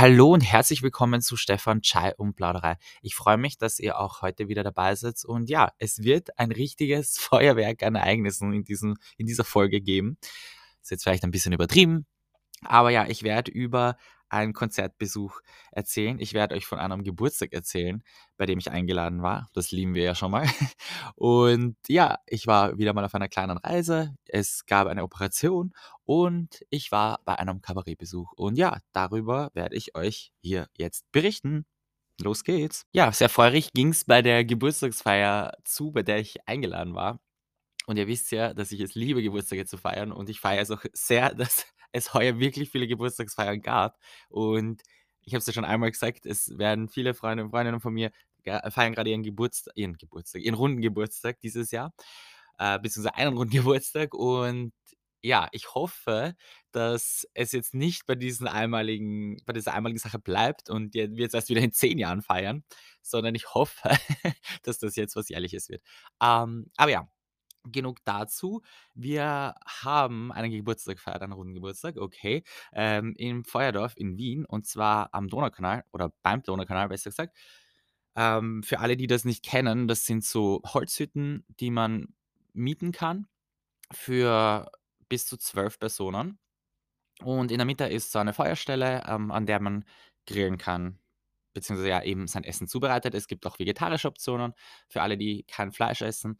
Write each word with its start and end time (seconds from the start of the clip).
Hallo 0.00 0.32
und 0.32 0.40
herzlich 0.40 0.82
willkommen 0.82 1.20
zu 1.20 1.36
Stefan 1.36 1.82
Chai 1.82 2.14
und 2.16 2.34
Plauderei. 2.34 2.78
Ich 3.02 3.14
freue 3.14 3.36
mich, 3.36 3.58
dass 3.58 3.78
ihr 3.78 3.98
auch 3.98 4.22
heute 4.22 4.48
wieder 4.48 4.62
dabei 4.62 4.94
seid. 4.94 5.22
Und 5.26 5.50
ja, 5.50 5.74
es 5.76 6.02
wird 6.02 6.38
ein 6.38 6.52
richtiges 6.52 7.18
Feuerwerk 7.20 7.82
an 7.82 7.96
Ereignissen 7.96 8.54
in, 8.54 8.64
diesem, 8.64 8.96
in 9.18 9.26
dieser 9.26 9.44
Folge 9.44 9.82
geben. 9.82 10.16
Ist 10.80 10.90
jetzt 10.90 11.02
vielleicht 11.02 11.22
ein 11.22 11.30
bisschen 11.30 11.52
übertrieben, 11.52 12.06
aber 12.62 12.88
ja, 12.88 13.08
ich 13.08 13.24
werde 13.24 13.50
über 13.50 13.98
einen 14.30 14.52
Konzertbesuch 14.52 15.40
erzählen. 15.72 16.18
Ich 16.18 16.32
werde 16.32 16.54
euch 16.54 16.66
von 16.66 16.78
einem 16.78 17.02
Geburtstag 17.04 17.52
erzählen, 17.52 18.02
bei 18.36 18.46
dem 18.46 18.58
ich 18.58 18.70
eingeladen 18.70 19.22
war. 19.22 19.48
Das 19.52 19.70
lieben 19.70 19.94
wir 19.94 20.02
ja 20.02 20.14
schon 20.14 20.30
mal. 20.30 20.46
Und 21.16 21.76
ja, 21.88 22.18
ich 22.26 22.46
war 22.46 22.78
wieder 22.78 22.94
mal 22.94 23.04
auf 23.04 23.14
einer 23.14 23.28
kleinen 23.28 23.58
Reise. 23.58 24.14
Es 24.26 24.64
gab 24.66 24.86
eine 24.86 25.02
Operation 25.02 25.72
und 26.04 26.64
ich 26.70 26.90
war 26.92 27.20
bei 27.24 27.38
einem 27.38 27.60
Kabarettbesuch. 27.62 28.32
Und 28.32 28.56
ja, 28.56 28.78
darüber 28.92 29.50
werde 29.54 29.76
ich 29.76 29.94
euch 29.94 30.32
hier 30.40 30.68
jetzt 30.76 31.10
berichten. 31.12 31.66
Los 32.20 32.44
geht's. 32.44 32.86
Ja, 32.92 33.12
sehr 33.12 33.28
feurig 33.28 33.72
ging 33.72 33.88
es 33.90 34.04
bei 34.04 34.22
der 34.22 34.44
Geburtstagsfeier 34.44 35.52
zu, 35.64 35.92
bei 35.92 36.02
der 36.02 36.18
ich 36.18 36.46
eingeladen 36.48 36.94
war. 36.94 37.20
Und 37.86 37.96
ihr 37.96 38.06
wisst 38.06 38.30
ja, 38.30 38.54
dass 38.54 38.72
ich 38.72 38.80
es 38.80 38.94
liebe, 38.94 39.22
Geburtstage 39.22 39.66
zu 39.66 39.76
feiern. 39.78 40.12
Und 40.12 40.28
ich 40.28 40.40
feiere 40.40 40.62
es 40.62 40.70
auch 40.70 40.84
sehr, 40.92 41.34
dass 41.34 41.66
es 41.92 42.14
heuer 42.14 42.38
wirklich 42.38 42.70
viele 42.70 42.86
Geburtstagsfeiern 42.86 43.62
gab. 43.62 43.98
Und 44.28 44.82
ich 45.22 45.34
habe 45.34 45.40
es 45.40 45.46
ja 45.46 45.52
schon 45.52 45.64
einmal 45.64 45.90
gesagt, 45.90 46.26
es 46.26 46.56
werden 46.58 46.88
viele 46.88 47.14
Freunde 47.14 47.44
und 47.44 47.50
Freundinnen 47.50 47.80
von 47.80 47.92
mir 47.92 48.10
feiern 48.44 48.94
gerade 48.94 49.10
ihren 49.10 49.22
Geburtstag, 49.22 49.72
ihren 49.76 49.96
Geburtstag, 49.98 50.42
ihren 50.42 50.54
runden 50.54 50.80
Geburtstag 50.80 51.40
dieses 51.40 51.70
Jahr, 51.70 51.92
äh, 52.58 52.78
beziehungsweise 52.78 53.16
einen 53.16 53.36
runden 53.36 53.52
Geburtstag. 53.56 54.14
Und 54.14 54.72
ja, 55.22 55.48
ich 55.52 55.74
hoffe, 55.74 56.34
dass 56.72 57.26
es 57.34 57.52
jetzt 57.52 57.74
nicht 57.74 58.06
bei 58.06 58.14
diesen 58.14 58.46
einmaligen, 58.48 59.36
bei 59.44 59.52
dieser 59.52 59.74
einmaligen 59.74 59.98
Sache 59.98 60.18
bleibt 60.18 60.70
und 60.70 60.94
wir 60.94 61.08
jetzt 61.08 61.34
erst 61.34 61.50
wieder 61.50 61.60
in 61.60 61.72
zehn 61.72 61.98
Jahren 61.98 62.22
feiern, 62.22 62.64
sondern 63.02 63.34
ich 63.34 63.54
hoffe, 63.54 63.90
dass 64.62 64.78
das 64.78 64.96
jetzt 64.96 65.16
was 65.16 65.28
Jährliches 65.28 65.68
wird. 65.68 65.82
Ähm, 66.22 66.70
aber 66.76 66.90
ja, 66.90 67.08
genug 67.64 67.98
dazu. 68.04 68.62
Wir 68.94 69.54
haben 69.66 70.32
einen 70.32 70.50
Geburtstag 70.50 70.96
gefeiert, 70.96 71.22
einen 71.22 71.32
runden 71.32 71.54
Geburtstag, 71.54 71.96
okay, 71.96 72.44
ähm, 72.72 73.14
im 73.16 73.44
Feuerdorf 73.44 73.94
in 73.96 74.16
Wien 74.16 74.44
und 74.44 74.66
zwar 74.66 75.10
am 75.12 75.28
Donaukanal 75.28 75.84
oder 75.92 76.12
beim 76.22 76.42
Donaukanal, 76.42 76.88
besser 76.88 77.10
gesagt. 77.10 77.36
Ähm, 78.16 78.62
für 78.62 78.80
alle, 78.80 78.96
die 78.96 79.06
das 79.06 79.24
nicht 79.24 79.44
kennen, 79.44 79.88
das 79.88 80.04
sind 80.04 80.24
so 80.24 80.62
Holzhütten, 80.66 81.44
die 81.60 81.70
man 81.70 82.14
mieten 82.52 82.92
kann 82.92 83.26
für 83.92 84.70
bis 85.08 85.26
zu 85.26 85.36
zwölf 85.36 85.78
Personen. 85.78 86.38
Und 87.22 87.52
in 87.52 87.58
der 87.58 87.66
Mitte 87.66 87.84
ist 87.84 88.12
so 88.12 88.18
eine 88.18 88.32
Feuerstelle, 88.32 89.04
ähm, 89.06 89.30
an 89.30 89.46
der 89.46 89.60
man 89.60 89.84
grillen 90.26 90.58
kann, 90.58 90.98
beziehungsweise 91.52 91.90
ja 91.90 92.02
eben 92.02 92.26
sein 92.26 92.44
Essen 92.44 92.68
zubereitet. 92.68 93.14
Es 93.14 93.26
gibt 93.28 93.46
auch 93.46 93.58
vegetarische 93.58 94.08
Optionen 94.08 94.54
für 94.88 95.02
alle, 95.02 95.18
die 95.18 95.44
kein 95.44 95.72
Fleisch 95.72 96.02
essen. 96.02 96.36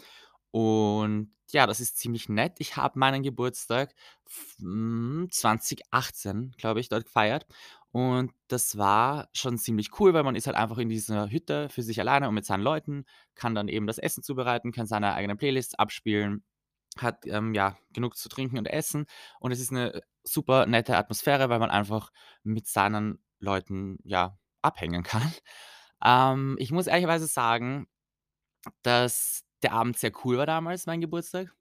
Und 0.50 1.32
ja, 1.52 1.66
das 1.66 1.80
ist 1.80 1.98
ziemlich 1.98 2.28
nett. 2.28 2.56
Ich 2.58 2.76
habe 2.76 2.98
meinen 2.98 3.22
Geburtstag 3.22 3.94
2018, 4.58 6.30
hm, 6.32 6.52
glaube 6.56 6.80
ich, 6.80 6.88
dort 6.88 7.04
gefeiert. 7.06 7.46
Und 7.92 8.32
das 8.48 8.78
war 8.78 9.28
schon 9.32 9.58
ziemlich 9.58 9.98
cool, 9.98 10.14
weil 10.14 10.22
man 10.22 10.36
ist 10.36 10.46
halt 10.46 10.56
einfach 10.56 10.78
in 10.78 10.88
dieser 10.88 11.28
Hütte 11.30 11.68
für 11.68 11.82
sich 11.82 11.98
alleine 11.98 12.28
und 12.28 12.34
mit 12.34 12.46
seinen 12.46 12.62
Leuten, 12.62 13.04
kann 13.34 13.54
dann 13.54 13.68
eben 13.68 13.86
das 13.86 13.98
Essen 13.98 14.22
zubereiten, 14.22 14.70
kann 14.70 14.86
seine 14.86 15.14
eigenen 15.14 15.36
Playlists 15.38 15.74
abspielen, 15.74 16.44
hat 16.98 17.26
ähm, 17.26 17.52
ja 17.54 17.76
genug 17.92 18.16
zu 18.16 18.28
trinken 18.28 18.58
und 18.58 18.66
essen. 18.66 19.06
Und 19.40 19.50
es 19.52 19.60
ist 19.60 19.72
eine 19.72 20.02
super 20.22 20.66
nette 20.66 20.96
Atmosphäre, 20.96 21.48
weil 21.48 21.58
man 21.58 21.70
einfach 21.70 22.10
mit 22.44 22.68
seinen 22.68 23.18
Leuten 23.40 23.98
ja 24.04 24.38
abhängen 24.62 25.02
kann. 25.04 25.32
Ähm, 26.04 26.56
ich 26.60 26.70
muss 26.70 26.86
ehrlicherweise 26.86 27.26
sagen, 27.26 27.88
dass 28.82 29.44
der 29.62 29.72
Abend 29.72 29.98
sehr 29.98 30.12
cool 30.24 30.38
war 30.38 30.46
damals, 30.46 30.86
mein 30.86 31.00
Geburtstag. 31.00 31.54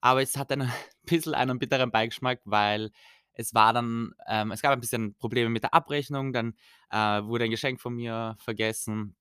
Aber 0.00 0.22
es 0.22 0.36
hat 0.36 0.52
ein 0.52 0.70
bisschen 1.04 1.34
einen 1.34 1.58
bitteren 1.58 1.90
Beigeschmack, 1.90 2.40
weil 2.44 2.90
es 3.34 3.54
war 3.54 3.72
dann, 3.72 4.14
ähm, 4.26 4.52
es 4.52 4.62
gab 4.62 4.72
ein 4.72 4.80
bisschen 4.80 5.14
Probleme 5.16 5.48
mit 5.50 5.62
der 5.62 5.74
Abrechnung. 5.74 6.32
Dann 6.32 6.54
äh, 6.90 7.22
wurde 7.24 7.44
ein 7.44 7.50
Geschenk 7.50 7.80
von 7.80 7.94
mir 7.94 8.36
vergessen, 8.38 9.16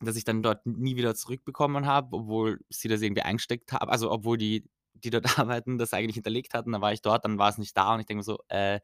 das 0.00 0.16
ich 0.16 0.24
dann 0.24 0.42
dort 0.42 0.66
nie 0.66 0.96
wieder 0.96 1.14
zurückbekommen 1.14 1.86
habe, 1.86 2.16
obwohl 2.16 2.60
sie 2.68 2.88
das 2.88 3.02
irgendwie 3.02 3.22
eingesteckt 3.22 3.72
haben. 3.72 3.90
Also, 3.90 4.10
obwohl 4.10 4.36
die, 4.36 4.68
die 4.94 5.10
dort 5.10 5.24
arbeiten, 5.38 5.78
das 5.78 5.94
eigentlich 5.94 6.16
hinterlegt 6.16 6.54
hatten. 6.54 6.72
Dann 6.72 6.82
war 6.82 6.92
ich 6.92 7.02
dort, 7.02 7.24
dann 7.24 7.38
war 7.38 7.48
es 7.50 7.58
nicht 7.58 7.76
da 7.76 7.94
und 7.94 8.00
ich 8.00 8.06
denke 8.06 8.18
mir 8.18 8.24
so, 8.24 8.38
äh, 8.48 8.80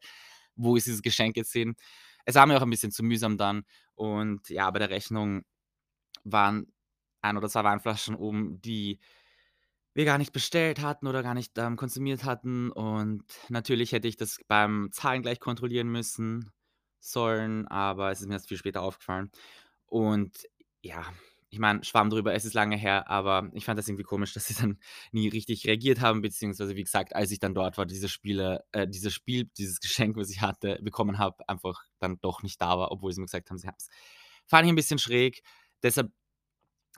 wo 0.55 0.75
ist 0.75 0.87
dieses 0.87 1.01
Geschenk 1.01 1.37
jetzt 1.37 1.53
hin? 1.53 1.75
Es 2.25 2.35
war 2.35 2.45
mir 2.45 2.57
auch 2.57 2.61
ein 2.61 2.69
bisschen 2.69 2.91
zu 2.91 3.03
mühsam 3.03 3.37
dann. 3.37 3.63
Und 3.95 4.49
ja, 4.49 4.69
bei 4.71 4.79
der 4.79 4.89
Rechnung 4.89 5.43
waren 6.23 6.73
ein 7.23 7.37
oder 7.37 7.49
zwei 7.49 7.63
Weinflaschen 7.63 8.15
oben, 8.15 8.61
die 8.61 8.99
wir 9.93 10.05
gar 10.05 10.17
nicht 10.17 10.33
bestellt 10.33 10.81
hatten 10.81 11.07
oder 11.07 11.23
gar 11.23 11.33
nicht, 11.33 11.57
ähm, 11.57 11.75
konsumiert 11.75 12.23
hatten. 12.23 12.71
Und 12.71 13.23
natürlich 13.49 13.91
hätte 13.91 14.07
ich 14.07 14.17
das 14.17 14.39
beim 14.47 14.89
Zahlen 14.91 15.21
gleich 15.21 15.39
kontrollieren 15.39 15.87
müssen 15.87 16.51
sollen, 16.99 17.67
aber 17.67 18.11
es 18.11 18.21
ist 18.21 18.27
mir 18.27 18.33
erst 18.35 18.47
viel 18.47 18.57
später 18.57 18.81
aufgefallen. 18.81 19.31
Und 19.85 20.47
ja, 20.81 21.05
ich 21.49 21.59
meine, 21.59 21.83
Schwamm 21.83 22.09
drüber, 22.09 22.33
es 22.33 22.45
ist 22.45 22.55
lange 22.55 22.75
her, 22.77 23.07
aber 23.09 23.51
ich 23.53 23.65
fand 23.65 23.77
das 23.77 23.87
irgendwie 23.87 24.03
komisch, 24.03 24.33
dass 24.33 24.47
sie 24.47 24.55
dann 24.55 24.79
nie 25.11 25.27
richtig 25.27 25.67
reagiert 25.67 26.01
haben, 26.01 26.21
beziehungsweise 26.21 26.75
wie 26.75 26.83
gesagt, 26.83 27.15
als 27.15 27.29
ich 27.29 27.39
dann 27.39 27.53
dort 27.53 27.77
war, 27.77 27.85
diese 27.85 28.09
Spiele, 28.09 28.63
äh, 28.71 28.87
dieses 28.87 29.13
Spiel, 29.13 29.45
dieses 29.57 29.79
Geschenk, 29.79 30.17
was 30.17 30.31
ich 30.31 30.41
hatte, 30.41 30.79
bekommen 30.81 31.19
habe, 31.19 31.47
einfach 31.47 31.83
dann 31.99 32.19
doch 32.21 32.41
nicht 32.41 32.59
da 32.59 32.79
war, 32.79 32.91
obwohl 32.91 33.11
sie 33.13 33.21
mir 33.21 33.27
gesagt 33.27 33.51
haben, 33.51 33.59
sie 33.59 33.67
haben 33.67 33.75
es. 33.77 33.89
Fand 34.47 34.65
ich 34.65 34.71
ein 34.71 34.75
bisschen 34.75 34.97
schräg. 34.97 35.43
Deshalb 35.83 36.11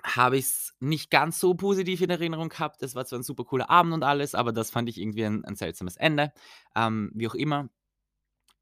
habe 0.04 0.38
ich 0.38 0.46
es 0.46 0.74
nicht 0.80 1.10
ganz 1.12 1.40
so 1.40 1.56
positiv 1.56 2.02
in 2.02 2.10
Erinnerung 2.10 2.50
gehabt. 2.50 2.82
Es 2.84 2.96
war 2.96 3.06
zwar 3.06 3.20
ein 3.20 3.24
super 3.24 3.44
cooler 3.46 3.70
Abend 3.70 3.94
und 3.94 4.04
alles, 4.04 4.36
aber 4.36 4.52
das 4.54 4.72
fand 4.72 4.90
ich 4.90 5.00
irgendwie 5.00 5.26
ein 5.26 5.44
'n 5.46 5.56
seltsames 5.56 5.98
Ende. 5.98 6.32
Ähm, 6.76 7.12
wie 7.16 7.28
auch 7.28 7.36
immer, 7.36 7.70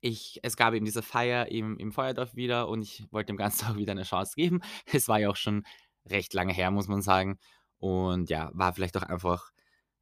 ich 0.02 0.40
es 0.44 0.58
gab 0.58 0.74
eben 0.74 0.86
diese 0.86 1.02
Feier 1.04 1.50
im 1.52 1.78
im 1.80 1.92
Feuerdorf 1.92 2.36
wieder 2.36 2.68
und 2.70 2.82
ich 2.84 3.06
wollte 3.12 3.28
dem 3.28 3.38
Ganzen 3.38 3.68
auch 3.74 3.78
wieder 3.78 3.92
eine 3.94 4.04
Chance 4.04 4.34
geben. 4.36 4.62
Es 4.92 5.08
war 5.08 5.20
ja 5.20 5.30
auch 5.30 5.36
schon 5.38 5.64
recht 6.06 6.34
lange 6.34 6.54
her, 6.54 6.72
muss 6.72 6.88
man 6.88 7.02
sagen. 7.02 7.40
Und 7.80 8.30
ja, 8.30 8.52
war 8.54 8.74
vielleicht 8.74 8.98
auch 8.98 9.04
einfach, 9.04 9.52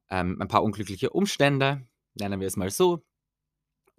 ähm, 0.10 0.38
ein 0.42 0.48
paar 0.50 0.64
unglückliche 0.64 1.12
Umstände, 1.12 1.88
nennen 2.16 2.40
wir 2.42 2.48
es 2.48 2.58
mal 2.58 2.70
so. 2.72 3.04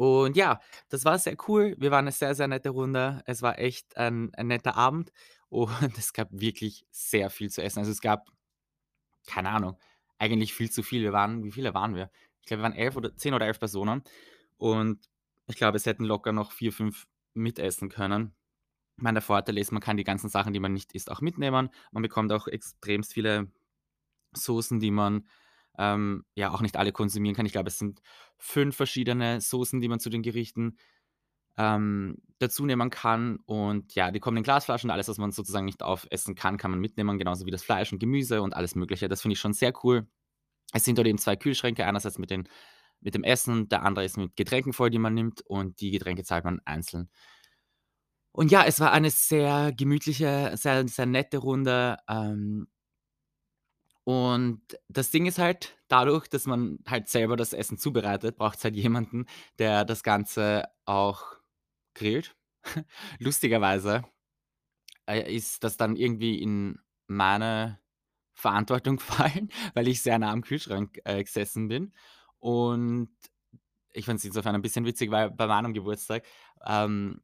Und 0.03 0.37
ja, 0.37 0.61
das 0.89 1.05
war 1.05 1.17
sehr 1.17 1.37
cool. 1.47 1.77
Wir 1.79 1.93
waren 1.93 2.07
eine 2.07 2.11
sehr, 2.11 2.35
sehr 2.35 2.49
nette 2.49 2.71
Runde. 2.71 3.23
Es 3.25 3.41
war 3.41 3.61
echt 3.61 3.97
ein 3.97 4.35
ein 4.35 4.49
netter 4.49 4.75
Abend 4.77 5.13
und 5.49 5.97
es 5.97 6.13
gab 6.13 6.29
wirklich 6.33 6.85
sehr 6.91 7.31
viel 7.31 7.51
zu 7.51 7.63
essen. 7.63 7.79
Also, 7.79 7.93
es 7.93 8.01
gab, 8.01 8.29
keine 9.29 9.51
Ahnung, 9.51 9.79
eigentlich 10.19 10.55
viel 10.55 10.73
zu 10.73 10.83
viel. 10.83 11.03
Wir 11.03 11.13
waren 11.13 11.45
wie 11.45 11.53
viele 11.53 11.73
waren 11.75 11.95
wir? 11.95 12.11
Ich 12.41 12.47
glaube, 12.47 12.63
wir 12.63 12.65
waren 12.65 12.73
11 12.75 12.97
oder 12.97 13.17
10 13.17 13.35
oder 13.35 13.47
11 13.47 13.61
Personen 13.61 14.03
und 14.57 15.09
ich 15.47 15.57
glaube, 15.57 15.77
es 15.77 15.87
hätten 15.87 16.05
locker 16.05 16.33
noch 16.33 16.51
4, 16.51 16.73
5 16.73 17.07
mitessen 17.35 17.89
können. 17.89 18.35
Ich 18.97 19.05
meine, 19.05 19.17
der 19.17 19.23
Vorteil 19.23 19.57
ist, 19.59 19.71
man 19.71 19.83
kann 19.83 19.97
die 19.97 20.05
ganzen 20.05 20.29
Sachen, 20.31 20.53
die 20.53 20.61
man 20.61 20.73
nicht 20.73 20.95
isst, 20.95 21.13
auch 21.13 21.21
mitnehmen. 21.21 21.71
Man 21.93 22.03
bekommt 22.03 22.33
auch 22.33 22.49
extremst 22.49 23.13
viele 23.15 23.53
Soßen, 24.33 24.81
die 24.81 24.91
man 24.91 25.29
ähm, 25.79 26.25
ja 26.35 26.53
auch 26.53 26.61
nicht 26.61 26.77
alle 26.77 26.93
konsumieren 26.93 27.35
kann. 27.35 27.47
Ich 27.47 27.53
glaube, 27.53 27.69
es 27.69 27.79
sind 27.79 28.01
fünf 28.39 28.77
verschiedene 28.77 29.41
Soßen, 29.41 29.81
die 29.81 29.89
man 29.89 30.01
zu 30.01 30.11
den 30.11 30.23
Gerichten 30.23 30.77
ähm, 31.57 32.17
dazu 32.39 32.65
nehmen 32.67 32.91
kann. 32.91 33.39
Und 33.47 33.95
ja, 33.95 34.11
die 34.11 34.21
kommen 34.21 34.39
in 34.39 34.43
Glasflaschen. 34.43 34.91
Alles, 34.91 35.09
was 35.09 35.19
man 35.19 35.33
sozusagen 35.33 35.67
nicht 35.67 35.83
aufessen 35.83 36.35
kann, 36.35 36.57
kann 36.57 36.71
man 36.71 36.81
mitnehmen, 36.81 37.19
genauso 37.19 37.47
wie 37.47 37.51
das 37.51 37.63
Fleisch 37.63 37.93
und 37.93 37.99
Gemüse 37.99 38.43
und 38.43 38.55
alles 38.55 38.75
Mögliche. 38.75 39.09
Das 39.09 39.23
finde 39.23 39.35
ich 39.35 39.41
schon 39.41 39.53
sehr 39.53 39.73
cool. 39.85 40.07
Es 40.73 40.85
sind 40.85 40.97
dort 40.99 41.09
eben 41.09 41.19
zwei 41.19 41.37
Kühlschränke, 41.37 41.87
einerseits 41.87 42.19
mit, 42.19 42.31
den, 42.31 42.49
mit 43.01 43.15
dem 43.15 43.25
Essen, 43.25 43.69
der 43.69 43.83
andere 43.83 44.05
ist 44.05 44.17
mit 44.17 44.37
Getränken 44.37 44.73
voll, 44.73 44.91
die 44.91 44.99
man 44.99 45.15
nimmt 45.15 45.43
und 45.43 45.81
die 45.81 45.91
Getränke 45.91 46.25
zahlt 46.25 46.45
man 46.45 46.61
einzeln. 46.65 47.11
Und 48.33 48.51
ja, 48.51 48.65
es 48.65 48.81
war 48.81 48.93
eine 48.93 49.11
sehr 49.11 49.73
gemütliche, 49.77 50.53
sehr, 50.55 50.89
sehr 50.89 51.05
nette 51.05 51.37
Runde. 51.37 51.99
Ähm, 52.09 52.67
und 54.05 54.63
das 54.89 55.11
Ding 55.11 55.27
ist 55.27 55.39
halt, 55.39 55.77
dadurch, 55.89 56.29
dass 56.29 56.47
man 56.47 56.79
halt 56.89 57.09
selber 57.09 57.37
das 57.37 57.53
Essen 57.53 57.79
zubereitet, 57.79 58.37
braucht 58.37 58.59
es 58.59 58.65
halt 58.65 58.77
jemanden, 58.77 59.27
der 59.59 59.85
das 59.85 60.03
Ganze 60.03 60.65
auch 60.85 61.23
grillt. 61.95 62.37
Lustigerweise, 63.19 64.03
äh, 65.07 65.35
ist 65.35 65.65
das 65.65 65.77
dann 65.77 65.97
irgendwie 65.97 66.41
in 66.41 66.79
meine 67.07 67.81
Verantwortung 68.35 68.97
gefallen, 68.99 69.51
weil 69.75 69.89
ich 69.89 70.03
sehr 70.03 70.19
nah 70.19 70.33
am 70.33 70.43
Kühlschrank, 70.43 71.01
äh, 71.05 71.23
gesessen 71.23 71.69
bin. 71.69 71.93
Und 72.39 73.11
ich 73.93 74.07
fand 74.07 74.19
es 74.19 74.25
insofern 74.25 74.55
ein 74.55 74.63
bisschen 74.63 74.85
witzig, 74.87 75.11
weil 75.11 75.31
bei 75.31 75.47
meinem 75.47 75.75
Geburtstag, 75.75 76.25
ähm, 76.67 77.21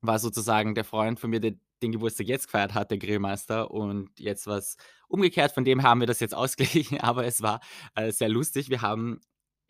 war 0.00 0.18
sozusagen 0.18 0.74
der 0.74 0.84
Freund 0.84 1.20
von 1.20 1.30
mir, 1.30 1.40
der 1.40 1.54
den 1.82 1.92
Geburtstag 1.92 2.26
jetzt 2.26 2.46
gefeiert 2.46 2.74
hat, 2.74 2.90
der 2.90 2.98
Grillmeister. 2.98 3.70
Und 3.70 4.10
jetzt 4.18 4.46
war's 4.46 4.76
umgekehrt, 5.08 5.52
von 5.52 5.64
dem 5.64 5.82
haben 5.82 6.00
wir 6.00 6.06
das 6.06 6.20
jetzt 6.20 6.34
ausgeglichen, 6.36 7.00
aber 7.00 7.24
es 7.24 7.42
war, 7.42 7.60
äh, 7.94 8.12
sehr 8.12 8.28
lustig. 8.28 8.70
Wir 8.70 8.82
haben 8.82 9.20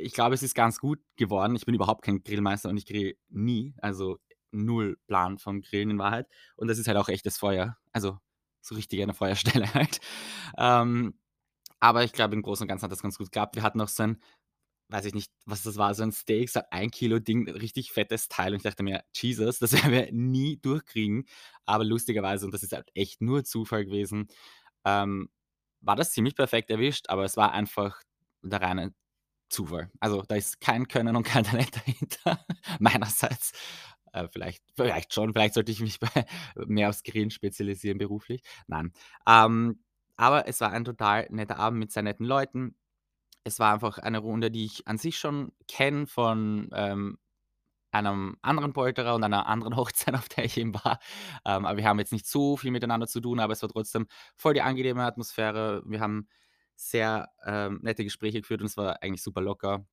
ich 0.03 0.13
glaube, 0.13 0.35
es 0.35 0.43
ist 0.43 0.55
ganz 0.55 0.79
gut 0.79 1.01
geworden. 1.17 1.55
Ich 1.57 1.67
bin 1.67 1.75
überhaupt 1.75 2.05
kein 2.05 2.23
Grillmeister 2.23 2.69
und 2.69 2.77
ich 2.77 2.87
grill 2.87 3.17
nie. 3.29 3.75
Also, 3.79 4.19
null 4.51 4.99
Plan 5.07 5.39
von 5.39 5.61
Grillen 5.61 5.91
in 5.91 5.99
Wahrheit. 5.99 6.27
Und 6.57 6.69
das 6.69 6.79
ist 6.79 6.89
halt 6.89 6.97
auch 6.97 7.09
echtes 7.09 7.39
Feuer. 7.39 7.77
Also, 7.93 8.19
so 8.61 8.75
richtig 8.75 9.03
eine 9.03 9.15
Feuerstelle 9.15 9.73
halt. 9.75 10.01
Ähm, 10.59 11.15
aber 11.81 12.05
ich 12.05 12.13
glaube, 12.13 12.35
im 12.35 12.43
Großen 12.43 12.65
und 12.65 12.69
Ganzen 12.69 12.85
hat 12.85 12.93
das 12.93 13.03
ganz 13.03 13.19
gut 13.19 13.29
geklappt. 13.29 13.57
Wir 13.57 13.63
hatten 13.63 13.79
noch 13.79 13.89
so 13.89 14.03
ein 14.03 14.21
weiß 14.91 15.05
ich 15.07 15.15
nicht, 15.15 15.31
was 15.47 15.63
das 15.63 15.77
war, 15.77 15.95
so 15.95 16.03
ein 16.03 16.13
Steak, 16.13 16.51
so 16.51 16.61
ein 16.71 16.91
Kilo 16.91 17.19
Ding, 17.19 17.49
richtig 17.51 17.93
fettes 17.93 18.29
Teil 18.29 18.53
und 18.53 18.59
ich 18.59 18.63
dachte 18.65 18.83
mir: 18.83 19.03
„Jesus, 19.15 19.59
das 19.59 19.73
werden 19.73 19.93
wir 19.93 20.13
nie 20.13 20.59
durchkriegen.“ 20.61 21.27
Aber 21.67 21.85
lustigerweise, 21.85 22.45
und 22.47 22.53
das 22.55 22.63
ist 22.63 22.73
halt 22.73 22.89
echt 22.95 23.21
nur 23.23 23.45
Zufall 23.45 23.85
gewesen, 23.87 24.29
ähm, 24.85 25.31
war 25.81 25.97
das 25.97 26.13
ziemlich 26.13 26.35
perfekt 26.37 26.71
erwischt, 26.71 27.07
aber 27.09 27.25
es 27.25 27.37
war 27.37 27.53
einfach 27.53 28.03
der 28.43 28.61
reine 28.63 28.95
Zufall. 29.51 29.91
Also, 30.01 30.23
da 30.23 30.37
ist 30.37 30.61
kein 30.61 30.87
Können 30.89 31.17
und 31.17 31.25
kein 31.25 31.45
Talent 31.45 31.77
dahinter 31.77 32.45
meinerseits. 32.81 33.53
Äh, 34.13 34.29
vielleicht 34.33 34.63
vielleicht 34.77 35.15
schon, 35.15 35.33
vielleicht 35.33 35.55
sollte 35.55 35.73
ich 35.73 35.81
mich 35.81 36.01
bei 36.01 36.09
mehr 36.67 36.89
aufs 36.91 37.03
Grillen 37.03 37.31
spezialisieren 37.31 37.99
beruflich. 37.99 38.43
Nein. 38.67 38.93
Ähm, 39.27 39.83
aber 40.17 40.49
es 40.49 40.61
war 40.61 40.73
ein 40.73 40.85
total 40.85 41.27
netter 41.31 41.59
Abend 41.59 41.79
mit 41.81 41.93
sehr 41.93 42.03
netten 42.03 42.27
Leuten. 42.27 42.77
Es 43.45 43.59
war 43.59 43.73
einfach 43.75 43.99
eine 43.99 44.19
Runde, 44.19 44.51
die 44.51 44.67
ich 44.67 44.87
an 44.89 44.99
sich 44.99 45.19
schon 45.19 45.53
kenne 45.69 46.07
von, 46.07 46.71
ähm, 46.75 47.19
einem 47.93 48.37
anderen 48.43 48.73
Polterer 48.73 49.15
und 49.15 49.25
einer 49.25 49.47
anderen 49.47 49.77
Hochzeit, 49.77 50.15
auf 50.15 50.29
der 50.29 50.45
ich 50.45 50.57
eben 50.59 50.75
war. 50.75 51.01
Ähm, 51.45 51.67
aber 51.67 51.77
wir 51.79 51.85
haben 51.87 51.99
jetzt 51.99 52.13
nicht 52.13 52.27
so 52.27 52.57
viel 52.57 52.71
miteinander 52.71 53.07
zu 53.09 53.21
tun, 53.21 53.41
aber 53.41 53.53
es 53.53 53.63
war 53.63 53.69
trotzdem 53.71 54.07
voll 54.37 54.55
die 54.55 54.63
angenehme 54.63 55.05
Atmosphäre. 55.05 55.83
Wir 55.87 56.01
haben 56.01 56.29
sehr, 56.77 57.31
ähm, 57.45 57.81
nette 57.83 58.05
Gespräche 58.05 58.41
geführt 58.41 58.61
und 58.63 58.67
es 58.69 58.77
war 58.77 59.03
eigentlich 59.03 59.23
super 59.23 59.41
locker. 59.43 59.85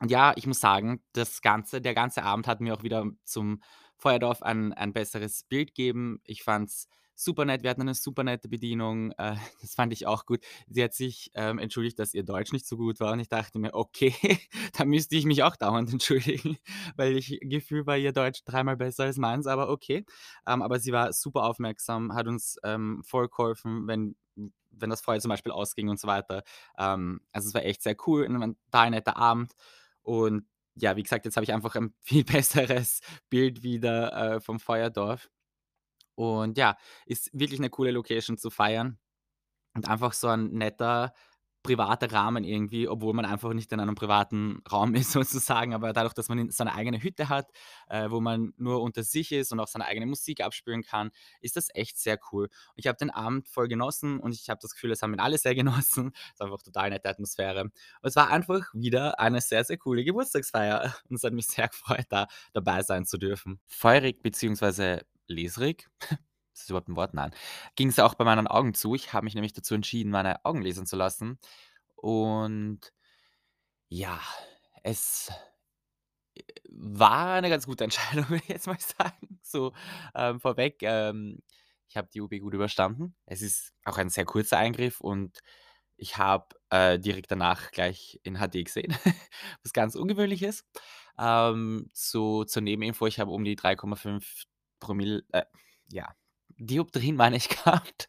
Und 0.00 0.10
ja, 0.10 0.32
ich 0.36 0.46
muss 0.46 0.60
sagen, 0.60 1.02
das 1.12 1.40
ganze 1.42 1.80
der 1.80 1.94
ganze 1.94 2.24
Abend 2.24 2.46
hat 2.48 2.60
mir 2.60 2.74
auch 2.74 2.82
wieder 2.82 3.06
zum 3.24 3.62
Feuerdorf 3.96 4.42
ein 4.42 4.72
ein 4.72 4.92
besseres 4.92 5.44
Bild 5.44 5.68
gegeben. 5.70 6.20
Ich 6.24 6.42
fand's 6.42 6.88
super 7.16 7.44
nett. 7.44 7.62
Wir 7.62 7.70
hatten 7.70 7.82
eine 7.82 7.94
super 7.94 8.24
nette 8.24 8.48
Bedienung. 8.48 9.12
Äh, 9.12 9.36
das 9.62 9.74
fand 9.74 9.92
ich 9.92 10.06
auch 10.06 10.26
gut. 10.26 10.40
Sie 10.68 10.82
hat 10.82 10.94
sich, 10.94 11.30
ähm, 11.34 11.58
entschuldigt, 11.58 11.98
dass 11.98 12.14
ihr 12.14 12.24
Deutsch 12.24 12.52
nicht 12.52 12.66
so 12.66 12.76
gut 12.76 13.00
war 13.00 13.12
und 13.12 13.20
ich 13.20 13.28
dachte 13.28 13.58
mir: 13.58 13.74
„Okay, 13.74 14.14
da 14.76 14.84
müsste 14.84 15.16
ich 15.16 15.24
mich 15.26 15.42
auch 15.42 15.56
dauernd 15.56 15.90
entschuldigen, 15.92 16.58
weil 16.96 17.16
ich 17.16 17.38
gefühlt 17.42 17.86
war 17.86 17.96
ihr 17.96 18.12
Deutsch 18.12 18.42
dreimal 18.44 18.76
besser 18.76 19.04
als 19.04 19.16
meins, 19.18 19.46
aber 19.46 19.68
okay.“ 19.70 20.04
Ähm, 20.46 20.62
aber 20.62 20.78
sie 20.80 20.92
war 20.92 21.12
super 21.12 21.44
aufmerksam, 21.44 22.14
hat 22.14 22.26
uns, 22.26 22.56
ähm, 22.64 23.02
voll 23.04 23.28
geholfen, 23.28 23.86
wenn 23.86 24.16
wenn 24.76 24.90
das 24.90 25.00
Feuer 25.02 25.20
zum 25.20 25.28
Beispiel 25.28 25.52
ausging 25.52 25.88
und 25.88 26.00
so 26.00 26.08
weiter. 26.08 26.42
Ähm, 26.78 27.20
also, 27.32 27.48
es 27.48 27.54
war 27.54 27.64
echt 27.64 27.82
sehr 27.82 27.96
cool, 28.06 28.24
'n 28.26 28.56
total 28.70 28.90
netter 28.90 29.16
Abend. 29.16 29.52
Und 30.02 30.46
ja, 30.76 30.96
wie 30.96 31.02
gesagt, 31.04 31.24
jetzt 31.24 31.36
habe 31.36 31.44
ich 31.44 31.52
einfach 31.52 31.76
ein 31.76 31.94
viel 32.02 32.24
besseres 32.24 33.00
Bild 33.30 33.62
wieder, 33.62 34.36
äh, 34.36 34.40
vom 34.40 34.58
Feuerdorf. 34.60 35.28
Und 36.14 36.58
ja, 36.58 36.76
ist 37.06 37.30
wirklich 37.32 37.60
'ne 37.60 37.70
coole 37.70 37.90
Location 37.92 38.38
zu 38.38 38.50
feiern 38.50 38.98
und 39.74 39.88
einfach 39.88 40.12
so 40.12 40.28
'n 40.28 40.52
netter 40.52 41.12
privater 41.62 42.12
Rahmen 42.12 42.44
irgendwie, 42.44 42.88
obwohl 42.88 43.14
man 43.14 43.24
einfach 43.24 43.54
nicht 43.54 43.72
in 43.72 43.80
einem 43.80 43.94
privaten 43.94 44.60
Raum 44.72 44.94
ist 44.94 45.12
sozusagen, 45.12 45.72
aber 45.74 45.94
dadurch, 45.94 46.12
dass 46.14 46.28
man 46.28 46.38
in 46.38 46.50
seine 46.50 46.74
eigene 46.74 47.02
Hütte 47.02 47.30
hat, 47.30 47.50
äh, 47.88 48.10
wo 48.10 48.20
man 48.20 48.52
nur 48.58 48.82
unter 48.82 49.02
sich 49.02 49.32
ist 49.32 49.50
und 49.50 49.60
auch 49.60 49.68
seine 49.68 49.86
eigene 49.86 50.04
Musik 50.06 50.42
abspielen 50.42 50.82
kann, 50.82 51.10
ist 51.40 51.56
das 51.56 51.68
echt 51.74 51.96
sehr 51.98 52.18
cool. 52.32 52.44
Und 52.46 52.52
ich 52.76 52.86
habe 52.86 52.98
den 52.98 53.10
Abend 53.10 53.48
voll 53.48 53.68
genossen 53.68 54.20
und 54.20 54.34
ich 54.34 54.50
habe 54.50 54.60
das 54.60 54.72
Gefühl, 54.74 54.90
das 54.90 55.00
haben 55.02 55.14
ihn 55.14 55.20
alle 55.20 55.38
sehr 55.38 55.54
genossen. 55.56 56.12
Es 56.34 56.40
war 56.40 56.48
einfach 56.48 56.62
total 56.62 56.90
nette 56.90 57.08
Atmosphäre. 57.08 57.62
Und 57.62 57.72
es 58.02 58.16
war 58.16 58.28
einfach 58.30 58.66
wieder 58.74 59.18
eine 59.18 59.40
sehr, 59.40 59.64
sehr 59.64 59.78
coole 59.78 60.04
Geburtstagsfeier 60.04 60.94
und 61.08 61.16
es 61.16 61.24
hat 61.24 61.32
mich 61.32 61.46
sehr 61.46 61.68
gefreut, 61.68 62.06
da 62.10 62.26
dabei 62.52 62.82
sein 62.82 63.06
zu 63.06 63.16
dürfen. 63.18 63.58
Feurig 63.66 64.22
beziehungsweise 64.22 65.02
lesrig, 65.28 65.88
ist 66.54 66.64
das 66.64 66.70
überhaupt 66.70 66.88
'n 66.88 66.96
Wort? 66.96 67.14
Nein. 67.14 67.32
Ging's 67.76 67.98
auch 67.98 68.14
bei 68.14 68.24
meinen 68.24 68.46
Augen 68.48 68.74
zu. 68.74 68.94
Ich 68.94 69.12
habe 69.12 69.24
mich 69.24 69.34
nämlich 69.34 69.52
dazu 69.54 69.74
entschieden, 69.74 70.10
meine 70.10 70.44
Augen 70.44 70.62
lasern 70.62 70.86
zu 70.86 70.96
lassen. 70.96 71.38
Und 71.96 72.92
ja, 73.88 74.20
es 74.82 75.30
war 76.70 77.34
eine 77.34 77.48
ganz 77.50 77.66
gute 77.66 77.84
Entscheidung, 77.84 78.28
würde 78.30 78.42
ich 78.42 78.48
jetzt 78.48 78.66
mal 78.66 78.78
sagen. 78.78 79.38
So, 79.42 79.72
ähm, 80.14 80.40
vorweg, 80.40 80.78
ähm, 80.82 81.38
ich 81.88 81.96
habe 81.96 82.08
die 82.12 82.20
OP 82.20 82.38
gut 82.40 82.54
überstanden. 82.54 83.14
Es 83.26 83.42
ist 83.42 83.72
auch 83.84 83.98
ein 83.98 84.10
sehr 84.10 84.24
kurzer 84.24 84.58
Eingriff 84.58 85.00
und 85.00 85.38
ich 85.96 86.16
habe, 86.18 86.48
äh, 86.70 86.98
direkt 86.98 87.30
danach 87.30 87.70
gleich 87.70 88.20
in 88.24 88.38
HD 88.38 88.64
gesehen, 88.64 88.94
was 89.62 89.72
ganz 89.72 89.94
ungewöhnlich 89.96 90.42
ist. 90.42 90.64
Ähm, 91.18 91.88
so 91.94 92.44
zur 92.44 92.62
Nebeninfo, 92.62 93.06
ich 93.06 93.20
habe 93.20 93.30
um 93.30 93.44
die 93.44 93.54
3,5 93.56 94.44
Promille 94.84 95.22
äh, 95.32 95.44
ja, 95.90 96.14
Dioptrien 96.58 97.16
meine 97.16 97.36
ich 97.36 97.48
gehabt. 97.48 98.08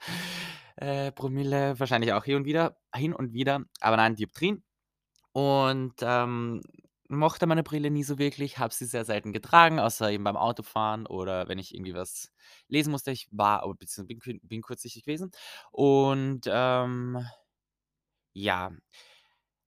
Äh, 0.78 1.12
Promille 1.14 1.80
wahrscheinlich 1.80 2.14
auch 2.14 2.26
hier 2.26 2.38
und 2.38 2.46
wieder 2.46 2.78
hin 2.96 3.14
und 3.14 3.34
wieder, 3.34 3.64
aber 3.80 3.98
nein, 3.98 4.16
Dioptrien. 4.16 4.64
Und, 5.34 5.96
ähm, 6.02 6.62
mochte 7.10 7.48
meine 7.48 7.64
Brille 7.64 7.92
nie 7.92 8.04
so 8.04 8.18
wirklich, 8.20 8.58
habe 8.58 8.74
sie 8.74 8.86
sehr 8.86 9.06
selten 9.06 9.32
getragen, 9.34 9.80
außer 9.80 10.12
eben 10.12 10.24
beim 10.24 10.38
Autofahren 10.38 11.06
oder 11.08 11.48
wenn 11.48 11.60
ich 11.60 11.74
irgendwie 11.76 11.94
was 11.94 12.32
lesen 12.68 12.92
musste. 12.92 13.12
Ich 13.12 13.28
war 13.32 13.62
beziehungsweise 13.76 14.20
bin 14.20 14.40
bin 14.44 14.62
kurzsichtig 14.62 15.04
gewesen. 15.04 15.32
Und, 15.72 16.42
ähm, 16.48 17.26
ja, 18.34 18.72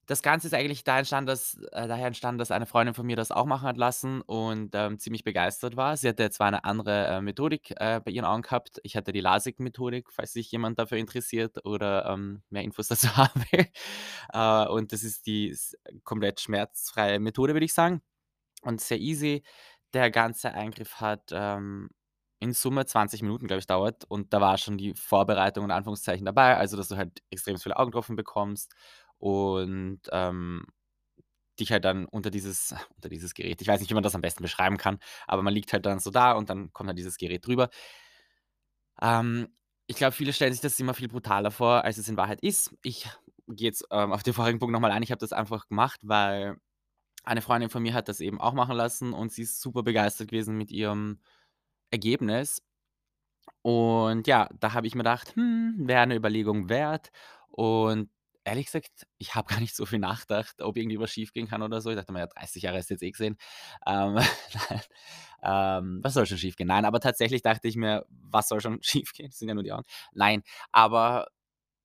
das 0.09 0.23
Ganze 0.23 0.49
ist 0.49 0.55
eigentlich 0.55 0.85
da 0.85 0.99
entstanden, 0.99 1.27
dass 1.29 1.55
äh, 1.73 1.87
daher 1.87 2.07
entstanden, 2.09 2.39
dass 2.39 2.51
eine 2.51 2.67
Freundin 2.67 2.95
von 2.95 3.07
mir 3.07 3.15
das 3.17 3.31
auch 3.31 3.45
machen 3.47 3.69
hat 3.69 3.77
lassen 3.77 4.23
und, 4.23 4.71
ähm, 4.75 4.99
ziemlich 4.99 5.23
begeistert 5.23 5.77
war. 5.77 5.97
Sie 5.99 6.09
hatte 6.09 6.31
zwar 6.31 6.49
eine 6.49 6.65
andere, 6.65 7.07
äh, 7.07 7.21
Methodik, 7.21 7.73
äh, 7.79 8.01
bei 8.05 8.11
ihren 8.11 8.25
Augen 8.25 8.43
gehabt. 8.43 8.81
Ich 8.85 8.97
hatte 8.97 9.13
die 9.13 9.21
LASIK-Methodik, 9.21 10.11
falls 10.11 10.33
sich 10.33 10.51
jemand 10.51 10.79
dafür 10.79 10.99
interessiert 10.99 11.65
oder, 11.67 12.07
ähm, 12.07 12.43
mehr 12.51 12.63
Infos 12.65 12.89
dazu 12.89 13.17
haben 13.17 13.45
will. 13.53 13.67
Äh, 14.33 14.67
und 14.69 14.93
das 14.93 15.03
ist 15.05 15.27
die 15.27 15.57
komplett 16.05 16.41
schmerzfreie 16.41 17.21
Methode, 17.21 17.53
würde 17.55 17.67
ich 17.67 17.75
sagen 17.75 18.03
und 18.63 18.81
sehr 18.81 18.99
easy. 18.99 19.43
Der 19.95 20.11
ganze 20.11 20.53
Eingriff 20.53 20.97
hat, 21.01 21.31
ähm, 21.33 21.91
in 22.41 22.53
Summe 22.53 22.87
20 22.87 23.23
Minuten, 23.23 23.47
glaube 23.49 23.61
ich, 23.61 23.67
dauert 23.67 24.05
und 24.05 24.33
da 24.33 24.41
war 24.41 24.59
schon 24.59 24.79
die 24.79 24.95
Vorbereitung 24.95 25.65
in 25.65 25.71
Anführungszeichen 25.73 26.25
dabei, 26.27 26.57
also, 26.57 26.77
dass 26.77 26.89
du 26.89 26.97
halt 26.97 27.21
extrem 27.31 27.59
viele 27.59 27.77
Augentropfen 27.77 28.15
bekommst 28.17 28.75
und, 29.19 30.01
ähm, 30.13 30.67
dich 31.61 31.73
halt 31.73 31.85
dann 31.85 32.07
unter 32.07 32.31
dieses 32.31 32.73
unter 32.97 33.09
dieses 33.09 33.35
Gerät 33.35 33.61
ich 33.61 33.69
weiß 33.69 33.81
nicht, 33.81 33.91
wie 33.91 33.95
man 33.95 34.03
das 34.03 34.15
am 34.15 34.21
besten 34.23 34.43
beschreiben 34.43 34.77
kann, 34.79 34.99
aber 35.27 35.43
man 35.43 35.55
liegt 35.55 35.73
halt 35.73 35.87
dann 35.87 35.99
so 36.01 36.11
da 36.11 36.33
und 36.33 36.51
dann 36.51 36.73
kommt 36.73 36.89
halt 36.89 36.99
dieses 36.99 37.17
Gerät 37.19 37.47
drüber. 37.47 37.71
Ähm, 39.01 39.49
ich 39.87 39.97
glaube, 39.97 40.13
viele 40.13 40.33
stellen 40.33 40.53
sich 40.53 40.61
das 40.61 40.79
immer 40.81 40.95
viel 40.95 41.09
brutaler 41.09 41.51
vor, 41.51 41.85
als 41.85 41.99
es 41.99 42.09
in 42.09 42.17
Wahrheit 42.17 42.41
ist. 42.43 42.75
Ich 42.83 43.09
gehe 43.49 43.69
jetzt, 43.69 43.85
ähm, 43.91 44.13
auf 44.13 44.23
den 44.23 44.35
vorigen 44.35 44.59
Punkt 44.59 44.73
noch 44.73 44.81
mal 44.81 44.91
ein. 44.91 45.03
Ich 45.03 45.11
habe 45.11 45.21
das 45.21 45.33
einfach 45.33 45.69
gemacht, 45.69 46.01
weil 46.03 46.57
eine 47.25 47.43
Freundin 47.43 47.71
von 47.71 47.83
mir 47.83 47.95
hat 47.95 48.09
das 48.09 48.21
eben 48.21 48.41
auch 48.41 48.55
machen 48.55 48.77
lassen 48.77 49.13
und 49.15 49.33
sie 49.33 49.43
ist 49.43 49.61
super 49.63 49.83
begeistert 49.85 50.29
gewesen 50.31 50.57
mit 50.59 50.73
ihrem 50.73 51.21
Ergebnis. 51.91 52.63
Und 53.63 54.27
ja, 54.27 54.49
da 54.61 54.73
habe 54.75 54.87
ich 54.87 54.95
mir 54.95 55.01
gedacht: 55.03 55.35
„Hm, 55.37 55.75
wäre 55.87 56.01
eine 56.03 56.17
Überlegung 56.17 56.69
wert.“ 56.69 57.11
Und 57.49 58.11
ehrlich 58.49 58.67
gesagt, 58.67 59.07
ich 59.19 59.35
habe 59.35 59.49
gar 59.55 59.61
nicht 59.61 59.77
so 59.77 59.87
viel 59.87 59.99
nachgedacht, 59.99 60.61
ob 60.63 60.77
irgendwie 60.77 60.99
was 61.01 61.11
schiefgehen 61.13 61.49
kann 61.49 61.63
oder 61.63 61.81
so. 61.81 61.91
Ich 61.91 61.97
dachte 61.97 62.13
mir: 62.13 62.21
„Ja, 62.21 62.27
30 62.27 62.63
Jahre 62.63 62.81
du 62.81 62.95
jetzt 62.95 63.03
eh 63.03 63.11
gesehen.“ 63.11 63.37
Ähm, 63.87 64.19
ähm, 65.43 66.01
was 66.03 66.15
soll 66.15 66.27
schon 66.27 66.39
schiefgehen? 66.39 66.69
Nein, 66.69 66.85
aber 66.85 67.01
tatsächlich 67.01 67.43
dachte 67.43 67.69
ich 67.69 67.77
mir: 67.77 68.05
„Was 68.11 68.49
soll 68.49 68.61
schon 68.61 68.79
schiefgehen? 68.83 69.31
Das 69.31 69.39
sind 69.39 69.49
ja 69.49 69.55
nur 69.55 69.65
die 69.65 69.73
Augen.“ 69.73 69.85
Nein, 70.13 70.43
aber 70.73 71.29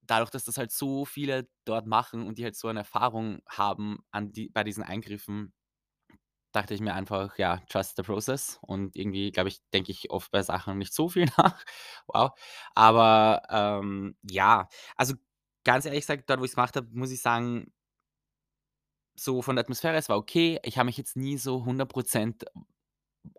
dadurch, 0.04 0.32
dass 0.32 0.46
das 0.46 0.58
halt 0.58 0.72
so 0.72 1.06
viele 1.06 1.48
dort 1.66 1.88
machen 1.88 2.28
und 2.28 2.38
die 2.40 2.44
halt 2.46 2.56
so 2.58 2.68
eine 2.70 2.80
Erfahrung 2.82 3.42
haben 3.50 4.00
an 4.12 4.32
die 4.34 4.50
bei 4.50 4.64
diesen 4.64 4.84
Eingriffen 4.84 5.54
dachte 6.52 6.74
ich 6.74 6.82
mir 6.82 6.94
einfach: 6.94 7.38
„Ja, 7.38 7.58
trust 7.70 7.96
the 7.98 8.04
process.“ 8.04 8.60
Und 8.62 8.96
irgendwie, 8.96 9.32
glaube 9.32 9.50
ich, 9.50 9.60
denke 9.74 9.92
ich 9.92 10.12
oft 10.12 10.32
bei 10.32 10.44
Sachen 10.44 10.78
nicht 10.78 10.94
so 10.94 11.10
viel 11.10 11.26
nach. 11.38 11.64
Wow. 12.08 12.32
Aber, 12.76 13.42
ähm, 13.50 14.16
ja, 14.30 14.70
also, 14.96 15.16
ganz 15.66 15.86
ehrlich 15.86 16.02
gesagt, 16.02 16.30
dort, 16.30 16.40
wo 16.40 16.46
ich's 16.46 16.56
gemacht 16.56 16.76
habe, 16.76 16.88
muss 16.92 17.12
ich 17.12 17.22
sagen 17.22 17.72
so 19.16 19.42
von 19.42 19.56
der 19.56 19.64
Atmosphäre, 19.64 19.96
es 19.98 20.10
war 20.10 20.18
okay. 20.18 20.60
Ich 20.64 20.78
habe 20.78 20.88
mich 20.88 20.98
jetzt 20.98 21.16
nie 21.16 21.38
so 21.38 21.60
100 21.64 21.90
% 21.90 22.46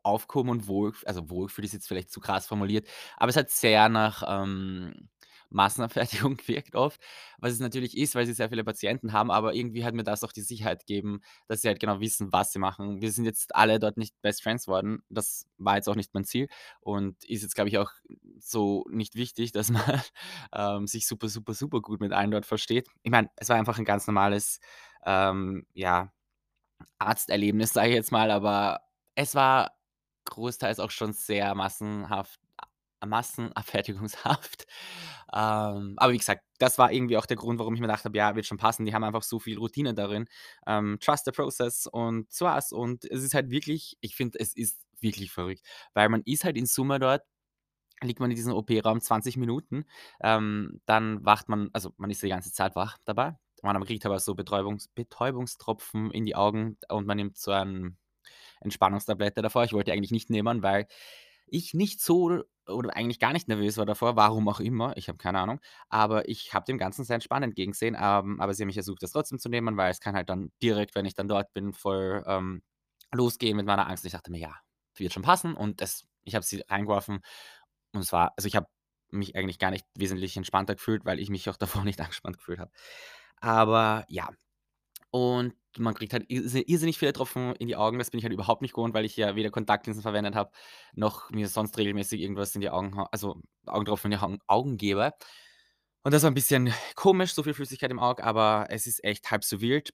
aufgehoben 0.05 0.51
und 0.51 0.69
wohl 0.69 0.95
also, 1.07 1.31
wohlgefühlt 1.31 1.67
ist 1.67 1.75
jetzt 1.75 1.89
vielleicht 1.89 2.11
zu 2.11 2.21
krass 2.21 2.47
formuliert, 2.47 2.89
aber 3.17 3.31
es 3.31 3.37
hat 3.37 3.51
sehr 3.51 3.89
nach, 3.91 4.23
ähm, 4.29 5.11
Massenabfertigung 5.51 6.37
gewirkt 6.39 6.75
oft, 6.75 7.01
was 7.39 7.53
es 7.53 7.61
natürlich 7.61 7.97
ist, 7.97 8.15
weil 8.15 8.27
sie 8.27 8.33
sehr 8.35 8.49
viele 8.51 8.65
Patienten 8.65 9.13
haben, 9.13 9.31
aber 9.31 9.55
irgendwie 9.55 9.85
hat 9.85 9.95
mir 9.95 10.05
das 10.05 10.25
auch 10.25 10.33
die 10.33 10.41
Sicherheit 10.43 10.81
gegeben, 10.87 11.21
dass 11.49 11.63
sie 11.63 11.69
halt 11.69 11.81
genau 11.81 12.01
wissen, 12.01 12.33
was 12.33 12.53
sie 12.53 12.59
machen. 12.59 13.01
Wir 13.01 13.13
sind 13.13 13.25
jetzt 13.25 13.55
alle 13.55 13.79
dort 13.79 13.97
nicht 13.97 14.15
Best 14.23 14.43
Friends 14.43 14.67
geworden. 14.67 15.03
Das 15.09 15.47
war 15.59 15.77
jetzt 15.77 15.89
auch 15.89 15.97
nicht 15.97 16.15
mein 16.15 16.25
Ziel 16.25 16.49
und 16.81 17.23
ist 17.25 17.43
jetzt, 17.43 17.55
glaube 17.55 17.69
ich, 17.69 17.79
auch 17.79 17.91
so 18.39 18.85
nicht 18.91 19.15
wichtig, 19.15 19.53
dass 19.53 19.71
man, 19.71 19.83
ähm, 20.55 20.87
sich 20.87 21.07
super, 21.07 21.29
super, 21.29 21.55
super 21.55 21.81
gut 21.81 22.01
mit 22.01 22.13
allen 22.13 22.31
dort 22.31 22.47
versteht. 22.47 22.89
Ich 23.03 23.11
meine, 23.11 23.29
es 23.37 23.49
war 23.49 23.57
einfach 23.57 23.79
'n 23.79 23.85
ganz 23.85 24.07
normales, 24.07 24.61
ähm, 25.07 25.67
ja, 25.75 26.11
Arzterlebnis, 26.99 27.73
sage 27.73 27.91
ich 27.91 27.95
jetzt 27.95 28.13
mal, 28.13 28.31
aber 28.31 28.81
es 29.15 29.35
war 29.35 29.73
großteils 30.27 30.81
auch 30.81 30.91
schon 30.91 31.13
sehr 31.13 31.55
massenhaft 31.55 32.41
massenabfertigungshaft. 33.07 34.67
Ähm, 35.35 35.95
aber 35.97 36.13
wie 36.13 36.19
gesagt, 36.19 36.43
das 36.59 36.79
war 36.79 36.93
irgendwie 36.93 37.17
auch 37.17 37.27
der 37.27 37.37
Grund, 37.37 37.59
warum 37.59 37.75
ich 37.75 37.81
mir 37.81 37.87
gedacht 37.89 38.05
habe: 38.05 38.17
„Ja, 38.17 38.37
wird 38.37 38.47
schon 38.47 38.59
passen.“ 38.59 38.85
Die 38.87 38.95
haben 38.95 39.05
einfach 39.05 39.23
so 39.23 39.39
viel 39.41 39.59
Routine 39.59 39.95
darin. 39.95 40.27
Ähm, 40.67 40.99
trust 41.01 41.25
the 41.27 41.33
process 41.33 41.87
und 41.87 42.31
das 42.31 42.41
war's. 42.41 42.73
Und 42.73 43.05
es 43.07 43.23
ist 43.23 43.35
halt 43.35 43.51
wirklich 43.51 43.97
ich 44.01 44.15
finde, 44.17 44.39
es 44.41 44.55
ist 44.57 44.81
wirklich 45.01 45.33
verrückt, 45.33 45.63
weil 45.95 46.09
man 46.09 46.23
ist 46.25 46.45
halt 46.45 46.57
in 46.57 46.67
Summe 46.67 46.99
dort 46.99 47.23
liegt 48.03 48.21
man 48.21 48.31
in 48.31 48.37
diesem 48.37 48.53
OP-Raum 48.53 49.01
20 49.01 49.37
Minuten, 49.37 49.85
ähm, 50.23 50.81
dann 50.87 51.25
wacht 51.25 51.49
man 51.49 51.71
also, 51.73 51.93
man 51.97 52.11
ist 52.11 52.23
die 52.23 52.29
ganze 52.29 52.53
Zeit 52.53 52.77
wach 52.77 52.99
dabei. 53.05 53.37
Man 53.63 53.83
kriegt 53.85 54.05
aber 54.05 54.21
so 54.21 54.35
Betäubungs 54.35 54.89
Betäubungstropfen 54.89 56.11
in 56.11 56.27
die 56.27 56.37
Augen 56.37 56.77
und 56.91 57.07
man 57.07 57.17
nimmt 57.17 57.39
so 57.39 57.51
ein 57.53 57.97
Entspannungstablette 58.61 59.43
davor. 59.43 59.65
Ich 59.65 59.73
wollte 59.75 59.93
eigentlich 59.93 60.13
nicht 60.13 60.31
nehmen, 60.31 60.63
weil 60.63 60.87
ich 61.47 61.75
nicht 61.75 62.01
so 62.01 62.43
oder 62.67 62.97
eigentlich 62.97 63.19
gar 63.21 63.33
nicht 63.35 63.49
nervös 63.49 63.77
war 63.77 63.87
davor, 63.87 64.17
warum 64.17 64.49
auch 64.49 64.61
immer, 64.61 64.97
ich 64.97 65.09
habe 65.09 65.19
keine 65.19 65.39
Ahnung. 65.41 65.61
Aber 65.91 66.29
ich 66.29 66.55
habe 66.55 66.65
dem 66.67 66.79
Ganzen 66.79 67.05
sehr 67.05 67.15
entspannt 67.17 67.45
entgegengesehen, 67.45 67.95
ähm, 68.01 68.41
aber 68.41 68.55
sie 68.55 68.63
haben 68.63 68.69
mich 68.69 68.77
ersucht, 68.79 69.03
das 69.03 69.13
trotzdem 69.13 69.39
zu 69.39 69.49
nehmen, 69.51 69.77
weil 69.77 69.91
es 69.91 70.01
kann 70.01 70.15
halt 70.17 70.31
dann 70.31 70.51
direkt, 70.63 70.95
wenn 70.95 71.05
ich 71.07 71.15
dann 71.15 71.29
dort 71.29 71.53
bin, 71.53 71.73
voll, 71.75 72.23
ähm, 72.27 72.63
losgehen 73.13 73.57
mit 73.57 73.67
meiner 73.67 73.87
Angst. 73.89 74.05
Ich 74.07 74.13
dachte 74.13 74.31
mir: 74.31 74.39
„Ja, 74.41 74.57
wird 74.97 75.13
schon 75.13 75.23
passen“ 75.23 75.55
und 75.55 75.81
das 75.81 76.05
ich 76.27 76.35
habe 76.35 76.45
sie 76.45 76.63
reingeworfen 76.69 77.21
und 77.93 78.01
es 78.01 78.13
war 78.13 78.33
also, 78.37 78.47
ich 78.49 78.57
habe 78.57 78.67
mich 79.11 79.37
eigentlich 79.37 79.59
gar 79.59 79.71
nicht 79.71 79.87
wesentlich 79.97 80.37
entspannter 80.37 80.75
gefühlt, 80.75 81.05
weil 81.05 81.21
ich 81.21 81.31
mich 81.31 81.49
auch 81.51 81.57
davor 81.83 81.85
nicht 81.85 82.01
angespannt 82.01 82.39
gefühlt 82.39 82.59
habe. 82.61 82.71
Aber 83.41 84.05
ja, 84.09 84.31
und 85.15 85.55
man 85.79 85.95
kriegt 85.95 86.13
halt 86.13 86.25
irrsi 86.29 86.61
irrsinnig 86.67 86.99
viele 86.99 87.13
Tropfen 87.13 87.55
in 87.57 87.69
die 87.69 87.77
Augen. 87.77 87.99
Das 87.99 88.11
bin 88.11 88.19
ich 88.19 88.25
halt 88.25 88.33
überhaupt 88.35 88.63
nicht 88.63 88.75
gewohnt, 88.75 88.95
weil 88.95 89.05
ich 89.05 89.17
ja 89.17 89.37
weder 89.37 89.51
Kontaktlinsen 89.51 90.03
verwendet 90.03 90.35
habe, 90.35 90.51
noch 90.95 91.31
mir 91.31 91.49
sonst 91.49 91.79
regelmäßig 91.79 92.21
irgendwas 92.21 92.55
in 92.57 92.61
die 92.63 92.71
Augen 92.71 92.99
also, 93.13 93.41
Augentropfen 93.67 94.11
in 94.13 94.19
die 94.19 94.39
Augen 94.49 94.77
gebe. 94.77 95.13
Und 96.05 96.13
das 96.15 96.23
war 96.25 96.31
'n 96.31 96.35
bisschen 96.35 96.73
komisch, 96.97 97.35
so 97.35 97.43
viel 97.45 97.55
Flüssigkeit 97.55 97.91
im 97.91 97.99
Auge, 98.01 98.25
aber 98.25 98.67
es 98.71 98.87
ist 98.87 99.05
echt 99.05 99.31
halb 99.31 99.45
so 99.45 99.61
wild. 99.61 99.91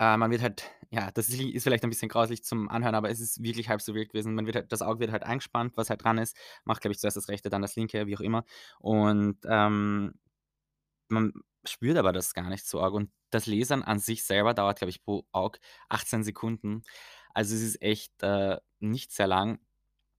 Äh, 0.00 0.16
man 0.18 0.30
wird 0.32 0.42
halt 0.42 0.64
ja, 0.90 1.10
das 1.12 1.28
ist 1.30 1.40
ist 1.40 1.64
vielleicht 1.64 1.84
ein 1.84 1.90
bisschen 1.90 2.08
grauslich 2.10 2.44
zum 2.44 2.68
Anhören, 2.70 2.94
aber 2.96 3.10
es 3.10 3.20
ist 3.20 3.42
wirklich 3.42 3.68
halb 3.70 3.82
so 3.82 3.94
wild 3.94 4.10
gewesen. 4.10 4.34
Man 4.36 4.46
wird 4.46 4.56
halt 4.56 4.72
das 4.72 4.82
Auge 4.82 5.00
wird 5.00 5.12
halt 5.12 5.24
eingespannt, 5.24 5.76
was 5.78 5.90
halt 5.90 6.04
dran 6.04 6.18
ist, 6.18 6.36
macht, 6.64 6.82
glaube 6.82 6.92
ich, 6.94 7.00
zuerst 7.00 7.16
das 7.18 7.28
rechte, 7.30 7.50
dann 7.50 7.62
das 7.62 7.76
linke, 7.76 8.06
wie 8.08 8.16
auch 8.16 8.20
immer. 8.22 8.44
Und, 8.80 9.38
ähm, 9.48 10.14
man 11.08 11.32
spürt 11.66 11.96
aber 11.96 12.12
das 12.12 12.34
gar 12.34 12.48
nicht 12.50 12.66
so 12.66 12.80
arg 12.80 12.94
und 12.94 13.10
das 13.30 13.46
Lasern 13.46 13.82
an 13.82 13.98
sich 13.98 14.24
selber 14.24 14.54
dauert, 14.54 14.78
glaube 14.78 14.90
ich, 14.90 15.02
pro 15.02 15.26
Auge 15.32 15.58
18 15.88 16.22
Sekunden. 16.24 16.82
Also, 17.34 17.54
es 17.54 17.62
ist 17.62 17.82
echt, 17.82 18.22
äh, 18.22 18.58
nicht 18.80 19.12
sehr 19.12 19.26
lang. 19.26 19.58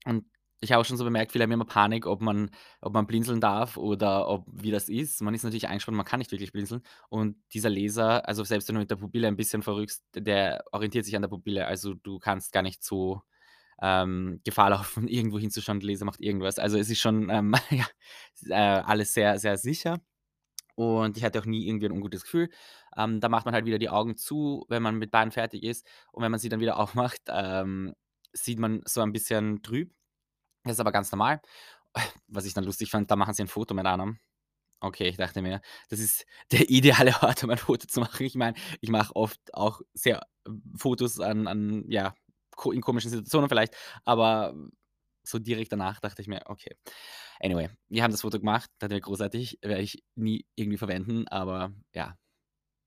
Und 0.06 0.26
ich 0.62 0.72
habe 0.72 0.82
auch 0.82 0.86
schon 0.86 0.98
so 0.98 1.04
bemerkt, 1.04 1.32
viele 1.32 1.44
haben 1.44 1.52
immer 1.52 1.66
Panik, 1.66 2.06
ob 2.08 2.22
man 2.22 2.50
ob 2.82 2.94
man 2.94 3.08
blinzeln 3.08 3.42
darf 3.42 3.78
oder 3.78 4.28
ob 4.28 4.46
wie 4.52 4.72
das 4.72 4.90
ist. 4.90 5.22
Man 5.22 5.34
ist 5.36 5.44
natürlich 5.44 5.68
eingespannt, 5.68 5.98
man 5.98 6.06
kann 6.06 6.20
nicht 6.20 6.32
wirklich 6.32 6.52
blinzeln. 6.52 6.82
Und 7.10 7.38
dieser 7.54 7.70
Laser 7.70 8.28
also, 8.28 8.44
selbst 8.44 8.68
wenn 8.68 8.76
du 8.76 8.82
mit 8.82 8.92
der 8.92 8.96
Pupille 8.98 9.28
ein 9.28 9.36
bisschen 9.38 9.62
verrückst, 9.64 10.04
der 10.16 10.64
orientiert 10.72 11.06
sich 11.06 11.16
an 11.16 11.22
der 11.24 11.30
Pupille. 11.30 11.68
Also, 11.68 11.94
du 11.96 12.20
kannst 12.20 12.52
gar 12.54 12.64
nicht 12.64 12.84
so, 12.84 13.22
ähm, 13.82 14.42
Gefahr 14.46 14.70
laufen, 14.72 15.08
irgendwo 15.08 15.40
hinzuschauen, 15.40 15.80
der 15.80 15.90
Laser 15.90 16.06
macht 16.06 16.22
irgendwas. 16.22 16.60
Also, 16.60 16.78
es 16.78 16.90
ist 16.90 17.00
schon, 17.00 17.30
ähm, 17.30 17.56
ja, 17.72 17.86
äh, 18.50 18.82
alles 18.84 19.14
sehr, 19.14 19.40
sehr 19.40 19.58
sicher. 19.58 20.00
Und 20.76 21.18
ich 21.18 21.24
hatte 21.24 21.40
auch 21.40 21.46
nie 21.46 21.68
irgendwie 21.68 21.86
'n 21.88 21.92
ungutes 21.94 22.24
Gefühl. 22.24 22.50
Ähm, 22.98 23.20
dann 23.22 23.32
macht 23.32 23.46
man 23.46 23.54
halt 23.56 23.66
wieder 23.66 23.80
die 23.80 23.90
Augen 23.90 24.18
zu, 24.18 24.66
wenn 24.70 24.84
man 24.84 24.96
mit 24.98 25.12
beiden 25.12 25.32
fertig 25.32 25.64
ist. 25.64 25.86
Und 26.12 26.24
wenn 26.24 26.32
man 26.32 26.40
sie 26.40 26.50
dann 26.50 26.60
wieder 26.60 26.78
aufmacht, 26.80 27.22
ähm, 27.30 27.94
sieht 28.34 28.60
man 28.60 28.82
so 28.86 29.02
ein 29.02 29.14
bisschen 29.14 29.62
trüb. 29.64 29.94
Das 30.64 30.74
ist 30.74 30.80
aber 30.80 30.92
ganz 30.92 31.12
normal. 31.12 31.42
Was 32.28 32.46
ich 32.46 32.54
dann 32.54 32.64
lustig 32.66 32.92
fand, 32.92 33.12
da 33.12 33.16
machen 33.16 33.34
sie 33.34 33.44
'n 33.44 33.48
Foto 33.48 33.74
mit 33.76 33.86
einem. 33.86 34.20
Okay, 34.82 35.08
ich 35.10 35.18
dachte 35.18 35.42
mir, 35.42 35.62
das 35.90 36.00
ist 36.00 36.26
der 36.52 36.70
ideale 36.70 37.14
Ort, 37.24 37.44
um 37.44 37.50
ein 37.52 37.58
Foto 37.60 37.88
zu 37.88 38.02
machen. 38.02 38.26
Ich 38.26 38.36
meine, 38.36 38.58
ich 38.82 38.90
mache 38.90 39.16
oft 39.16 39.40
auch 39.54 39.82
sehr 39.94 40.22
Fotos 40.78 41.20
an 41.20 41.48
an 41.48 41.86
ja, 41.90 42.16
in 42.74 42.82
komischen 42.82 43.12
Situationen 43.12 43.50
vielleicht, 43.50 43.76
aber 44.06 44.56
so 45.24 45.40
direkt 45.40 45.72
danach 45.74 46.00
dachte 46.02 46.22
ich 46.22 46.28
mir: 46.30 46.42
„Okay.“ 46.48 46.76
Anyway, 47.42 47.70
wir 47.90 48.04
haben 48.04 48.12
das 48.12 48.22
Foto 48.22 48.40
gemacht, 48.40 48.70
das 48.80 48.90
wäre 48.90 49.02
großartig, 49.02 49.60
werde 49.62 49.82
ich 49.82 50.04
nie 50.16 50.46
irgendwie 50.56 50.78
verwenden, 50.78 51.28
aber 51.28 51.74
ja, 51.94 52.16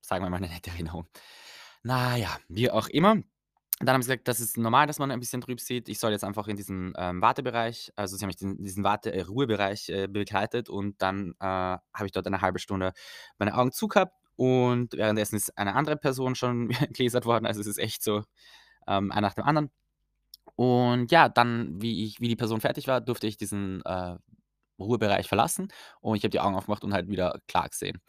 sagen 0.01 0.23
wir 0.25 0.29
mal 0.31 0.39
'ne 0.41 0.49
nette 0.49 0.71
Erinnerung. 0.71 1.07
Na 1.83 2.17
ja, 2.17 2.37
wie 2.49 2.71
auch 2.71 2.87
immer. 2.89 3.17
Dann 3.81 3.95
haben 3.95 4.01
sie 4.03 4.09
gesagt, 4.09 4.27
das 4.29 4.39
ist 4.41 4.57
normal, 4.57 4.87
dass 4.87 4.99
man 4.99 5.11
ein 5.11 5.19
bisschen 5.21 5.41
trüb 5.41 5.59
sieht. 5.61 5.89
Ich 5.89 5.99
soll 5.99 6.11
jetzt 6.13 6.23
einfach 6.25 6.47
in 6.49 6.57
diesen, 6.57 6.93
ähm, 6.97 7.21
Wartebereich 7.21 7.91
also, 7.97 8.17
sie 8.17 8.23
haben 8.25 8.29
mich 8.29 8.41
in 8.41 8.63
diesen 8.63 8.83
Warte 8.85 9.13
äh, 9.13 9.21
Ruhebereich, 9.23 9.89
äh, 9.89 10.07
begleitet 10.07 10.69
und 10.69 11.01
dann, 11.01 11.33
äh, 11.39 11.45
habe 11.45 12.05
ich 12.05 12.11
dort 12.13 12.27
eine 12.27 12.41
1/2 12.41 12.59
Stunde 12.59 12.93
meine 13.39 13.55
Augen 13.57 13.71
zu 13.73 13.87
gehabt 13.89 14.13
und 14.37 14.93
währenddessen 14.95 15.35
ist 15.37 15.57
eine 15.57 15.75
andere 15.75 15.97
Person 15.97 16.35
schon 16.35 16.69
gelasert 16.93 17.25
worden. 17.25 17.45
Also, 17.47 17.61
es 17.61 17.67
ist 17.67 17.79
echt 17.79 18.03
so, 18.03 18.23
ähm, 18.87 19.11
einer 19.11 19.21
nach 19.29 19.35
dem 19.35 19.45
anderen. 19.45 19.71
Und 20.55 21.11
ja, 21.11 21.29
dann, 21.29 21.81
wie 21.81 22.05
ich 22.05 22.19
wie 22.21 22.27
die 22.29 22.35
Person 22.35 22.61
fertig 22.61 22.87
war, 22.87 23.01
durfte 23.01 23.27
ich 23.27 23.37
diesen, 23.37 23.81
äh, 23.85 24.17
Ruhebereich 24.81 25.27
verlassen 25.27 25.69
und 26.01 26.15
ich 26.17 26.23
habe 26.23 26.31
die 26.31 26.39
Augen 26.39 26.55
aufgemacht 26.55 26.83
und 26.83 26.93
halt 26.93 27.09
wieder 27.09 27.39
klar 27.47 27.69
gesehen. 27.69 28.01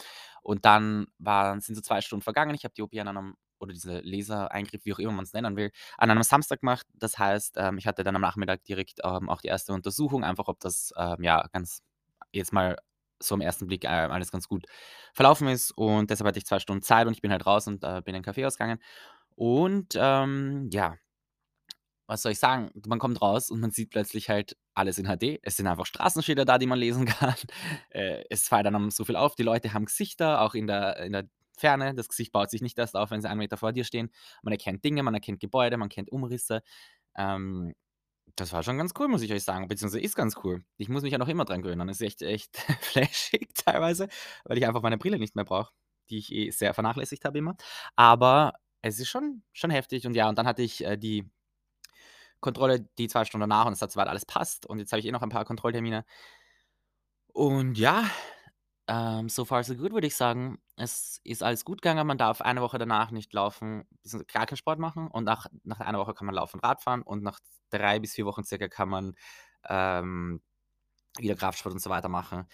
Und 0.42 0.64
dann 0.64 1.06
waren 1.18 1.60
sind 1.60 1.74
so 1.76 1.82
2 1.82 2.00
Stunden 2.00 2.22
vergangen. 2.22 2.54
Ich 2.54 2.64
habe 2.64 2.74
die 2.74 2.82
OP 2.82 2.94
an 3.00 3.08
einem 3.08 3.34
oder 3.60 3.72
diese 3.74 4.00
Lasereingriff, 4.00 4.84
wie 4.86 4.94
auch 4.94 4.98
immer 5.00 5.12
man's 5.12 5.32
nennen 5.34 5.56
will, 5.56 5.70
an 5.98 6.10
einem 6.10 6.22
Samstag 6.22 6.60
gemacht. 6.60 6.86
Das 6.94 7.18
heißt, 7.18 7.56
ähm, 7.58 7.78
ich 7.78 7.86
hatte 7.86 8.04
dann 8.04 8.16
am 8.16 8.22
Nachmittag 8.22 8.64
direkt, 8.64 9.00
ähm, 9.04 9.28
auch 9.30 9.42
die 9.42 9.48
1. 9.48 9.72
Untersuchung, 9.74 10.24
einfach 10.24 10.48
ob 10.48 10.60
das, 10.60 10.92
ähm, 10.96 11.22
ja, 11.22 11.46
ganz 11.52 11.82
jetzt 12.32 12.52
mal 12.54 12.76
so 13.22 13.34
am 13.34 13.42
1. 13.42 13.66
Blick, 13.66 13.84
äh, 13.84 13.88
alles 13.88 14.32
ganz 14.32 14.48
gut 14.48 14.66
verlaufen 15.14 15.48
ist. 15.48 15.72
Und 15.72 16.10
deshalb 16.10 16.28
hatte 16.28 16.38
ich 16.38 16.46
2 16.46 16.58
Stunden 16.60 16.82
Zeit 16.82 17.06
und 17.06 17.12
ich 17.14 17.22
bin 17.22 17.32
halt 17.32 17.46
raus 17.46 17.66
und, 17.68 17.84
äh, 17.84 18.02
bin 18.04 18.14
in 18.14 18.22
'n 18.22 18.24
Kaffeehaus 18.24 18.56
gegangen. 18.58 18.80
Und, 19.36 19.94
ähm, 19.96 20.68
ja 20.72 20.96
was 22.10 22.22
soll 22.22 22.32
ich 22.32 22.40
sagen? 22.40 22.72
Man 22.88 22.98
kommt 22.98 23.22
raus 23.22 23.50
und 23.50 23.60
man 23.60 23.70
sieht 23.70 23.90
plötzlich 23.90 24.28
halt 24.28 24.56
alles 24.74 24.98
in 24.98 25.06
HD. 25.06 25.38
Es 25.42 25.56
sind 25.56 25.68
einfach 25.68 25.86
Straßenschilder 25.86 26.44
da, 26.44 26.58
die 26.58 26.66
man 26.66 26.78
lesen 26.78 27.06
kann. 27.06 27.36
Äh, 27.90 28.24
es 28.28 28.48
fällt 28.48 28.66
einem 28.66 28.90
so 28.90 29.04
viel 29.04 29.14
auf. 29.14 29.36
Die 29.36 29.44
Leute 29.44 29.72
haben 29.72 29.84
Gesichter, 29.84 30.40
auch 30.42 30.54
in 30.54 30.66
der 30.66 30.96
in 30.98 31.12
der 31.12 31.28
Ferne. 31.56 31.94
Das 31.94 32.08
Gesicht 32.08 32.32
baut 32.32 32.50
sich 32.50 32.62
nicht 32.62 32.76
erst 32.80 32.96
auf, 32.96 33.12
wenn 33.12 33.20
sie 33.20 33.28
1 33.30 33.38
Meter 33.38 33.56
vor 33.56 33.72
dir 33.72 33.84
stehen. 33.84 34.10
Man 34.42 34.50
erkennt 34.50 34.84
Dinge, 34.84 35.04
man 35.04 35.14
erkennt 35.14 35.38
Gebäude, 35.38 35.76
man 35.76 35.88
kennt 35.88 36.10
Umrisse. 36.10 36.62
Ähm, 37.16 37.74
das 38.34 38.52
war 38.52 38.64
schon 38.64 38.78
ganz 38.78 38.92
cool, 38.98 39.06
muss 39.08 39.22
ich 39.22 39.32
euch 39.32 39.44
sagen, 39.44 39.68
beziehungsweise 39.68 40.02
ist 40.02 40.16
ganz 40.16 40.36
cool. 40.42 40.64
Ich 40.78 40.88
muss 40.88 41.02
mich 41.04 41.12
ja 41.12 41.18
noch 41.18 41.28
immer 41.28 41.44
dran 41.44 41.62
gewöhnen. 41.62 41.86
Das 41.86 42.00
ist 42.00 42.02
echt 42.02 42.22
echt 42.22 42.56
flashig 42.80 43.50
teilweise, 43.54 44.08
weil 44.44 44.58
ich 44.58 44.66
einfach 44.66 44.82
meine 44.82 44.98
Brille 44.98 45.18
nicht 45.20 45.36
mehr 45.36 45.44
brauche, 45.44 45.72
die 46.10 46.18
ich 46.18 46.32
eh 46.32 46.50
sehr 46.50 46.74
vernachlässigt 46.74 47.24
habe 47.24 47.38
immer. 47.38 47.56
Aber 47.94 48.54
es 48.82 48.98
ist 48.98 49.08
schon 49.10 49.44
schon 49.52 49.70
heftig 49.70 50.06
und 50.08 50.14
ja, 50.14 50.28
und 50.28 50.36
dann 50.38 50.46
hatte 50.48 50.62
ich, 50.62 50.84
äh, 50.84 50.96
die 50.96 51.30
Kontrolle 52.40 52.88
die 52.98 53.08
2 53.08 53.24
Stunden 53.24 53.48
danach 53.48 53.66
und 53.66 53.72
es 53.74 53.82
hat 53.82 53.92
soweit 53.92 54.08
alles 54.08 54.26
passt 54.26 54.66
und 54.66 54.78
jetzt 54.78 54.92
habe 54.92 55.00
ich 55.00 55.06
eh 55.06 55.12
noch 55.12 55.22
ein 55.22 55.28
paar 55.30 55.44
Kontrolltermine. 55.44 56.04
Und 57.34 57.78
ja, 57.78 58.04
ähm, 58.88 59.28
so 59.28 59.44
far 59.44 59.62
so 59.64 59.74
good, 59.76 59.92
würde 59.92 60.06
ich 60.06 60.16
sagen. 60.16 60.58
Es 60.76 61.20
ist 61.24 61.42
alles 61.42 61.64
gut 61.64 61.82
gegangen. 61.82 62.06
Man 62.06 62.18
darf 62.18 62.40
eine 62.40 62.62
Woche 62.62 62.78
danach 62.78 63.10
nicht 63.10 63.32
laufen 63.32 63.84
gar 64.32 64.46
keinen 64.46 64.56
Sport 64.56 64.78
machen 64.80 65.08
und 65.08 65.24
nach 65.24 65.46
nach 65.64 65.80
einer 65.80 65.98
Woche 66.00 66.14
kann 66.14 66.26
man 66.26 66.34
laufen, 66.34 66.60
Radfahren 66.60 67.02
und 67.02 67.22
nach 67.22 67.40
3 67.70 68.00
bis 68.00 68.14
4 68.14 68.26
Wochen 68.26 68.44
circa 68.44 68.68
kann 68.68 68.88
man, 68.88 69.14
ähm, 69.68 70.42
wieder 71.18 71.36
Kraftsport 71.36 71.74
und 71.74 71.80
so 71.82 71.90
weiter 71.90 72.08
machen. 72.08 72.46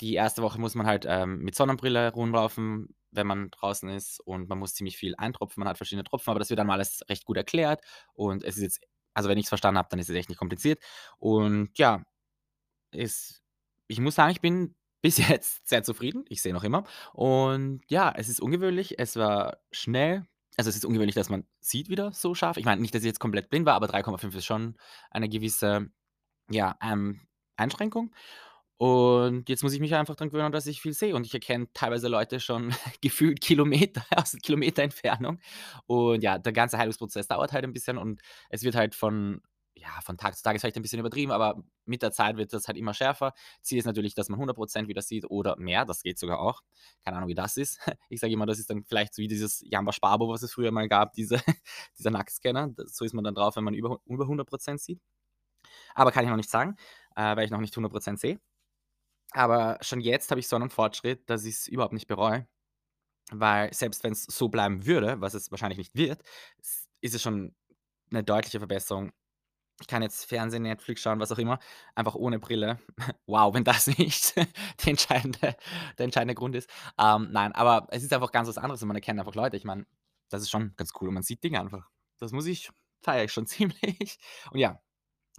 Die 0.00 0.18
1. 0.20 0.42
Woche 0.42 0.60
muss 0.60 0.74
man 0.74 0.86
halt, 0.86 1.06
ähm, 1.08 1.38
mit 1.40 1.54
Sonnenbrille 1.56 2.12
rumlaufen, 2.12 2.96
wenn 3.12 3.26
man 3.26 3.50
draußen 3.50 3.88
ist 3.90 4.20
und 4.20 4.48
man 4.48 4.58
muss 4.58 4.74
ziemlich 4.74 4.96
viel 4.98 5.14
eintropfen. 5.18 5.60
Man 5.62 5.68
hat 5.68 5.76
verschiedene 5.78 6.04
Tropfen, 6.04 6.30
aber 6.30 6.40
das 6.40 6.50
wird 6.50 6.60
einem 6.60 6.70
alles 6.70 7.02
recht 7.08 7.24
gut 7.26 7.36
erklärt 7.38 7.82
und 8.14 8.44
es 8.44 8.56
ist 8.56 8.62
jetzt 8.62 8.80
also, 9.14 9.28
wenn 9.28 9.38
ich's 9.38 9.48
verstanden 9.48 9.78
habe, 9.78 9.88
dann 9.90 9.98
ist 10.00 10.10
es 10.10 10.16
echt 10.16 10.28
nicht 10.28 10.38
kompliziert. 10.38 10.82
Und 11.18 11.70
ja, 11.78 12.02
es 12.92 13.42
ich 13.88 14.00
muss 14.00 14.14
sagen, 14.14 14.30
ich 14.32 14.40
bin 14.40 14.74
bis 15.02 15.18
jetzt 15.18 15.68
sehr 15.68 15.82
zufrieden. 15.82 16.24
Ich 16.28 16.40
sehe 16.42 16.54
noch 16.54 16.64
immer. 16.64 16.84
Und 17.12 17.82
ja, 17.88 18.12
es 18.16 18.28
ist 18.28 18.40
ungewöhnlich. 18.40 18.98
Es 18.98 19.16
war 19.16 19.58
schnell. 19.70 20.26
Also, 20.56 20.70
es 20.70 20.76
ist 20.76 20.84
ungewöhnlich, 20.84 21.14
dass 21.14 21.28
man 21.28 21.46
sieht 21.60 21.88
wieder 21.88 22.12
so 22.12 22.34
scharf. 22.34 22.56
Ich 22.56 22.64
meine 22.64 22.80
nicht, 22.80 22.94
dass 22.94 23.02
ich 23.02 23.08
jetzt 23.08 23.20
komplett 23.20 23.50
blind 23.50 23.66
war, 23.66 23.74
aber 23.74 23.88
3,5 23.88 24.36
ist 24.36 24.46
schon 24.46 24.76
eine 25.10 25.28
gewisse, 25.28 25.88
ja, 26.50 26.76
ähm, 26.82 27.20
Einschränkung. 27.56 28.14
Und 28.78 29.13
jetzt 29.48 29.62
muss 29.62 29.72
ich 29.72 29.80
mich 29.80 29.94
einfach 29.94 30.16
dran 30.16 30.30
gewöhnen, 30.30 30.52
dass 30.52 30.66
ich 30.66 30.80
viel 30.80 30.92
sehe 30.92 31.14
und 31.14 31.26
ich 31.26 31.34
erkenne 31.34 31.68
teilweise 31.74 32.08
Leute 32.08 32.40
schon 32.40 32.72
gefühlt 33.02 33.40
Kilometer 33.40 34.04
aus 34.16 34.36
Kilometer 34.42 34.82
Entfernung. 34.82 35.40
Und 35.86 36.22
ja, 36.22 36.38
der 36.38 36.52
ganze 36.52 36.78
Heilungsprozess 36.78 37.28
dauert 37.28 37.52
halt 37.52 37.64
ein 37.64 37.72
bisschen 37.72 37.98
und 37.98 38.20
es 38.50 38.62
wird 38.62 38.74
halt 38.74 38.94
von 38.94 39.40
ja, 39.76 39.88
von 40.02 40.16
Tag 40.16 40.36
zu 40.36 40.42
Tag 40.42 40.54
ist 40.54 40.62
vielleicht 40.62 40.76
ein 40.76 40.82
bisschen 40.82 41.00
übertrieben, 41.00 41.32
aber 41.32 41.62
mit 41.84 42.00
der 42.02 42.12
Zeit 42.12 42.36
wird 42.36 42.52
das 42.52 42.68
halt 42.68 42.78
immer 42.78 42.94
schärfer. 42.94 43.32
Ziel 43.60 43.78
ist 43.78 43.86
natürlich, 43.86 44.14
dass 44.14 44.28
man 44.28 44.36
100 44.38 44.56
% 44.56 44.88
wieder 44.88 45.02
sieht 45.02 45.28
oder 45.28 45.56
mehr, 45.58 45.84
das 45.84 46.02
geht 46.02 46.18
sogar 46.18 46.38
auch. 46.40 46.60
Keine 47.04 47.16
Ahnung, 47.16 47.28
wie 47.28 47.34
das 47.34 47.56
ist. 47.56 47.78
Ich 48.08 48.20
sage 48.20 48.32
immer, 48.32 48.46
das 48.46 48.58
ist 48.60 48.70
dann 48.70 48.84
vielleicht 48.84 49.14
so 49.14 49.22
wie 49.22 49.28
dieses 49.28 49.64
Jamba 49.68 49.92
Sparbo, 49.92 50.28
was 50.28 50.42
es 50.42 50.52
früher 50.52 50.70
mal 50.70 50.88
gab, 50.88 51.12
diese 51.14 51.40
dieser 51.98 52.10
Nacktscanner. 52.10 52.68
D 52.68 52.84
so 52.86 53.04
ist 53.04 53.14
man 53.14 53.24
dann 53.24 53.34
drauf, 53.34 53.56
wenn 53.56 53.64
man 53.64 53.74
über 53.74 53.98
über 54.06 54.24
100 54.24 54.48
% 54.48 54.80
sieht. 54.80 55.00
Aber 55.94 56.12
kann 56.12 56.24
ich 56.24 56.30
noch 56.30 56.36
nicht 56.36 56.50
sagen, 56.50 56.76
äh, 57.16 57.36
weil 57.36 57.44
ich 57.44 57.50
noch 57.50 57.60
nicht 57.60 57.76
100 57.76 57.92
% 57.92 58.20
sehe. 58.20 58.40
Aber 59.34 59.78
schon 59.82 60.00
jetzt 60.00 60.30
habe 60.30 60.40
ich 60.40 60.48
so 60.48 60.56
einen 60.56 60.70
Fortschritt, 60.70 61.28
dass 61.28 61.44
ich's 61.44 61.66
überhaupt 61.68 61.92
nicht 61.94 62.06
bereue, 62.06 62.46
weil 63.32 63.72
selbst 63.74 64.04
wenn's 64.04 64.24
so 64.24 64.48
bleiben 64.48 64.86
würde, 64.86 65.20
was 65.20 65.34
es 65.34 65.50
wahrscheinlich 65.50 65.78
nicht 65.78 65.94
wird, 65.96 66.22
ist 67.02 67.14
es 67.14 67.22
schon 67.22 67.54
'ne 68.10 68.24
deutliche 68.24 68.58
Verbesserung. 68.60 69.12
Ich 69.80 69.88
kann 69.88 70.02
jetzt 70.02 70.26
Fernsehen, 70.26 70.62
Netflix 70.64 71.02
schauen, 71.02 71.20
was 71.20 71.32
auch 71.32 71.38
immer, 71.38 71.58
einfach 71.96 72.14
ohne 72.16 72.38
Brille. 72.40 72.78
Wow, 73.26 73.54
wenn 73.54 73.64
das 73.64 73.86
nicht 73.98 74.34
die 74.84 74.90
entscheidende 74.90 75.56
der 75.98 76.04
entscheidende 76.06 76.34
Grund 76.36 76.56
ist. 76.56 76.70
Ähm, 76.98 77.28
nein, 77.32 77.52
aber 77.54 77.88
es 77.90 78.02
ist 78.04 78.12
einfach 78.12 78.32
ganz 78.32 78.48
was 78.48 78.58
anderes 78.58 78.82
und 78.82 78.88
man 78.88 78.96
erkennt 78.96 79.20
einfach 79.20 79.34
Leute. 79.36 79.56
Ich 79.58 79.64
meine, 79.64 79.86
das 80.30 80.42
ist 80.42 80.50
schon 80.50 80.74
ganz 80.76 80.92
cool 81.00 81.08
und 81.08 81.14
man 81.14 81.24
sieht 81.24 81.44
Dinge 81.44 81.60
einfach. 81.60 81.90
Das 82.20 82.32
muss 82.32 82.46
ich 82.46 82.70
feiere 83.04 83.24
ich 83.24 83.32
schon 83.32 83.46
ziemlich. 83.48 84.18
Und 84.52 84.58
ja, 84.60 84.80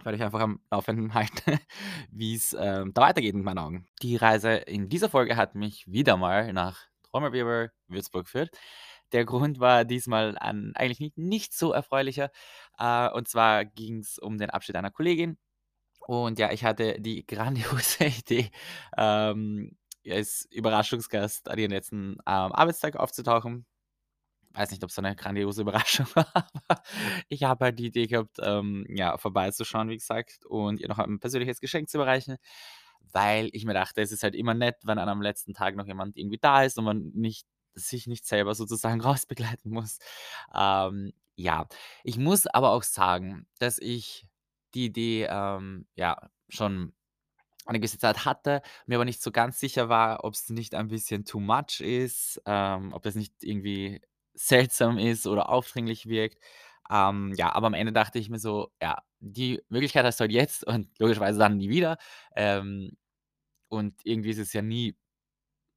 werde 0.03 0.17
ich 0.17 0.23
einfach 0.23 0.41
am 0.41 0.59
Laufenden 0.71 1.13
halten, 1.13 1.59
wie's, 2.11 2.55
ähm, 2.59 2.93
da 2.93 3.01
weitergeht 3.01 3.35
mit 3.35 3.43
meinen 3.43 3.59
Augen. 3.59 3.87
Die 4.01 4.15
Reise 4.15 4.51
in 4.51 4.89
dieser 4.89 5.09
Folge 5.09 5.35
hat 5.37 5.55
mich 5.55 5.89
wieder 5.91 6.17
mal 6.17 6.51
nach 6.53 6.87
Trommelwirbel, 7.03 7.71
Würzburg 7.87 8.25
geführt. 8.25 8.57
Der 9.11 9.25
Grund 9.25 9.59
war 9.59 9.85
diesmal 9.85 10.37
ein 10.37 10.73
eigentlich 10.75 10.99
ni 10.99 11.13
nicht 11.15 11.53
so 11.53 11.71
erfreulicher. 11.71 12.31
Äh, 12.77 13.09
und 13.11 13.27
zwar 13.27 13.65
ging's 13.65 14.19
um 14.19 14.37
den 14.37 14.49
Abschied 14.49 14.75
einer 14.75 14.91
Kollegin. 14.91 15.37
Und 16.07 16.39
ja, 16.39 16.51
ich 16.51 16.63
hatte 16.65 16.99
die 17.01 17.25
grandiose 17.27 18.05
Idee, 18.05 18.51
ähm, 18.97 19.77
als 20.07 20.47
Überraschungsgast 20.51 21.49
an 21.49 21.57
ihren 21.57 21.71
letzten, 21.71 22.13
ähm, 22.27 22.51
Arbeitstag 22.53 22.95
aufzutauchen. 22.97 23.65
Weiß 24.55 24.71
nicht, 24.71 24.83
ob's 24.83 24.95
so 24.95 25.01
'ne 25.01 25.15
grandiose 25.15 25.61
Überraschung 25.61 26.07
war, 26.15 26.27
aber 26.35 26.81
ich 27.29 27.43
habe 27.43 27.65
halt 27.65 27.79
die 27.79 27.87
Idee 27.87 28.07
gehabt, 28.07 28.37
ähm, 28.41 28.85
ja, 28.89 29.17
vorbeizuschauen, 29.17 29.89
wie 29.89 29.97
gesagt, 29.97 30.45
und 30.45 30.79
ihr 30.79 30.87
noch 30.87 30.99
ein 30.99 31.19
persönliches 31.19 31.59
Geschenk 31.59 31.89
zu 31.89 31.97
überreichen, 31.97 32.37
weil 33.11 33.49
ich 33.53 33.65
mir 33.65 33.73
dachte, 33.73 34.01
es 34.01 34.11
ist 34.11 34.23
halt 34.23 34.35
immer 34.35 34.53
nett, 34.53 34.77
wenn 34.83 34.97
an 34.99 35.09
einem 35.09 35.21
letzten 35.21 35.53
Tag 35.53 35.75
noch 35.75 35.87
jemand 35.87 36.17
irgendwie 36.17 36.37
da 36.39 36.63
ist 36.63 36.77
und 36.77 36.85
man 36.85 37.11
nicht 37.13 37.45
sich 37.73 38.07
nicht 38.07 38.25
selber 38.25 38.55
sozusagen 38.55 39.01
rausbegleiten 39.01 39.71
muss. 39.71 39.99
Ähm, 40.53 41.13
ja, 41.35 41.67
ich 42.03 42.17
muss 42.17 42.47
aber 42.47 42.71
auch 42.71 42.83
sagen, 42.83 43.47
dass 43.59 43.77
ich 43.79 44.27
die 44.73 44.85
Idee, 44.85 45.27
ähm, 45.29 45.87
ja, 45.95 46.29
schon 46.49 46.93
eine 47.65 47.79
gewisse 47.79 47.97
Zeit 47.97 48.25
hatte, 48.25 48.61
mir 48.85 48.95
aber 48.97 49.05
nicht 49.05 49.21
so 49.23 49.31
ganz 49.31 49.59
sicher 49.59 49.89
war, 49.89 50.23
ob's 50.23 50.49
nicht 50.49 50.75
ein 50.75 50.87
bisschen 50.89 51.25
too 51.25 51.39
much 51.39 51.81
ist, 51.81 52.41
ähm, 52.45 52.93
ob 52.93 53.03
das 53.03 53.15
nicht 53.15 53.33
irgendwie 53.43 54.01
seltsam 54.35 54.97
ist 54.97 55.27
oder 55.27 55.49
aufdringlich 55.49 56.07
wirkt. 56.07 56.39
Ähm, 56.91 57.33
ja, 57.37 57.53
aber 57.53 57.67
am 57.67 57.73
Ende 57.73 57.93
dachte 57.93 58.19
ich 58.19 58.29
mir 58.29 58.39
so: 58.39 58.71
„Ja, 58.81 58.99
die 59.19 59.61
Möglichkeit 59.69 60.05
hast 60.05 60.19
du 60.19 60.23
halt 60.23 60.31
jetzt 60.31 60.65
und 60.67 60.89
logischerweise 60.99 61.39
dann 61.39 61.57
nie 61.57 61.69
wieder.“ 61.69 61.97
Ähm, 62.35 62.97
und 63.69 63.95
irgendwie 64.05 64.31
ist 64.31 64.39
es 64.39 64.53
ja 64.53 64.61
nie 64.61 64.97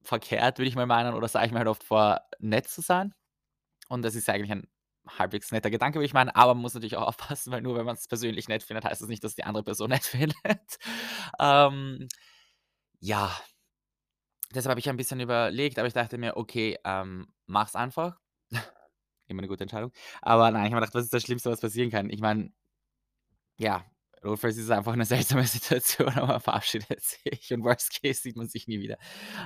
verkehrt, 0.03 0.59
würde 0.59 0.69
ich 0.69 0.75
mal 0.75 0.85
meinen, 0.87 1.13
oder 1.15 1.27
sage 1.27 1.47
ich 1.47 1.51
mir 1.51 1.59
halt 1.59 1.67
oft 1.67 1.83
vor, 1.83 2.21
nett 2.39 2.67
zu 2.67 2.81
sein. 2.81 3.13
Und 3.89 4.03
das 4.03 4.15
ist 4.15 4.29
eigentlich 4.29 4.51
ein 4.51 4.67
halbwegs 5.07 5.51
netter 5.51 5.71
Gedanke, 5.71 5.97
würde 5.99 6.05
ich 6.07 6.13
meinen, 6.13 6.29
aber 6.31 6.53
man 6.55 6.61
muss 6.63 6.73
natürlich 6.75 6.97
auch 6.97 7.07
aufpassen, 7.09 7.51
weil 7.53 7.61
nur 7.61 7.77
wenn 7.77 7.85
man's 7.85 8.07
persönlich 8.07 8.47
nett 8.49 8.63
findet, 8.63 8.85
heißt 8.85 9.01
das 9.01 9.09
nicht, 9.09 9.23
dass 9.23 9.35
die 9.35 9.43
andere 9.45 9.63
Person 9.63 9.89
nett 9.91 10.03
findet. 10.05 10.37
Ähm, 11.39 12.07
ja. 13.01 13.31
Deshalb 14.53 14.71
habe 14.71 14.79
ich 14.79 14.89
ein 14.89 14.97
bisschen 14.97 15.19
überlegt, 15.19 15.77
aber 15.79 15.87
ich 15.87 15.93
dachte 15.93 16.17
mir: 16.17 16.37
„Okay, 16.37 16.77
ähm, 16.83 17.27
mach's 17.45 17.75
einfach.“ 17.75 18.17
Immer 19.27 19.41
'ne 19.43 19.47
gute 19.47 19.63
Entscheidung. 19.63 19.91
Aber 20.21 20.51
nein, 20.51 20.65
ich 20.67 20.71
habe 20.73 20.75
mir 20.77 20.81
gedacht: 20.81 20.95
„Was 20.95 21.05
ist 21.05 21.13
das 21.13 21.23
Schlimmste, 21.23 21.51
was 21.51 21.61
passieren 21.61 21.91
kann?“ 21.91 22.09
Ich 22.09 22.21
meine 22.21 22.51
ja, 23.59 23.83
notfalls 24.23 24.57
ist 24.57 24.69
einfach 24.71 24.95
'ne 24.95 25.05
seltsame 25.43 25.45
Situation, 25.45 26.09
aber 26.09 26.27
man 26.27 26.41
verabschiedet 26.41 27.01
sich 27.03 27.53
und 27.53 27.63
Worst 27.63 28.01
Case 28.01 28.21
sieht 28.21 28.35
man 28.37 28.47
sich 28.47 28.67
nie 28.67 28.79
wieder. 28.79 28.97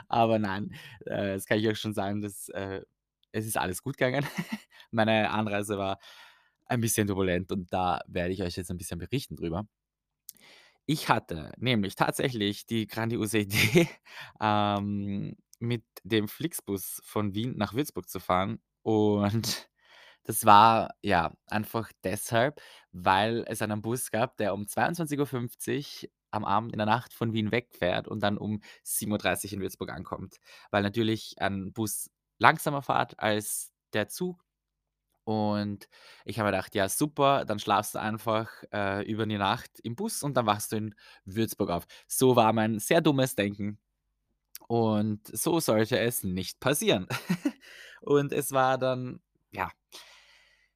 Aber 0.09 0.39
nein, 0.39 0.73
äh, 1.05 1.33
das 1.35 1.45
kann 1.45 1.59
ich 1.59 1.67
euch 1.67 1.79
schon 1.79 1.93
sagen, 1.93 2.21
dass, 2.21 2.49
äh 2.49 2.81
es 3.35 3.47
ist 3.47 3.57
alles 3.57 3.81
gut 3.83 3.97
gegangen. 3.97 4.25
Meine 4.91 5.31
Anreise 5.31 5.77
war 5.77 5.99
ein 6.67 6.81
bisschen 6.81 7.07
turbulent 7.07 7.51
und 7.51 7.73
da 7.73 8.01
werde 8.07 8.31
ich 8.33 8.43
euch 8.43 8.55
jetzt 8.57 8.69
ein 8.71 8.77
bisschen 8.77 8.99
berichten 8.99 9.35
drüber. 9.35 9.67
Ich 10.85 11.07
hatte 11.09 11.51
nämlich 11.57 11.95
tatsächlich 11.95 12.65
die 12.65 12.87
grandiose 12.87 13.39
Idee, 13.39 13.87
ähm, 14.41 15.35
mit 15.59 15.83
dem 16.03 16.27
Flixbus 16.27 17.01
von 17.05 17.33
Wien 17.35 17.55
nach 17.57 17.73
Würzburg 17.73 18.09
zu 18.09 18.19
fahren. 18.19 18.59
Und 18.83 19.69
das 20.23 20.45
war, 20.45 20.95
ja, 21.01 21.33
einfach 21.47 21.91
deshalb, 22.03 22.61
weil 22.91 23.43
es 23.47 23.61
einen 23.61 23.81
Bus 23.81 24.11
gab, 24.11 24.37
der 24.37 24.53
um 24.53 24.67
22:50 24.67 26.09
am 26.31 26.45
Abend 26.45 26.73
in 26.73 26.77
der 26.79 26.87
Nacht 26.87 27.13
von 27.13 27.33
Wien 27.33 27.51
wegfährt 27.51 28.07
und 28.07 28.21
dann 28.23 28.37
um 28.37 28.61
7:30 28.83 29.53
in 29.53 29.61
Würzburg 29.61 29.91
ankommt, 29.91 30.37
weil 30.71 30.83
natürlich 30.83 31.35
ein 31.39 31.73
Bus 31.73 32.09
langsamer 32.39 32.81
fährt 32.81 33.19
als 33.19 33.71
der 33.93 34.07
Zug. 34.09 34.43
Und 35.25 35.87
ich 36.25 36.39
habe 36.39 36.49
mir 36.49 36.53
gedacht: 36.57 36.75
„Ja, 36.75 36.89
super, 36.89 37.45
dann 37.45 37.59
schlafst 37.59 37.95
du 37.95 37.99
einfach, 38.01 38.49
äh, 38.73 39.03
über 39.09 39.25
die 39.25 39.37
Nacht 39.37 39.79
im 39.83 39.95
Bus 39.95 40.23
und 40.23 40.35
dann 40.37 40.45
wachst 40.47 40.71
du 40.73 40.77
in 40.77 40.95
Würzburg 41.25 41.69
auf.“ 41.71 41.85
So 42.07 42.35
war 42.35 42.53
mein 42.53 42.79
sehr 42.79 43.01
dummes 43.01 43.35
Denken. 43.35 43.79
Und 44.67 45.27
so 45.27 45.59
sollte 45.59 45.99
es 45.99 46.23
nicht 46.23 46.59
passieren. 46.59 47.07
Und 48.03 48.33
es 48.33 48.51
war 48.51 48.77
dann 48.77 49.19
ja. 49.51 49.69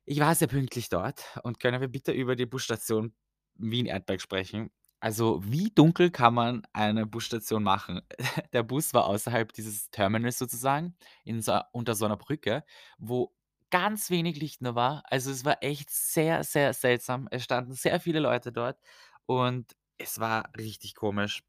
Ich 0.05 0.19
war 0.19 0.33
sehr 0.35 0.47
pünktlich 0.47 0.89
dort 0.89 1.25
und 1.43 1.59
können 1.59 1.81
wir 1.81 1.89
bitte 1.89 2.11
über 2.13 2.35
die 2.35 2.45
Busstation 2.45 3.13
Wien-Erdberg 3.55 4.21
sprechen? 4.21 4.71
Also, 4.99 5.41
wie 5.43 5.69
dunkel 5.69 6.09
kann 6.11 6.33
man 6.33 6.63
eine 6.73 7.05
Busstation 7.05 7.61
machen? 7.63 8.01
Der 8.53 8.63
Bus 8.63 8.93
war 8.93 9.05
außerhalb 9.05 9.51
dieses 9.53 9.91
Terminals 9.91 10.39
sozusagen 10.39 10.95
in 11.25 11.41
so 11.41 11.59
unter 11.73 11.93
so 11.93 12.07
'ner 12.07 12.17
Brücke, 12.17 12.63
wo 12.97 13.33
ganz 13.69 14.09
wenig 14.09 14.37
Licht 14.39 14.61
nur 14.61 14.75
war. 14.75 15.03
Also, 15.09 15.29
es 15.31 15.43
war 15.45 15.57
echt 15.61 15.89
sehr, 15.91 16.43
sehr 16.45 16.73
seltsam. 16.73 17.27
Es 17.31 17.43
standen 17.43 17.73
sehr 17.73 17.99
viele 17.99 18.19
Leute 18.19 18.51
dort 18.53 18.79
und 19.25 19.75
es 19.97 20.19
war 20.19 20.49
richtig 20.57 20.95
komisch. 20.95 21.43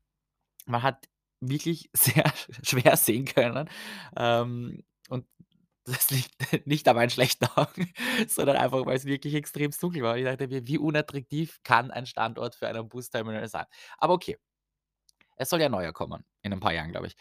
Man 0.67 0.83
hat 0.83 1.09
wirklich 1.41 1.91
sehr 1.95 2.25
schwer 2.62 2.97
sehen 2.97 3.25
können, 3.27 3.69
ähm, 4.17 4.85
und 5.09 5.27
das 5.92 6.11
liegt 6.11 6.35
nicht 6.66 6.87
an 6.88 6.96
meinen 6.96 7.11
schlechten 7.11 7.46
Augen, 7.57 7.92
sondern 8.29 8.57
einfach, 8.57 8.85
weil's 8.87 9.05
wirklich 9.05 9.35
extremst 9.35 9.83
dunkel 9.83 10.03
war. 10.03 10.16
Ich 10.16 10.24
dachte 10.24 10.48
mir: 10.48 10.66
„Wie 10.66 10.79
unattraktiv 10.79 11.59
kann 11.64 11.90
ein 11.90 12.07
Standort 12.07 12.55
für 12.55 12.68
einen 12.68 12.88
Busterminal 12.88 13.48
sein?“ 13.48 13.66
Aber 13.98 14.14
okay. 14.14 14.37
Es 15.37 15.51
soll 15.51 15.61
ja 15.61 15.68
neuer 15.68 15.92
kommen, 15.92 16.24
in 16.42 16.53
'n 16.53 16.61
paar 16.61 16.72
Jahren, 16.72 16.90
glaube 16.90 17.07
ich. 17.09 17.16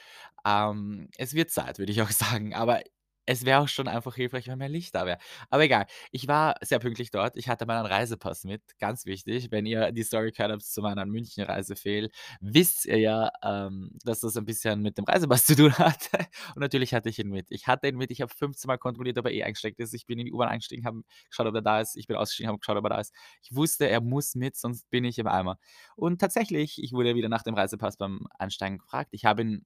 Ähm, 0.45 1.10
es 1.17 1.34
wird 1.34 1.51
Zeit, 1.51 1.80
würde 1.80 1.91
ich 1.91 2.01
auch 2.01 2.10
sagen, 2.12 2.53
aber 2.56 2.82
es 3.28 3.46
wäre 3.46 3.60
auch 3.62 3.68
schon 3.68 3.88
einfach 3.90 4.16
hilfreich, 4.16 4.48
wenn 4.48 4.58
mehr 4.58 4.70
Licht 4.70 4.96
da 4.96 5.06
wäre. 5.06 5.18
Aber 5.50 5.63
egal. 5.63 5.86
Ich 6.12 6.28
war 6.28 6.56
sehr 6.62 6.80
pünktlich 6.80 7.12
dort. 7.12 7.36
Ich 7.36 7.50
hatte 7.50 7.66
meinen 7.66 7.86
Reisepass 7.86 8.46
mit, 8.46 8.62
ganz 8.80 9.06
wichtig. 9.06 9.52
Wenn 9.52 9.66
ihr 9.66 9.92
die 9.92 10.04
Story 10.04 10.32
gehört 10.32 10.54
habt 10.54 10.63
zu 10.63 10.82
meiner 10.82 11.06
München-Reise-Fail, 11.06 12.10
wisst 12.40 12.86
ihr 12.86 12.98
ja, 13.00 13.30
ähm, 13.44 13.92
dass 14.06 14.22
das 14.22 14.38
ein 14.38 14.46
bisschen 14.46 14.82
mit 14.82 14.98
dem 14.98 15.04
Reisepass 15.06 15.46
zu 15.46 15.56
tun 15.58 15.78
hatte. 15.78 16.26
Und 16.56 16.62
natürlich 16.62 16.94
hatte 16.94 17.10
ich 17.10 17.20
ihn 17.20 17.30
mit. 17.30 17.48
Ich 17.52 17.68
hatte 17.68 17.90
ihn 17.90 17.98
mit, 17.98 18.12
ich 18.12 18.22
habe 18.22 18.34
15 18.34 18.68
Mal 18.68 18.78
kontrolliert, 18.78 19.18
ob 19.18 19.26
er 19.26 19.32
eh 19.34 19.44
eingesteckt 19.44 19.80
ist. 19.80 19.94
Ich 19.94 20.06
bin 20.06 20.20
in 20.20 20.26
die 20.28 20.34
U-Bahn 20.34 20.48
eingestiegen, 20.48 20.86
habe 20.86 21.02
geschaut, 21.30 21.48
ob 21.48 21.56
er 21.56 21.62
da 21.62 21.82
ist. 21.82 21.98
Ich 21.98 22.08
bin 22.08 22.16
ausgestiegen, 22.16 22.48
habe 22.48 22.60
geschaut, 22.60 22.78
ob 22.78 22.86
er 22.86 22.90
da 22.90 23.00
ist. 23.02 23.13
Ich 23.42 23.54
wusste, 23.54 23.90
er 23.90 24.00
muss 24.02 24.36
mit, 24.36 24.56
sonst 24.56 24.90
bin 24.90 25.04
ich 25.04 25.20
im 25.20 25.28
Eimer. 25.28 25.60
Und 25.98 26.20
tatsächlich, 26.22 26.82
ich 26.82 26.94
wurde 26.94 27.13
wieder 27.16 27.30
nach 27.30 27.44
dem 27.44 27.56
Reisepass 27.56 27.98
beim 27.98 28.28
Einsteigen 28.40 28.78
gefragt. 28.78 29.10
Ich 29.12 29.26
habe 29.26 29.42
ihn 29.42 29.66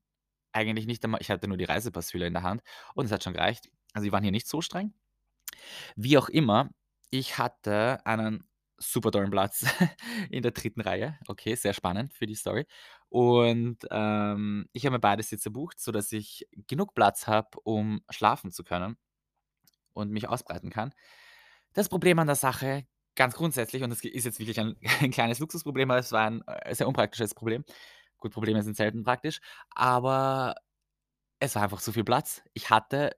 eigentlich 0.53 0.85
nicht 0.87 1.03
einmal 1.03 1.21
ich 1.21 1.29
hatte 1.31 1.47
nur 1.47 1.57
die 1.57 1.65
Reisepasshülle 1.65 2.27
in 2.27 2.33
der 2.33 2.43
Hand 2.43 2.61
und 2.95 3.05
es 3.05 3.11
hat 3.11 3.23
schon 3.23 3.33
gereicht. 3.33 3.69
Also, 3.93 4.05
die 4.05 4.11
waren 4.11 4.23
hier 4.23 4.31
nicht 4.31 4.47
so 4.47 4.61
streng. 4.61 4.93
Wie 5.95 6.17
auch 6.17 6.29
immer, 6.29 6.69
ich 7.09 7.37
hatte 7.37 8.05
einen 8.05 8.43
super 8.77 9.11
tollen 9.11 9.31
Platz 9.31 9.65
in 10.29 10.41
der 10.43 10.51
3. 10.51 10.81
Reihe. 10.81 11.19
Okay, 11.27 11.55
sehr 11.55 11.73
spannend 11.73 12.13
für 12.13 12.25
die 12.25 12.35
Story. 12.35 12.65
Und, 13.09 13.79
ähm, 13.91 14.67
ich 14.73 14.85
habe 14.85 14.95
mir 14.95 14.99
beide 14.99 15.23
Sitze 15.23 15.49
gebucht, 15.49 15.79
sodass 15.79 16.11
ich 16.11 16.47
genug 16.67 16.95
Platz 16.95 17.27
habe, 17.27 17.59
um 17.63 18.01
schlafen 18.09 18.51
zu 18.51 18.63
können 18.63 18.97
und 19.93 20.11
mich 20.11 20.27
ausbreiten 20.29 20.69
kann. 20.69 20.93
Das 21.73 21.89
Problem 21.89 22.19
an 22.19 22.27
der 22.27 22.35
Sache, 22.35 22.85
ganz 23.15 23.35
grundsätzlich, 23.35 23.83
und 23.83 23.89
das 23.91 24.03
ist 24.03 24.25
jetzt 24.25 24.39
wirklich 24.39 24.59
ein 24.59 24.75
ein 25.01 25.11
kleines 25.11 25.39
Luxusproblem, 25.39 25.91
aber 25.91 25.99
es 25.99 26.11
war 26.11 26.27
ein, 26.27 26.43
äh, 26.47 26.75
sehr 26.75 26.87
unpraktisches 26.87 27.35
Problem. 27.35 27.63
Gut, 28.21 28.34
Probleme 28.34 28.63
sind 28.63 28.77
selten 28.77 29.03
praktisch, 29.03 29.41
aber 29.71 30.55
es 31.39 31.55
war 31.55 31.63
einfach 31.63 31.81
zu 31.81 31.93
viel 31.93 32.03
Platz. 32.05 32.43
Ich 32.53 32.69
hatte 32.69 33.15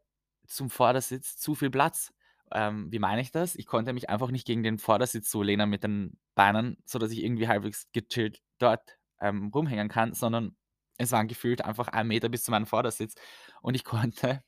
zum 0.48 0.70
Vordersitz 0.70 1.38
zu 1.38 1.56
viel 1.56 1.72
Platz. 1.72 2.14
Ähm, 2.54 2.92
wie 2.92 3.00
meine 3.00 3.22
ich 3.22 3.32
das? 3.32 3.56
Ich 3.56 3.66
konnte 3.68 3.94
mich 3.94 4.10
einfach 4.10 4.32
nicht 4.32 4.48
gegen 4.48 4.64
den 4.64 4.80
Vordersitz 4.80 5.32
so 5.32 5.44
lehnen 5.44 5.70
mit 5.70 5.84
den 5.84 6.20
Beinen, 6.36 6.78
sodass 6.86 7.12
ich 7.12 7.24
irgendwie 7.24 7.48
halbwegs 7.48 7.88
gechillt 7.94 8.42
dort, 8.60 8.98
ähm, 9.22 9.50
rumhängen 9.54 9.90
kann, 9.90 10.14
sondern 10.14 10.56
es 10.98 11.12
waren 11.12 11.28
gefühlt 11.28 11.64
einfach 11.66 11.90
1 11.90 12.08
Meter 12.08 12.30
bis 12.30 12.44
zu 12.44 12.52
meinem 12.52 12.68
Vordersitz 12.68 13.16
und 13.62 13.76
ich 13.76 13.84
konnte 13.86 14.44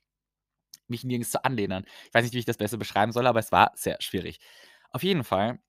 mich 0.87 1.03
nirgends 1.03 1.31
so 1.31 1.39
anlehnen. 1.39 1.85
Ich 2.07 2.13
weiß 2.13 2.23
nicht, 2.25 2.33
wie 2.35 2.39
ich 2.39 2.45
das 2.45 2.57
besser 2.57 2.77
beschreiben 2.77 3.11
soll, 3.11 3.27
aber 3.27 3.39
es 3.39 3.51
war 3.51 3.71
sehr 3.75 3.97
schwierig. 4.01 4.39
Auf 4.91 5.03
jeden 5.03 5.23
Fall 5.23 5.59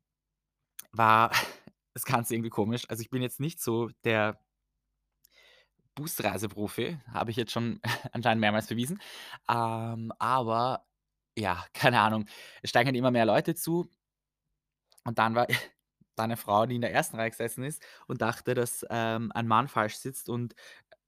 war 0.93 1.31
das 1.95 2.05
Ganze 2.05 2.35
irgendwie 2.35 2.51
komisch. 2.51 2.85
Also, 2.89 3.01
ich 3.03 3.11
bin 3.11 3.23
jetzt 3.23 3.41
nicht 3.41 3.61
so 3.61 3.91
der 4.05 4.39
Busreiseprofi, 5.97 6.99
habe 7.13 7.33
ich 7.33 7.39
jetzt 7.39 7.53
schon 7.53 7.81
anscheinend 8.13 8.41
mehrmals 8.43 8.69
bewiesen. 8.69 9.01
Ähm, 9.51 10.13
aber 10.21 10.87
ja, 11.39 11.65
keine 11.75 12.01
Ahnung. 12.01 12.27
Es 12.63 12.71
steigen 12.71 12.89
halt 12.89 12.97
immer 12.97 13.13
mehr 13.13 13.27
Leute 13.27 13.55
zu 13.57 13.91
und 15.05 15.19
dann 15.19 15.35
war 15.35 15.47
da 16.17 16.27
'ne 16.27 16.37
Frau, 16.37 16.67
die 16.67 16.77
in 16.77 16.81
der 16.81 16.93
ersten 16.93 17.17
Reihe 17.17 17.31
gesessen 17.31 17.65
ist 17.65 17.83
und 18.07 18.23
dachte, 18.23 18.55
dass, 18.55 18.85
ähm, 18.91 19.31
ein 19.35 19.47
Mann 19.47 19.69
falsch 19.69 19.97
sitzt 19.97 20.29
und 20.29 20.55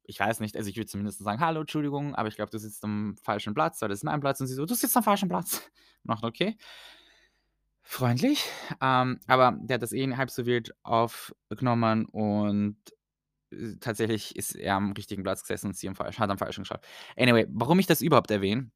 ich 0.05 0.21
weiß 0.21 0.41
nicht, 0.41 0.57
also, 0.57 0.71
ich 0.71 0.77
würde 0.77 0.89
zumindest 0.89 1.21
sagen: 1.21 1.41
„Hallo, 1.41 1.61
Entschuldigung, 1.63 2.15
aber 2.17 2.29
ich 2.29 2.37
glaube, 2.37 2.51
du 2.51 2.59
sitzt 2.59 2.85
am 2.85 3.17
falschen 3.23 3.55
Platz, 3.55 3.83
weil 3.83 3.89
das 3.91 4.01
ist 4.01 4.05
mein 4.05 4.21
Platz.“ 4.21 4.41
Und 4.41 4.49
sie 4.49 4.55
so: 4.55 4.67
„Du 4.67 4.75
sitzt 4.75 4.97
am 4.97 5.05
falschen 5.05 5.29
Platz.“ 5.29 5.63
Ich 6.05 6.09
dachte: 6.09 6.27
„Okay, 6.27 6.57
freundlich.“ 7.83 8.45
Ähm, 8.81 9.21
aber 9.27 9.57
der 9.63 9.75
hat 9.75 9.83
das 9.83 9.93
eh 9.93 10.15
halb 10.17 10.31
so 10.31 10.47
wild 10.47 10.75
aufgenommen 10.83 12.07
und, 12.07 12.77
tatsächlich 13.81 14.37
ist 14.37 14.55
er 14.57 14.75
am 14.77 14.93
richtigen 14.93 15.23
Platz 15.23 15.43
gesessen 15.43 15.69
und 15.69 15.77
sie 15.77 15.89
am 15.89 15.97
falschen 15.97 16.21
hat 16.21 16.31
am 16.31 16.39
falschen 16.39 16.63
geschaut. 16.65 16.81
Anyway, 17.17 17.47
warum 17.51 17.79
ich 17.79 17.87
das 17.87 18.03
überhaupt 18.03 18.31
erwähne, 18.31 18.71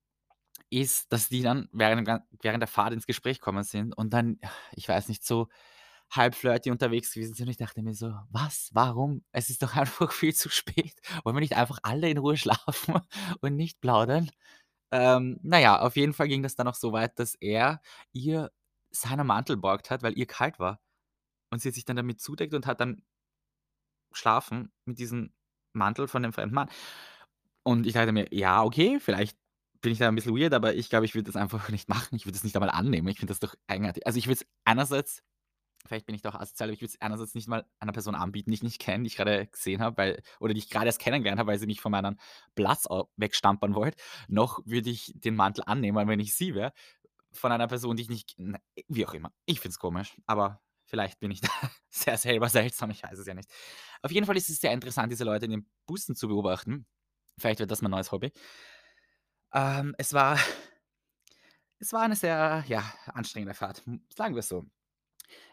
ist, 0.71 1.13
dass 1.13 1.29
die 1.29 1.43
dann 1.43 1.69
während 1.73 2.09
während 2.43 2.61
der 2.63 2.69
Fahrt 2.69 2.93
ins 2.95 3.07
Gespräch 3.07 3.39
gekommen 3.41 3.65
sind 3.65 3.95
und 3.97 4.13
dann, 4.15 4.41
ich 4.75 4.89
weiß 4.89 5.09
nicht, 5.09 5.25
so 5.25 5.49
halb 6.11 6.35
flirty 6.35 6.71
unterwegs 6.71 7.13
gewesen 7.15 7.35
sind 7.35 7.47
und 7.47 7.53
ich 7.53 7.57
dachte 7.59 7.83
mir 7.83 7.95
so: 7.95 8.15
„Was? 8.31 8.71
Warum? 8.75 9.25
Es 9.33 9.51
ist 9.51 9.63
doch 9.63 9.77
einfach 9.77 10.13
viel 10.13 10.35
zu 10.35 10.49
spät. 10.51 10.95
Wollen 11.25 11.37
wir 11.37 11.41
nicht 11.41 11.57
einfach 11.57 11.79
alle 11.83 12.11
in 12.11 12.19
Ruhe 12.19 12.37
schlafen 12.37 12.97
und 13.41 13.57
nicht 13.57 13.81
plaudern?“ 13.81 14.31
Ähm, 14.93 15.39
na 15.43 15.59
ja, 15.61 15.81
auf 15.81 15.97
jeden 15.97 16.13
Fall 16.15 16.29
ging 16.29 16.43
das 16.43 16.57
dann 16.57 16.69
auch 16.69 16.75
so 16.77 16.93
weit, 16.93 17.19
dass 17.19 17.35
er 17.37 17.81
ihr 18.13 18.51
seinen 18.91 19.27
Mantel 19.27 19.57
borgt 19.57 19.91
hat, 19.91 20.03
weil 20.03 20.19
ihr 20.19 20.27
kalt 20.27 20.59
war. 20.59 20.81
Und 21.51 21.61
sie 21.63 21.69
hat 21.69 21.75
sich 21.75 21.85
dann 21.85 21.97
damit 21.97 22.21
zudeckt 22.21 22.55
und 22.55 22.67
hat 22.67 22.81
dann 22.81 23.03
geschlafen 24.13 24.73
mit 24.85 24.99
diesem 24.99 25.33
Mantel 25.75 26.09
von 26.09 26.23
dem 26.23 26.33
fremden 26.33 26.55
Mann. 26.55 26.69
Und 27.65 27.87
ich 27.87 27.95
dachte 27.95 28.13
mir: 28.13 28.27
„Ja, 28.33 28.63
okay, 28.65 28.99
vielleicht 29.01 29.37
bin 29.83 29.93
ich 29.93 29.99
da 29.99 30.09
'n 30.09 30.15
bisschen 30.15 30.37
weird, 30.37 30.55
aber 30.55 30.75
ich 30.75 30.89
glaube, 30.91 31.05
ich 31.07 31.15
würde 31.15 31.27
das 31.33 31.37
einfach 31.37 31.69
nicht 31.71 31.89
machen. 31.89 32.17
Ich 32.17 32.27
würde 32.27 32.35
das 32.37 32.45
nicht 32.45 32.57
einmal 32.57 32.71
annehmen. 32.71 33.09
Ich 33.09 33.19
finde 33.19 33.33
das 33.33 33.41
doch 33.41 33.55
eigenartig.“ 33.69 34.07
Also, 34.07 34.19
ich 34.19 34.27
würde 34.27 34.41
es 34.43 34.47
einerseits 34.65 35.23
vielleicht 35.87 36.07
bin 36.07 36.15
ich 36.15 36.23
doch 36.23 36.35
asozial, 36.37 36.69
aber 36.69 36.75
ich 36.75 36.81
würde 36.81 36.93
es 36.95 37.01
einerseits 37.01 37.35
nicht 37.35 37.49
mal 37.49 37.67
einer 37.81 37.93
Person 37.93 38.15
anbieten, 38.15 38.51
die 38.51 38.55
ich 38.57 38.63
nicht 38.63 38.81
kenne, 38.81 39.05
die 39.05 39.09
ich 39.09 39.17
grade 39.17 39.47
gesehen 39.49 39.83
habe, 39.83 39.97
weil 39.97 40.23
oder 40.41 40.55
die 40.55 40.61
ich 40.61 40.71
grade 40.71 40.87
erst 40.87 41.01
kennengelernt 41.01 41.41
habe, 41.41 41.49
weil 41.53 41.59
sie 41.59 41.67
mich 41.67 41.81
von 41.81 41.93
meinem 41.93 42.19
Platz 42.55 42.87
wegstampern 43.17 43.75
wollte. 43.75 43.97
Noch 44.29 44.61
würde 44.67 44.91
ich 44.91 45.13
den 45.17 45.37
Mantel 45.37 45.65
annehmen, 45.67 46.09
wenn 46.09 46.21
ich 46.21 46.35
sie 46.37 46.55
wäre, 46.55 46.73
von 47.33 47.53
einer 47.53 47.69
Person, 47.69 47.97
die 47.97 48.03
ich 48.05 48.11
nicht 48.11 48.37
wie 48.89 49.07
auch 49.07 49.15
immer. 49.15 49.33
Ich 49.47 49.61
finde 49.61 49.73
es 49.73 49.79
komisch, 49.79 50.17
aber 50.27 50.61
vielleicht 50.93 51.21
bin 51.21 51.33
ich 51.33 51.43
da 51.43 51.49
sehr 51.91 52.19
selber 52.19 52.51
seltsam, 52.51 52.91
ich 52.93 53.03
weiß 53.05 53.19
es 53.19 53.27
ja 53.27 53.35
nicht. 53.35 53.51
Auf 54.03 54.13
jeden 54.13 54.27
Fall 54.27 54.37
ist 54.39 54.51
es 54.51 54.61
sehr 54.61 54.73
interessant, 54.73 55.13
diese 55.13 55.25
Leute 55.25 55.47
in 55.47 55.53
den 55.53 55.71
Bussen 55.87 56.17
zu 56.17 56.29
beobachten. 56.29 56.87
Vielleicht 57.41 57.61
wird 57.61 57.71
das 57.73 57.83
mein 57.83 57.93
neues 57.93 58.13
Hobby. 58.13 58.33
Ähm, 59.55 59.95
es 59.99 60.13
war 60.13 60.39
es 61.79 61.93
war 61.93 62.03
eine 62.03 62.17
sehr, 62.17 62.65
ja, 62.69 62.83
anstrengende 63.07 63.55
Fahrt, 63.55 63.83
sagen 64.15 64.35
wir's 64.35 64.49
so. 64.49 64.65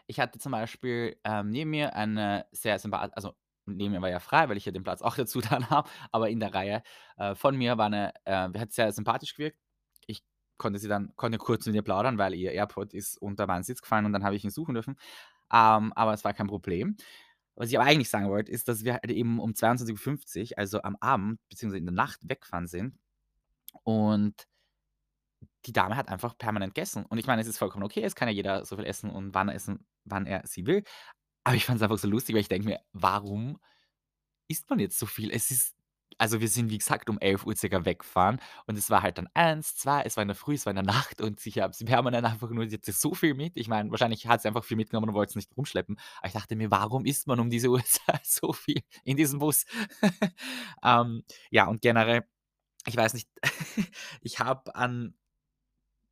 Ich 0.06 0.20
hatte 0.20 0.38
zum 0.38 0.52
Beispiel, 0.52 1.18
ähm, 1.24 1.50
neben 1.50 1.70
mir 1.70 1.94
eine 1.96 2.46
sehr 2.52 2.78
sympath 2.78 3.12
also, 3.16 3.34
neben 3.66 3.92
mir 3.94 4.02
war 4.02 4.10
ja 4.10 4.20
frei, 4.20 4.48
weil 4.48 4.56
ich 4.56 4.66
ja 4.66 4.72
den 4.72 4.84
Platz 4.84 5.02
auch 5.02 5.16
dazu 5.18 5.40
dann 5.40 5.70
habe, 5.70 5.90
aber 6.12 6.30
in 6.30 6.40
der 6.40 6.54
Reihe, 6.54 6.82
äh, 7.18 7.34
von 7.34 7.56
mir 7.56 7.78
war 7.78 7.88
'ne 7.90 8.12
äh, 8.24 8.48
hat 8.58 8.72
sehr 8.72 8.92
sympathisch 8.92 9.34
gewirkt. 9.34 9.58
Ich 10.06 10.22
konnte 10.58 10.78
sie 10.80 10.88
dann 10.88 11.14
konnte 11.16 11.38
kurz 11.38 11.66
mit 11.66 11.74
ihr 11.76 11.82
plaudern, 11.82 12.18
weil 12.18 12.34
ihr 12.34 12.52
AirPod 12.52 12.94
ist 12.94 13.18
unter 13.22 13.46
meinen 13.46 13.64
Sitz 13.64 13.82
gefallen 13.82 14.06
und 14.06 14.12
dann 14.14 14.24
habe 14.24 14.36
ich 14.36 14.44
ihn 14.44 14.50
suchen 14.50 14.74
dürfen. 14.74 14.96
Ähm, 15.52 15.92
aber 15.94 16.14
es 16.14 16.24
war 16.24 16.34
kein 16.34 16.46
Problem. 16.48 16.96
Was 17.56 17.70
ich 17.70 17.78
aber 17.78 17.86
eigentlich 17.88 18.08
sagen 18.10 18.28
wollte, 18.30 18.50
ist, 18.52 18.68
dass 18.68 18.84
wir 18.84 18.94
halt 18.94 19.10
eben 19.10 19.40
um 19.40 19.54
22:50, 19.54 20.58
also 20.58 20.82
am 20.82 20.96
Abend 21.00 21.40
beziehungsweise 21.50 21.78
in 21.80 21.86
der 21.86 21.94
Nacht 21.94 22.20
weggefahren 22.28 22.66
sind 22.68 22.96
und 23.84 24.46
die 25.66 25.72
Dame 25.72 25.96
hat 25.96 26.08
einfach 26.08 26.36
permanent 26.38 26.74
gegessen. 26.74 27.04
Und 27.06 27.18
ich 27.18 27.26
meine, 27.26 27.42
es 27.42 27.48
ist 27.48 27.58
vollkommen 27.58 27.84
okay, 27.84 28.02
es 28.02 28.14
kann 28.14 28.28
ja 28.28 28.34
jeder 28.34 28.64
so 28.64 28.76
viel 28.76 28.84
essen 28.86 29.10
und 29.10 29.34
wann 29.34 29.48
er 29.48 29.54
essen 29.54 29.86
wann 30.04 30.26
er 30.26 30.46
sie 30.46 30.66
will. 30.66 30.82
Aber 31.44 31.56
ich 31.56 31.66
fand 31.66 31.78
es 31.78 31.82
einfach 31.82 31.98
so 31.98 32.08
lustig, 32.08 32.34
weil 32.34 32.42
ich 32.42 32.48
denke 32.48 32.68
mir: 32.68 32.80
„Warum 32.92 33.58
isst 34.48 34.70
man 34.70 34.80
jetzt 34.80 34.98
so 34.98 35.06
viel?“ 35.06 35.30
Es 35.32 35.50
ist 35.52 35.76
also, 36.18 36.40
wir 36.40 36.48
sind, 36.48 36.70
wie 36.70 36.78
gesagt, 36.78 37.08
um 37.10 37.18
11:00 37.18 37.54
circa 37.56 37.84
weggefahren 37.84 38.40
und 38.66 38.76
es 38.78 38.90
war 38.90 39.02
halt 39.02 39.18
dann 39.18 39.28
1, 39.34 39.76
2, 39.76 40.02
es 40.02 40.16
war 40.16 40.22
in 40.22 40.28
der 40.28 40.34
Früh, 40.36 40.54
es 40.54 40.66
war 40.66 40.70
in 40.70 40.76
der 40.76 40.84
Nacht 40.84 41.20
und 41.20 41.44
ich 41.46 41.58
habe 41.58 41.72
sie 41.74 41.84
permanent 41.84 42.26
einfach 42.26 42.50
nur: 42.50 42.68
„Sie 42.68 42.76
hat 42.76 42.84
so 42.84 43.14
viel 43.14 43.34
mit.“ 43.34 43.56
Ich 43.56 43.68
meine, 43.68 43.90
wahrscheinlich 43.90 44.26
hat 44.26 44.42
sie 44.42 44.48
einfach 44.48 44.64
viel 44.64 44.76
mitgenommen 44.76 45.08
und 45.10 45.14
wollte 45.14 45.30
es 45.30 45.36
nicht 45.36 45.56
rumschleppen. 45.56 45.98
Aber 46.18 46.26
ich 46.28 46.32
dachte 46.34 46.56
mir: 46.56 46.70
„Warum 46.70 47.04
isst 47.06 47.26
man 47.26 47.40
um 47.40 47.50
diese 47.50 47.68
Uhrzeit 47.70 48.20
so 48.26 48.52
viel 48.52 48.82
in 49.04 49.16
diesem 49.16 49.38
Bus?“ 49.40 49.64
Ähm, 50.84 51.22
ja, 51.50 51.66
und 51.68 51.82
generell, 51.82 52.24
ich 52.86 52.96
weiß 52.96 53.14
nicht, 53.14 53.28
ich 54.22 54.40
habe 54.40 54.74
an 54.76 55.14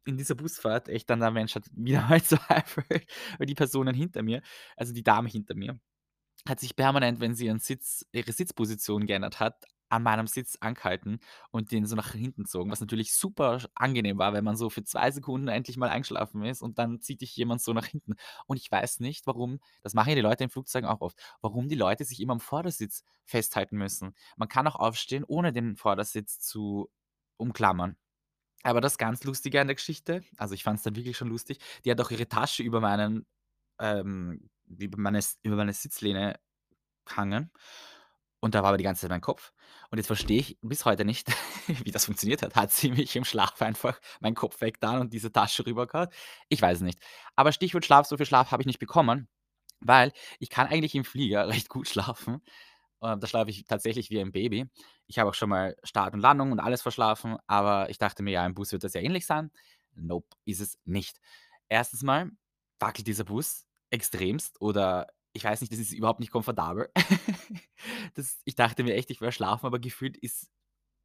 in 0.07 0.17
dieser 0.17 0.35
Busfahrt 0.35 0.89
echt 0.89 1.11
an 1.11 1.21
der 1.21 1.31
Menschheit 1.31 1.65
wieder 1.73 2.01
mal 2.09 2.23
zweifelt, 2.23 3.07
weil 3.39 3.47
die 3.47 3.55
Personen 3.55 3.95
hinter 3.95 4.23
mir 4.23 4.43
also 4.77 4.93
die 4.95 5.03
Dame 5.03 5.29
hinter 5.29 5.55
mir, 5.55 5.79
hat 6.49 6.61
sich 6.61 6.77
permanent, 6.77 7.21
wenn 7.21 7.35
sie 7.35 7.47
ihren 7.47 7.61
Sitz 7.61 8.07
ihre 8.13 8.33
Sitzposition 8.33 9.07
geändert 9.07 9.41
hat, 9.41 9.65
an 9.89 10.03
meinem 10.03 10.27
Sitz 10.27 10.57
angehalten 10.61 11.21
und 11.51 11.73
den 11.73 11.87
so 11.87 11.97
nach 11.97 12.13
hinten 12.13 12.45
gezogen, 12.45 12.71
was 12.71 12.81
natürlich 12.81 13.13
super 13.15 13.59
angenehm 13.75 14.19
war, 14.19 14.33
wenn 14.33 14.45
man 14.45 14.57
so 14.57 14.71
für 14.71 14.85
2 14.85 15.11
Sekunden 15.11 15.49
endlich 15.49 15.77
mal 15.77 15.89
eingeschlafen 15.89 16.45
ist 16.45 16.63
und 16.63 16.79
dann 16.79 17.01
zieht 17.01 17.21
dich 17.21 17.37
jemand 17.37 17.63
so 17.63 17.73
nach 17.73 17.87
hinten. 17.87 18.15
Und 18.47 18.57
ich 18.59 18.71
weiß 18.71 19.01
nicht, 19.01 19.27
warum 19.27 19.61
das 19.83 19.95
machen 19.95 20.11
ja 20.11 20.15
die 20.17 20.21
Leute 20.21 20.45
in 20.45 20.51
Flugzeugen 20.51 20.89
auch 20.89 21.01
oft, 21.01 21.19
warum 21.41 21.69
die 21.69 21.75
Leute 21.75 22.05
sich 22.05 22.21
immer 22.21 22.35
am 22.35 22.41
Vordersitz 22.41 23.05
festhalten 23.25 23.77
müssen. 23.77 24.15
Man 24.37 24.49
kann 24.49 24.67
auch 24.67 24.77
aufstehen, 24.77 25.25
ohne 25.27 25.53
den 25.53 25.77
Vordersitz 25.77 26.41
zu 26.41 26.91
umklammern. 27.37 27.97
Aber 28.65 28.81
das 28.81 28.99
ganz 28.99 29.25
Lustige 29.25 29.61
an 29.61 29.69
der 29.69 29.77
Geschichte 29.77 30.23
also, 30.37 30.55
ich 30.55 30.65
fand 30.65 30.79
es 30.79 30.85
dann 30.85 30.97
wirklich 30.97 31.17
schon 31.17 31.29
lustig, 31.29 31.59
die 31.85 31.91
hat 31.91 32.01
auch 32.01 32.11
ihre 32.11 32.29
Tasche 32.29 32.63
über 32.63 32.81
meinen 32.81 33.27
ähm, 33.81 34.51
über 34.67 34.99
meine 34.99 35.21
über 35.43 35.57
meine 35.57 35.73
Sitzlehne 35.73 36.39
gehangen 37.07 37.51
und 38.41 38.55
da 38.55 38.63
war 38.63 38.69
aber 38.71 38.79
die 38.79 38.85
ganze 38.85 39.03
Zeit 39.03 39.11
mein 39.11 39.21
Kopf. 39.21 39.53
Und 39.91 39.99
jetzt 39.99 40.07
verstehe 40.07 40.39
ich 40.41 40.59
bis 40.63 40.85
heute 40.85 41.05
nicht, 41.05 41.29
wie 41.85 41.91
das 41.91 42.05
funktioniert 42.05 42.43
hat. 42.43 42.55
Hat 42.57 42.73
sie 42.73 42.91
mich 42.91 43.15
im 43.17 43.25
Schlaf 43.25 43.61
einfach 43.63 44.01
meinen 44.21 44.35
Kopf 44.35 44.61
weggetan 44.61 45.01
und 45.01 45.13
diese 45.13 45.33
Tasche 45.33 45.67
rübergehauen? 45.67 46.09
Ich 46.49 46.63
weiß 46.63 46.79
es 46.79 46.83
nicht. 46.83 47.01
Aber 47.37 47.53
Stichwort 47.53 47.85
Schlaf, 47.85 48.07
so 48.07 48.17
viel 48.17 48.27
Schlaf 48.27 48.51
habe 48.53 48.63
ich 48.63 48.67
nicht 48.67 48.79
bekommen, 48.79 49.29
weil 49.81 50.13
ich 50.41 50.51
kann 50.51 50.69
eigentlich 50.69 50.95
im 50.95 51.05
Flieger 51.05 51.49
recht 51.49 51.69
gut 51.69 51.89
schlafen. 51.89 52.43
Ähm, 53.03 53.21
da 53.21 53.27
schlafe 53.27 53.51
ich 53.51 53.65
tatsächlich 53.65 54.11
wie 54.11 54.21
ein 54.21 54.33
Baby. 54.33 54.67
Ich 55.07 55.19
habe 55.19 55.31
auch 55.31 55.35
schon 55.35 55.49
mal 55.51 55.77
Start 55.85 56.15
und 56.15 56.21
Landung 56.21 56.53
und 56.53 56.61
alles 56.61 56.83
verschlafen, 56.83 57.37
aber 57.47 57.91
ich 57.91 57.99
dachte 57.99 58.23
mir: 58.23 58.33
„Ja, 58.33 58.47
im 58.47 58.55
Bus 58.55 58.73
wird 58.73 58.85
das 58.85 58.95
ja 58.95 59.01
ähnlich 59.01 59.27
sein.“ 59.27 59.51
Nope, 59.95 60.27
ist 60.45 60.61
es 60.61 60.79
nicht. 60.85 61.19
Erstens 61.69 62.03
mal 62.03 62.31
wackelt 62.79 63.07
dieser 63.07 63.25
Bus 63.25 63.67
extremst 63.91 64.61
oder 64.61 65.07
ich 65.39 65.45
weiß 65.45 65.61
nicht, 65.63 65.73
das 65.73 65.79
ist 65.81 65.93
überhaupt 65.93 66.21
nicht 66.21 66.33
komfortabel. 66.33 66.91
Das 68.15 68.41
ich 68.45 68.57
dachte 68.57 68.83
mir 68.85 68.95
echt, 68.95 69.11
ich 69.11 69.21
werde 69.21 69.33
schlafen, 69.33 69.67
aber 69.67 69.79
gefühlt 69.79 70.17
ist 70.19 70.51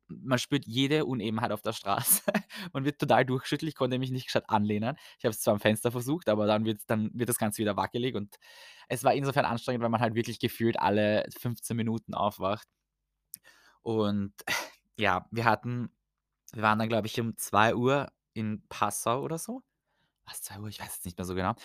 man 0.10 0.40
spürt 0.40 0.66
jede 0.68 1.06
Unebenheit 1.06 1.52
auf 1.54 1.62
der 1.64 1.74
Straße. 1.74 2.22
Man 2.74 2.86
wird 2.86 3.00
total 3.00 3.26
durchgeschüttelt. 3.26 3.70
Ich 3.70 3.76
konnte 3.76 4.00
mich 4.00 4.12
nicht 4.12 4.26
gescheit 4.28 4.46
anlehnen. 4.50 4.96
Ich 5.20 5.26
habe 5.26 5.32
es 5.34 5.42
zwar 5.42 5.54
am 5.56 5.60
Fenster 5.62 5.92
versucht, 5.92 6.30
aber 6.30 6.48
dann 6.48 6.66
wird 6.66 6.82
dann 6.88 7.12
wird 7.14 7.30
das 7.30 7.38
Ganze 7.40 7.60
wieder 7.60 7.78
wackelig 7.78 8.16
und 8.16 8.36
es 8.90 9.04
war 9.04 9.14
insofern 9.16 9.46
anstrengend, 9.46 9.84
weil 9.84 9.90
man 9.90 10.02
halt 10.02 10.16
wirklich 10.16 10.40
gefühlt 10.40 10.80
alle 10.80 11.26
15 11.40 11.78
Minuten 11.78 12.14
aufwacht. 12.16 12.68
Und 13.86 14.34
ja, 14.98 15.28
wir 15.32 15.46
hatten 15.46 15.92
wir 16.54 16.64
waren 16.64 16.80
dann, 16.80 16.90
glaube 16.90 17.08
ich, 17.08 17.20
um 17.22 17.38
2:00 17.38 18.12
in 18.34 18.64
Passau 18.70 19.22
oder 19.24 19.38
so. 19.40 19.64
War's 20.26 20.44
2:00? 20.44 20.70
Ich 20.70 20.80
weiß 20.82 21.00
es 21.00 21.06
nicht 21.06 21.18
mehr 21.18 21.26
so 21.26 21.36
genau. 21.36 21.56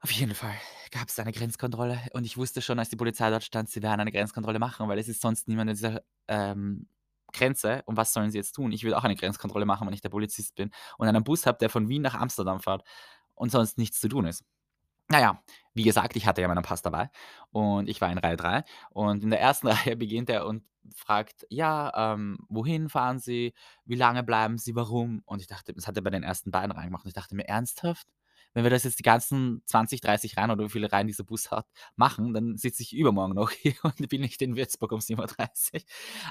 Auf 0.00 0.10
jeden 0.10 0.34
Fall 0.34 0.54
gab's 0.90 1.14
da 1.14 1.24
'ne 1.24 1.32
Grenzkontrolle 1.32 1.98
und 2.12 2.24
ich 2.24 2.36
wusste 2.36 2.62
schon, 2.62 2.78
als 2.78 2.90
die 2.90 2.96
Polizei 2.96 3.30
dort 3.30 3.44
stand, 3.44 3.70
sie 3.70 3.82
werden 3.82 4.00
eine 4.00 4.12
Grenzkontrolle 4.12 4.58
machen, 4.58 4.88
weil 4.88 4.98
es 4.98 5.08
ist 5.08 5.20
sonst 5.20 5.48
niemand 5.48 5.70
an 5.70 5.74
dieser, 5.76 6.02
ähm, 6.28 6.88
Grenze 7.32 7.82
und 7.86 7.96
was 7.96 8.12
sollen 8.12 8.30
sie 8.30 8.38
jetzt 8.38 8.52
tun? 8.52 8.72
Ich 8.72 8.84
würde 8.84 8.96
auch 8.96 9.04
eine 9.04 9.16
Grenzkontrolle 9.16 9.66
machen, 9.66 9.86
wenn 9.86 9.94
ich 9.94 10.00
der 10.00 10.10
Polizist 10.10 10.54
bin 10.54 10.70
und 10.96 11.08
einen 11.08 11.24
Bus 11.24 11.44
habe, 11.46 11.58
der 11.58 11.70
von 11.70 11.88
Wien 11.88 12.02
nach 12.02 12.14
Amsterdam 12.14 12.60
fährt 12.60 12.82
und 13.34 13.50
sonst 13.50 13.78
nichts 13.78 14.00
zu 14.00 14.08
tun 14.08 14.26
ist. 14.26 14.44
Na 15.08 15.20
ja, 15.20 15.42
wie 15.74 15.84
gesagt, 15.84 16.16
ich 16.16 16.26
hatte 16.26 16.42
ja 16.42 16.48
meinen 16.48 16.62
Pass 16.64 16.82
dabei 16.82 17.10
und 17.50 17.88
ich 17.88 18.00
war 18.00 18.10
in 18.12 18.18
Reihe 18.18 18.36
3 18.36 18.64
und 18.90 19.22
in 19.24 19.30
der 19.30 19.40
ersten 19.40 19.68
Reihe 19.68 19.96
beginnt 19.96 20.30
er 20.30 20.46
und 20.46 20.64
fragt: 20.96 21.46
„Ja, 21.50 22.14
ähm, 22.14 22.38
wohin 22.48 22.88
fahren 22.90 23.20
Sie? 23.20 23.54
Wie 23.86 23.96
lange 23.96 24.22
bleiben 24.24 24.58
Sie? 24.58 24.74
Warum?“ 24.76 25.22
Und 25.26 25.40
ich 25.42 25.48
dachte 25.48 25.74
das 25.74 25.86
hat 25.88 25.96
er 25.96 26.02
bei 26.04 26.10
den 26.10 26.24
ersten 26.24 26.50
beiden 26.52 26.72
Reihen 26.72 26.86
gemacht 26.88 27.04
und 27.04 27.08
ich 27.10 27.14
dachte 27.14 27.36
mir: 27.36 27.48
„Ernsthaft? 27.48 28.08
Wenn 28.56 28.64
wir 28.64 28.70
das 28.70 28.84
jetzt 28.84 28.98
die 29.00 29.04
ganzen 29.04 29.62
20, 29.66 30.00
30 30.02 30.36
Reihen 30.38 30.50
oder 30.50 30.64
wie 30.64 30.70
viele 30.70 30.90
Reihen 30.92 31.08
dieser 31.08 31.24
Bus 31.24 31.52
hat, 31.52 31.68
machen, 31.96 32.34
dann 32.34 32.56
sitze 32.58 32.82
ich 32.82 32.94
übermorgen 32.96 33.34
noch 33.34 33.50
hier 33.52 33.74
und 33.84 34.08
bin 34.08 34.22
nicht 34.22 34.42
in 34.42 34.56
Würzburg 34.56 34.92
um 34.92 35.00
7:30 35.02 35.84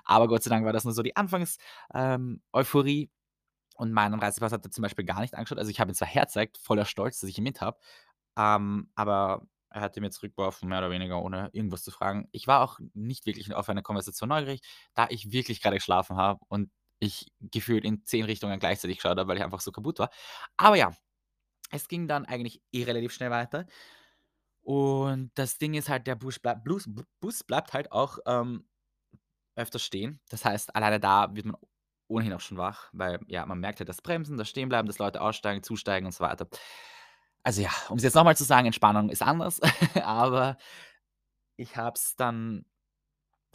Aber 0.05 0.27
Gott 0.27 0.43
sei 0.43 0.49
Dank 0.51 0.65
war 0.65 0.73
das 0.73 0.85
nur 0.85 0.93
so 0.93 1.03
die 1.03 1.15
Anfangs 1.17 1.57
ähm, 1.93 2.41
und 3.77 3.91
meinen 3.91 4.19
Reisepass 4.19 4.51
hat 4.53 4.65
er 4.65 4.71
zum 4.71 4.81
Beispiel 4.83 5.05
gar 5.05 5.21
nicht 5.21 5.33
angeschaut. 5.35 5.57
Also, 5.59 5.71
ich 5.71 5.79
habe 5.79 5.91
ihm 5.91 5.95
zwar 5.95 6.07
hergezeigt, 6.07 6.57
voller 6.57 6.85
Stolz, 6.85 7.19
dass 7.19 7.29
ich 7.29 7.37
ihn 7.37 7.43
mit 7.43 7.61
habe, 7.61 7.77
ähm, 8.37 8.89
aber 8.95 9.43
Er 9.71 9.81
hatte 9.81 9.99
mir 10.01 10.09
zurückgeworfen, 10.11 10.69
mehr 10.69 10.79
oder 10.79 10.91
weniger, 10.91 11.21
ohne 11.21 11.49
irgendwas 11.53 11.83
zu 11.83 11.91
fragen. 11.91 12.29
Ich 12.31 12.47
war 12.47 12.61
auch 12.63 12.79
nicht 12.93 13.25
wirklich 13.25 13.53
auf 13.53 13.67
eine 13.69 13.83
Konversation 13.83 14.29
neugierig, 14.29 14.61
da 14.95 15.07
ich 15.09 15.31
wirklich 15.33 15.61
gerade 15.61 15.75
geschlafen 15.77 16.15
habe 16.17 16.39
und 16.47 16.71
ich 16.99 17.27
gefühlt 17.41 17.83
in 17.85 18.05
10 18.05 18.23
Richtungen 18.25 18.57
gleichzeitig 18.59 18.97
geschaut 18.97 19.17
habe, 19.19 19.27
weil 19.27 19.37
ich 19.37 19.43
einfach 19.43 19.59
so 19.61 19.71
kaputt 19.73 19.99
war. 19.99 20.09
Aber 20.57 20.77
ja, 20.77 20.93
es 21.71 21.87
ging 21.87 22.07
dann 22.07 22.25
eigentlich 22.25 22.61
eh 22.71 22.83
relativ 22.83 23.13
schnell 23.13 23.31
weiter. 23.31 23.65
Und 24.61 25.31
das 25.35 25.57
Ding 25.57 25.75
ist 25.75 25.89
halt, 25.89 26.07
der 26.07 26.15
Busch 26.15 26.41
bleib 26.41 26.63
Blus 26.63 26.85
B 26.87 27.03
Bus 27.19 27.43
bleibt 27.43 27.73
halt 27.73 27.91
auch, 27.91 28.17
ähm, 28.25 28.67
öfters 29.55 29.83
stehen. 29.83 30.19
Das 30.29 30.45
heißt, 30.45 30.75
alleine 30.75 30.99
da 30.99 31.35
wird 31.35 31.45
man 31.45 31.57
ohnehin 32.07 32.33
auch 32.33 32.41
schon 32.41 32.57
wach, 32.57 32.89
weil, 32.93 33.19
ja, 33.27 33.45
man 33.45 33.59
merkt 33.59 33.79
halt 33.79 33.89
das 33.89 34.01
Bremsen, 34.01 34.37
das 34.37 34.49
Stehenbleiben, 34.49 34.87
dass 34.87 34.99
Leute 34.99 35.21
aussteigen, 35.21 35.63
zusteigen 35.63 36.05
und 36.05 36.13
so 36.13 36.23
weiter. 36.23 36.47
Also 37.43 37.61
ja, 37.61 37.71
um's 37.89 38.03
jetzt 38.03 38.15
noch 38.15 38.23
mal 38.23 38.35
zu 38.35 38.43
sagen, 38.43 38.67
Entspannung 38.67 39.09
ist 39.09 39.21
anders, 39.21 39.61
aber 40.03 40.57
ich 41.57 41.77
habe 41.77 41.95
es 41.95 42.15
dann 42.15 42.65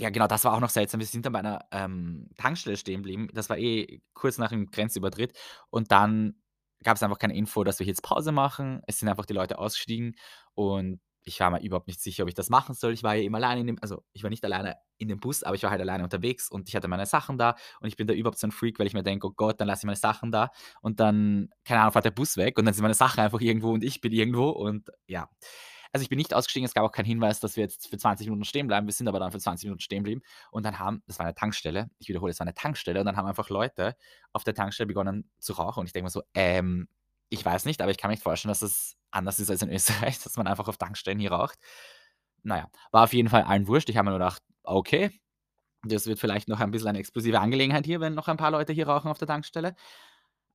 ja, 0.01 0.09
genau, 0.09 0.27
das 0.27 0.45
war 0.45 0.55
auch 0.55 0.61
noch 0.61 0.71
seltsam. 0.71 0.99
Wir 1.01 1.07
sind 1.07 1.27
dann 1.27 1.35
bei 1.35 1.41
einer, 1.41 1.67
ähm, 1.73 2.31
Tankstelle 2.39 2.79
stehen 2.79 3.03
geblieben. 3.03 3.29
Das 3.35 3.51
war 3.51 3.59
eh 3.59 4.01
kurz 4.15 4.39
nach 4.39 4.49
dem 4.49 4.71
Grenzübertritt 4.71 5.39
und 5.69 5.93
dann 5.93 6.40
gab's 6.85 7.03
einfach 7.03 7.19
keine 7.19 7.37
Info, 7.37 7.65
dass 7.65 7.79
wir 7.81 7.87
jetzt 7.87 8.03
Pause 8.03 8.33
machen. 8.33 8.83
Es 8.87 8.99
sind 8.99 9.09
einfach 9.09 9.27
die 9.27 9.35
Leute 9.35 9.59
ausgestiegen 9.59 10.17
und 10.55 11.01
ich 11.23 11.39
war 11.41 11.51
mir 11.51 11.63
überhaupt 11.63 11.87
nicht 11.87 12.01
sicher, 12.01 12.23
ob 12.23 12.29
ich 12.31 12.35
das 12.35 12.49
machen 12.51 12.75
soll. 12.75 12.93
Ich 12.95 13.03
war 13.03 13.15
ja 13.15 13.23
eben 13.23 13.35
alleine 13.35 13.61
in 13.61 13.67
dem 13.67 13.79
also, 13.83 14.03
ich 14.15 14.23
war 14.23 14.31
nicht 14.31 14.45
alleine 14.45 14.77
in 14.99 15.09
dem 15.09 15.21
Bus, 15.21 15.43
aber 15.43 15.55
ich 15.55 15.63
war 15.63 15.71
halt 15.71 15.81
alleine 15.83 16.03
unterwegs 16.05 16.49
und 16.51 16.69
ich 16.69 16.75
hatte 16.77 16.89
meine 16.89 17.05
Sachen 17.07 17.37
da 17.39 17.57
und 17.81 17.89
ich 17.89 17.97
bin 17.97 18.07
da 18.07 18.15
überhaupt 18.15 18.39
so 18.39 18.47
'n 18.47 18.53
Freak, 18.53 18.79
weil 18.79 18.87
ich 18.87 18.95
mir 18.95 19.03
denke: 19.03 19.27
„Oh 19.27 19.33
Gott, 19.37 19.61
dann 19.61 19.69
lasse 19.69 19.81
ich 19.83 19.87
meine 19.87 19.97
Sachen 19.97 20.33
da 20.33 20.51
und 20.81 20.99
dann, 21.01 21.51
keine 21.65 21.81
Ahnung, 21.83 21.93
fährt 21.93 22.07
der 22.07 22.11
Bus 22.13 22.37
weg 22.39 22.59
und 22.59 22.65
dann 22.65 22.75
sind 22.75 22.83
meine 22.83 22.95
Sachen 22.95 23.21
einfach 23.21 23.41
irgendwo 23.41 23.71
und 23.73 23.85
ich 23.85 24.01
bin 24.01 24.13
irgendwo“ 24.13 24.49
und 24.51 24.91
ja. 25.07 25.29
Also, 25.93 26.03
ich 26.05 26.09
bin 26.09 26.19
nicht 26.19 26.33
ausgestiegen, 26.35 26.65
es 26.67 26.75
gab 26.75 26.85
auch 26.85 26.93
keinen 26.93 27.07
Hinweis, 27.07 27.41
dass 27.41 27.57
wir 27.57 27.65
jetzt 27.65 27.89
für 27.89 27.99
20 27.99 28.27
Minuten 28.29 28.45
stehen 28.45 28.67
bleiben. 28.69 28.87
Wir 28.87 28.93
sind 28.93 29.09
aber 29.09 29.19
dann 29.19 29.33
für 29.33 29.41
20 29.41 29.67
Minuten 29.67 29.81
stehen 29.81 29.99
geblieben 30.05 30.23
und 30.53 30.65
dann 30.65 30.79
haben 30.79 31.03
das 31.07 31.19
war 31.19 31.27
'ne 31.27 31.35
Tankstelle, 31.35 31.91
ich 31.99 32.09
wiederhole, 32.09 32.31
es 32.31 32.39
war 32.39 32.47
'ne 32.47 32.55
Tankstelle 32.55 33.01
und 33.01 33.07
dann 33.07 33.17
haben 33.17 33.27
einfach 33.27 33.49
Leute 33.51 33.97
auf 34.33 34.45
der 34.45 34.55
Tankstelle 34.55 34.87
begonnen 34.87 35.31
zu 35.41 35.53
rauchen 35.55 35.81
und 35.81 35.87
ich 35.87 35.93
denke 35.93 36.05
mir 36.05 36.11
so: 36.11 36.23
„Ähm, 36.35 36.89
ich 37.29 37.45
weiß 37.45 37.65
nicht, 37.65 37.83
aber 37.83 37.91
ich 37.91 37.99
kann 37.99 38.09
mir 38.09 38.15
nicht 38.15 38.23
vorstellen, 38.23 38.51
dass 38.51 38.63
es 38.63 38.97
anders 39.11 39.41
ist 39.41 39.51
als 39.51 39.63
in 39.63 39.71
Österreich, 39.73 40.19
dass 40.23 40.37
man 40.37 40.47
einfach 40.47 40.69
auf 40.69 40.77
Tankstellen 40.79 41.19
hier 41.19 41.33
raucht.“ 41.33 41.59
Na 42.43 42.57
ja, 42.59 42.71
war 42.93 43.05
auf 43.05 43.13
jeden 43.13 43.29
Fall 43.29 43.43
allen 43.43 43.67
wurscht. 43.69 43.89
Ich 43.91 43.97
habe 43.97 44.07
mir 44.07 44.11
nur 44.13 44.19
gedacht: 44.21 44.43
„Okay, 44.65 45.11
das 45.85 46.07
wird 46.07 46.19
vielleicht 46.21 46.49
noch 46.49 46.61
ein 46.61 46.71
bisschen 46.73 46.89
eine 46.89 46.99
explosive 47.01 47.41
Angelegenheit 47.41 47.87
hier, 47.87 48.01
wenn 48.01 48.15
noch 48.15 48.29
ein 48.29 48.37
paar 48.39 48.51
Leute 48.53 48.73
hier 48.75 48.89
rauchen 48.89 49.11
auf 49.11 49.19
der 49.19 49.29
Tankstelle.“ 49.29 49.75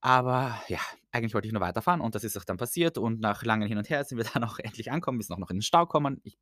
Aber 0.02 0.62
ja, 0.68 0.80
eigentlich 1.12 1.34
wollte 1.34 1.48
ich 1.48 1.54
nur 1.54 1.62
weiterfahren 1.62 2.02
und 2.02 2.16
das 2.16 2.24
ist 2.24 2.38
auch 2.38 2.44
dann 2.46 2.58
passiert 2.58 2.98
und 2.98 3.20
nach 3.20 3.44
langem 3.44 3.68
Hin 3.68 3.78
und 3.78 3.90
Her 3.90 4.04
sind 4.04 4.18
wir 4.18 4.26
dann 4.34 4.44
auch 4.44 4.60
endlich 4.60 4.92
angekommen. 4.92 5.20
Wir 5.20 5.26
sind 5.26 5.36
auch 5.36 5.40
noch 5.40 5.50
in 5.50 5.58
den 5.58 5.62
Stau 5.64 5.86
gekommen. 5.86 6.22
Ich 6.24 6.38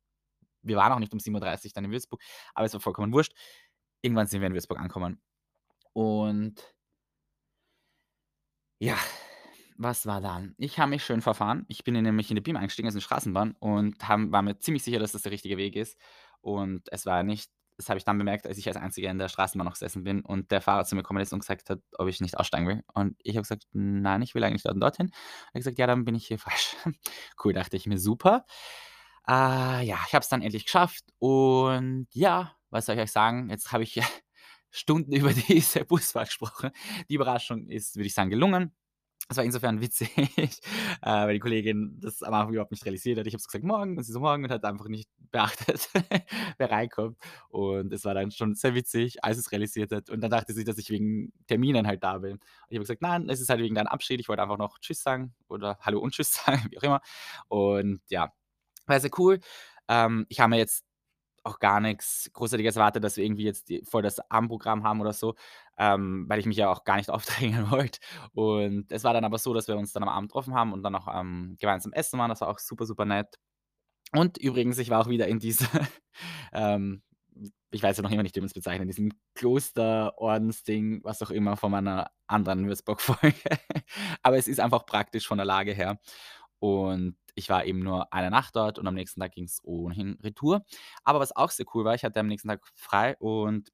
wir 0.62 0.76
waren 0.76 0.92
auch 0.92 0.98
nicht 1.00 1.12
um 1.12 1.20
7:30 1.20 1.72
dann 1.74 1.84
in 1.86 1.90
Würzburg, 1.92 2.20
aber 2.54 2.66
es 2.66 2.74
war 2.74 2.80
vollkommen 2.80 3.12
wurscht. 3.12 3.34
Irgendwann 4.02 4.26
sind 4.28 4.40
wir 4.40 4.48
in 4.48 4.54
Würzburg 4.54 4.78
angekommen. 4.78 5.20
Und 5.94 6.62
ja, 8.80 8.96
was 9.76 10.06
war 10.06 10.20
dann? 10.20 10.54
Ich 10.58 10.78
habe 10.78 10.90
mich 10.90 11.04
schön 11.04 11.22
verfahren. 11.22 11.64
Ich 11.68 11.84
bin 11.84 11.94
in 11.96 12.04
nämlich 12.04 12.30
in 12.30 12.36
die 12.36 12.42
BIM 12.42 12.56
eingestiegen, 12.56 12.88
also 12.88 12.96
in 12.98 13.00
die 13.00 13.04
Straßenbahn 13.04 13.56
und 13.60 14.08
haben 14.08 14.32
war 14.32 14.42
mir 14.42 14.58
ziemlich 14.58 14.84
sicher, 14.84 14.98
dass 15.00 15.12
das 15.12 15.22
der 15.22 15.32
richtige 15.32 15.56
Weg 15.56 15.76
ist. 15.76 15.98
Und 16.40 16.82
es 16.92 17.06
war 17.06 17.22
nicht. 17.22 17.50
Das 17.76 17.88
habe 17.88 17.98
ich 17.98 18.04
dann 18.04 18.18
bemerkt, 18.18 18.46
als 18.46 18.56
ich 18.58 18.68
als 18.68 18.76
Einziger 18.76 19.10
in 19.10 19.18
der 19.18 19.28
Straßenbahn 19.28 19.64
noch 19.66 19.74
gesessen 19.74 20.04
bin 20.04 20.20
und 20.22 20.50
der 20.52 20.60
Fahrer 20.60 20.84
zu 20.84 20.94
mir 20.94 21.02
gekommen 21.02 21.20
ist 21.20 21.32
und 21.32 21.40
gesagt 21.40 21.70
hat, 21.70 21.80
ob 21.98 22.08
ich 22.08 22.20
nicht 22.20 22.38
aussteigen 22.38 22.68
will. 22.68 22.82
Und 22.94 23.16
ich 23.22 23.36
habe 23.36 23.42
gesagt: 23.42 23.64
„Nein, 23.72 24.22
ich 24.22 24.34
will 24.34 24.44
eigentlich 24.44 24.62
dort 24.62 24.74
und 24.76 24.80
dorthin.“ 24.80 25.10
Er 25.10 25.48
hat 25.48 25.54
gesagt: 25.54 25.78
„Ja, 25.78 25.86
dann 25.88 26.04
bin 26.04 26.14
ich 26.14 26.26
hier 26.26 26.38
falsch.“ 26.40 26.76
Cool, 27.44 27.52
dachte 27.52 27.76
ich 27.76 27.86
mir, 27.86 27.98
super. 27.98 28.44
Ah, 29.24 29.80
ja, 29.80 29.98
ich 30.06 30.14
habe 30.14 30.22
es 30.22 30.28
dann 30.28 30.42
endlich 30.42 30.64
geschafft 30.66 31.04
und 31.18 32.06
ja, 32.12 32.52
was 32.70 32.86
soll 32.86 32.96
ich 32.96 33.02
euch 33.02 33.12
sagen? 33.12 33.48
Jetzt 33.50 33.72
habe 33.72 33.82
ich 33.84 34.00
Stunden 34.70 35.12
über 35.12 35.32
diese 35.32 35.84
Busfahrt 35.84 36.28
gesprochen. 36.28 36.70
Die 37.08 37.14
Überraschung 37.14 37.66
ist, 37.68 37.96
würde 37.96 38.06
ich 38.06 38.14
sagen, 38.14 38.30
gelungen. 38.30 38.74
Es 39.30 39.38
war 39.38 39.44
insofern 39.44 39.80
witzig, 39.80 40.10
äh, 41.02 41.06
weil 41.06 41.32
die 41.34 41.38
Kollegin 41.40 41.98
das 42.00 42.22
am 42.22 42.34
Anfang 42.34 42.52
überhaupt 42.52 42.72
nicht 42.72 42.84
realisiert 42.84 43.18
hat. 43.18 43.26
Ich 43.26 43.32
habe 43.32 43.40
so 43.42 43.46
gesagt: 43.46 43.64
„Morgen“ 43.64 43.96
und 43.96 44.04
sie 44.04 44.12
so: 44.12 44.20
„Morgen“ 44.20 44.44
und 44.44 44.50
hat 44.50 44.64
einfach 44.66 44.86
nicht 44.88 45.08
beachtet, 45.32 45.88
wer 46.58 46.70
reinkommt. 46.70 47.16
Und 47.48 47.90
es 47.92 48.04
war 48.04 48.12
dann 48.14 48.30
schon 48.30 48.54
sehr 48.54 48.74
witzig, 48.74 49.24
als 49.24 49.38
sie's 49.38 49.50
realisiert 49.50 49.92
hat. 49.92 50.10
Und 50.10 50.20
dann 50.20 50.30
dachte 50.30 50.52
sie, 50.52 50.64
dass 50.64 50.76
ich 50.78 50.90
wegen 50.90 51.32
Terminen 51.46 51.86
halt 51.86 52.02
da 52.04 52.18
bin. 52.18 52.38
Ich 52.68 52.76
habe 52.76 52.80
gesagt: 52.84 53.00
„Nein, 53.02 53.28
es 53.30 53.40
ist 53.40 53.48
halt 53.48 53.60
wegen 53.60 53.74
deinem 53.74 53.86
Abschied. 53.88 54.20
Ich 54.20 54.28
wollte 54.28 54.42
einfach 54.42 54.58
noch 54.58 54.78
tschüss 54.78 55.02
sagen 55.02 55.34
oder 55.48 55.78
hallo 55.80 56.00
und 56.00 56.12
tschüss 56.12 56.34
sagen, 56.34 56.66
wie 56.70 56.78
auch 56.78 56.82
immer.“ 56.82 57.00
Und 57.48 58.02
ja, 58.10 58.30
war 58.86 59.00
sehr 59.00 59.10
cool. 59.18 59.40
Ähm, 59.88 60.26
ich 60.28 60.40
habe 60.40 60.50
mir 60.50 60.58
jetzt 60.58 60.84
auch 61.44 61.58
gar 61.58 61.80
nix 61.80 62.30
Großartiges 62.32 62.76
erwartet, 62.76 63.04
dass 63.04 63.16
wir 63.16 63.24
irgendwie 63.24 63.44
jetzt 63.44 63.72
voll 63.84 64.02
das 64.02 64.18
Abendprogramm 64.30 64.84
haben 64.84 65.00
oder 65.00 65.12
so, 65.12 65.34
ähm, 65.78 66.24
weil 66.28 66.40
ich 66.40 66.46
mich 66.46 66.56
ja 66.56 66.70
auch 66.70 66.84
gar 66.84 66.96
nicht 66.96 67.10
aufdrängen 67.10 67.70
wollte. 67.70 68.00
Und 68.32 68.90
es 68.90 69.04
war 69.04 69.14
dann 69.14 69.24
aber 69.24 69.38
so, 69.38 69.54
dass 69.54 69.68
wir 69.68 69.76
uns 69.76 69.92
dann 69.92 70.02
am 70.02 70.08
Abend 70.08 70.30
getroffen 70.30 70.54
haben 70.54 70.72
und 70.72 70.82
dann 70.82 70.92
noch, 70.92 71.08
ähm, 71.14 71.56
gemeinsam 71.60 71.92
essen 71.92 72.18
waren. 72.18 72.30
Das 72.30 72.40
war 72.40 72.48
auch 72.48 72.58
super, 72.58 72.86
super 72.86 73.04
nett. 73.04 73.38
Und 74.12 74.38
übrigens, 74.38 74.78
ich 74.78 74.90
war 74.90 75.00
auch 75.00 75.08
wieder 75.08 75.28
in 75.28 75.38
dieser, 75.38 75.68
ähm 76.52 77.02
ich 77.70 77.82
weiß 77.82 77.96
ja 77.96 78.02
noch 78.02 78.12
immer 78.12 78.22
nicht, 78.22 78.36
wie 78.36 78.40
man's 78.40 78.54
bezeichnet, 78.54 78.88
diesem 78.88 79.10
Klosterordensding, 79.34 81.02
was 81.02 81.22
auch 81.22 81.30
immer, 81.30 81.56
von 81.56 81.72
meiner 81.72 82.10
anderen 82.28 82.66
Würzburg-Folge. 82.68 83.34
Aber 84.22 84.36
es 84.36 84.46
ist 84.46 84.60
einfach 84.60 84.86
praktisch 84.86 85.26
von 85.26 85.38
der 85.38 85.44
Lage 85.44 85.72
her. 85.72 85.98
Und 86.60 87.16
ich 87.34 87.48
war 87.48 87.64
eben 87.64 87.80
nur 87.80 88.12
eine 88.12 88.30
Nacht 88.30 88.56
dort 88.56 88.78
und 88.78 88.86
am 88.86 88.94
nächsten 88.94 89.20
Tag 89.20 89.32
ging's 89.32 89.60
ohnehin 89.64 90.18
retour. 90.22 90.64
Aber 91.04 91.20
was 91.20 91.34
auch 91.34 91.50
sehr 91.50 91.66
cool 91.74 91.84
war, 91.84 91.94
ich 91.94 92.04
hatte 92.04 92.20
am 92.20 92.26
nächsten 92.28 92.48
Tag 92.48 92.60
frei 92.74 93.16
und 93.18 93.70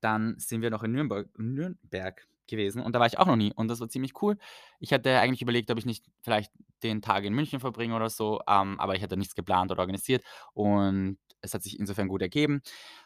dann 0.00 0.38
sind 0.38 0.62
wir 0.62 0.70
noch 0.70 0.82
in 0.82 0.92
Nürnberg 0.92 1.28
Nürnberg 1.38 2.26
gewesen 2.46 2.82
und 2.82 2.94
da 2.94 3.00
war 3.00 3.06
ich 3.06 3.18
auch 3.18 3.26
noch 3.26 3.36
nie 3.36 3.52
und 3.54 3.68
das 3.68 3.80
war 3.80 3.88
ziemlich 3.88 4.20
cool. 4.22 4.36
Ich 4.80 4.92
hatte 4.92 5.18
eigentlich 5.20 5.42
überlegt, 5.42 5.70
ob 5.70 5.78
ich 5.78 5.86
nicht 5.86 6.04
vielleicht 6.22 6.52
den 6.82 7.02
Tag 7.02 7.24
in 7.24 7.34
München 7.34 7.60
verbringe 7.60 7.94
oder 7.94 8.10
so, 8.10 8.40
ähm, 8.48 8.78
aber 8.80 8.96
ich 8.96 9.02
hatte 9.02 9.16
nichts 9.16 9.34
geplant 9.34 9.70
oder 9.70 9.80
organisiert 9.80 10.24
und 10.54 11.18
es 11.42 11.54
hat 11.54 11.62
sich 11.62 11.78
insofern 11.78 12.08
gut 12.08 12.22
ergeben. 12.22 12.60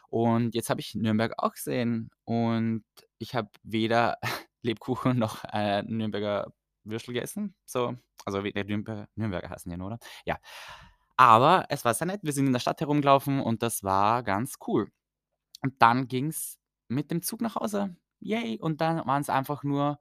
Und 0.09 0.55
jetzt 0.55 0.69
habe 0.69 0.81
ich 0.81 0.95
Nürnberg 0.95 1.33
auch 1.37 1.53
gesehen 1.53 2.09
und 2.25 2.83
ich 3.19 3.35
habe 3.35 3.49
weder 3.63 4.17
Lebkuchen 4.63 5.17
noch, 5.19 5.43
äh, 5.53 5.83
Nürnberger 5.83 6.51
Würstel 6.85 7.13
gegessen, 7.13 7.55
so. 7.65 7.95
Also, 8.25 8.43
wie 8.43 8.51
der 8.51 8.65
Nürnber 8.65 9.07
Nürnberger 9.15 9.49
heißen 9.49 9.71
die 9.71 9.81
oder? 9.81 9.99
Ja. 10.25 10.37
Aber 11.17 11.65
es 11.69 11.85
war 11.85 11.93
sehr 11.93 12.07
nett. 12.07 12.21
Wir 12.23 12.33
sind 12.33 12.47
in 12.47 12.53
der 12.53 12.59
Stadt 12.59 12.81
herumgelaufen 12.81 13.39
und 13.41 13.63
das 13.63 13.83
war 13.83 14.23
ganz 14.23 14.55
cool. 14.67 14.91
Und 15.61 15.81
dann 15.81 16.07
ging's 16.07 16.59
mit 16.89 17.11
dem 17.11 17.21
Zug 17.23 17.41
nach 17.41 17.55
Hause. 17.55 17.95
Yay. 18.19 18.59
Und 18.61 18.81
dann 18.81 19.05
waren's 19.07 19.29
einfach 19.29 19.63
nur 19.63 19.99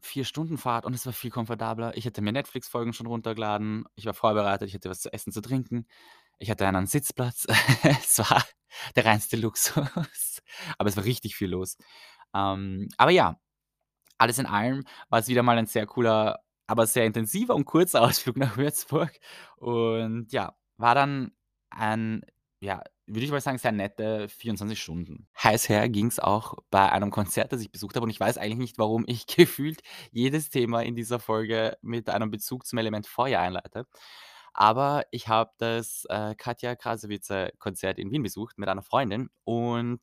4 0.00 0.24
Stunden 0.24 0.58
Fahrt 0.58 0.84
und 0.86 0.94
es 0.94 1.06
war 1.06 1.12
viel 1.12 1.30
komfortabler. 1.30 1.96
Ich 1.96 2.06
hatte 2.06 2.22
mir 2.22 2.32
Netflix-Folgen 2.32 2.92
schon 2.92 3.06
runtergeladen. 3.06 3.84
Ich 3.96 4.06
war 4.06 4.14
vorbereitet, 4.14 4.68
ich 4.68 4.74
hatte 4.74 4.90
was 4.90 5.00
zu 5.00 5.12
essen, 5.12 5.32
zu 5.32 5.40
trinken. 5.40 5.86
Ich 6.38 6.50
hatte 6.50 6.66
einen 6.66 6.86
Sitzplatz. 6.86 7.46
Es 7.82 8.18
war 8.18 8.44
der 8.96 9.06
reinste 9.06 9.36
Luxus, 9.36 10.42
aber 10.78 10.88
es 10.88 10.96
war 10.96 11.04
richtig 11.04 11.36
viel 11.36 11.48
los. 11.50 11.76
Ähm, 12.34 12.88
aber 12.98 13.10
ja, 13.10 13.40
alles 14.18 14.38
in 14.38 14.46
allem 14.46 14.84
war's 15.08 15.28
wieder 15.28 15.42
mal 15.42 15.58
ein 15.58 15.66
sehr 15.66 15.86
cooler, 15.86 16.40
aber 16.66 16.86
sehr 16.86 17.06
intensiver 17.06 17.54
und 17.54 17.64
kurzer 17.64 18.02
Ausflug 18.02 18.36
nach 18.36 18.56
Würzburg. 18.56 19.12
Und 19.56 20.32
ja, 20.32 20.54
war 20.76 20.94
dann 20.94 21.32
ein, 21.70 22.22
ja, 22.60 22.82
würde 23.06 23.24
ich 23.24 23.30
mal 23.30 23.40
sagen, 23.40 23.58
sehr 23.58 23.72
nette 23.72 24.28
24 24.28 24.80
Stunden. 24.80 25.28
Heiß 25.42 25.68
her 25.68 25.88
ging's 25.88 26.18
auch 26.18 26.54
bei 26.70 26.92
einem 26.92 27.10
Konzert, 27.10 27.52
das 27.52 27.62
ich 27.62 27.70
besucht 27.72 27.96
habe 27.96 28.04
und 28.04 28.10
ich 28.10 28.20
weiß 28.20 28.38
eigentlich 28.38 28.58
nicht, 28.58 28.78
warum 28.78 29.04
ich 29.06 29.26
gefühlt 29.26 29.80
jedes 30.10 30.50
Thema 30.50 30.82
in 30.82 30.94
dieser 30.94 31.18
Folge 31.18 31.78
mit 31.82 32.10
einem 32.10 32.30
Bezug 32.30 32.66
zum 32.66 32.78
Element 32.78 33.06
Feuer 33.06 33.40
einleite. 33.40 33.86
Aber 34.52 35.04
ich 35.12 35.28
habe 35.28 35.52
das, 35.58 36.04
äh, 36.08 36.34
Katja 36.36 36.74
Krasavice-Konzert 36.74 37.98
in 37.98 38.10
Wien 38.10 38.22
besucht 38.24 38.58
mit 38.58 38.68
einer 38.68 38.82
Freundin 38.82 39.30
und 39.44 40.00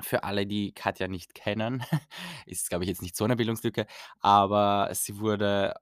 für 0.00 0.24
alle, 0.24 0.46
die 0.46 0.72
Katja 0.74 1.08
nicht 1.08 1.34
kennen, 1.34 1.82
ist, 2.46 2.68
glaube 2.70 2.84
ich, 2.84 2.88
jetzt 2.90 3.02
nicht 3.02 3.16
so 3.16 3.26
'ne 3.26 3.36
Bildungslücke, 3.36 3.86
aber 4.20 4.90
sie 4.94 5.18
wurde 5.20 5.74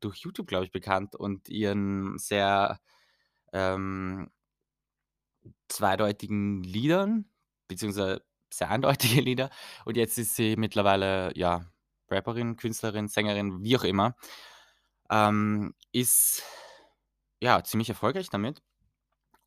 durch 0.00 0.18
YouTube, 0.18 0.46
glaube 0.48 0.64
ich, 0.66 0.72
bekannt 0.72 1.16
und 1.16 1.48
ihren 1.48 2.18
sehr, 2.18 2.80
ähm 3.52 4.30
zweideutigen 5.68 6.62
Liedern, 6.62 7.26
beziehungsweise 7.68 8.22
sehr 8.52 8.70
eindeutige 8.70 9.20
Lieder. 9.20 9.50
Und 9.84 9.96
jetzt 9.96 10.18
ist 10.18 10.34
sie 10.36 10.56
mittlerweile, 10.56 11.32
ja, 11.36 11.66
Rapperin, 12.10 12.56
Künstlerin, 12.56 13.06
Sängerin, 13.08 13.62
wie 13.62 13.76
auch 13.76 13.84
immer. 13.84 14.16
Ähm, 15.10 15.74
ist, 15.92 16.42
ja, 17.42 17.62
ziemlich 17.64 17.88
erfolgreich 17.90 18.30
damit 18.30 18.62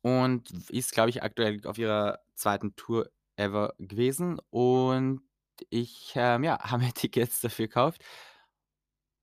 und 0.02 0.50
ist, 0.70 0.92
glaube 0.92 1.10
ich, 1.10 1.22
aktuell 1.24 1.60
auf 1.66 1.78
ihrer 1.78 2.20
2. 2.36 2.76
Tour 2.76 3.10
ever 3.36 3.74
gewesen. 3.78 4.38
Und 4.50 5.22
ich, 5.70 6.12
ähm, 6.16 6.44
ja, 6.44 6.58
habe 6.70 6.84
mir 6.84 6.92
Tickets 6.92 7.40
dafür 7.40 7.66
gekauft. 7.68 8.02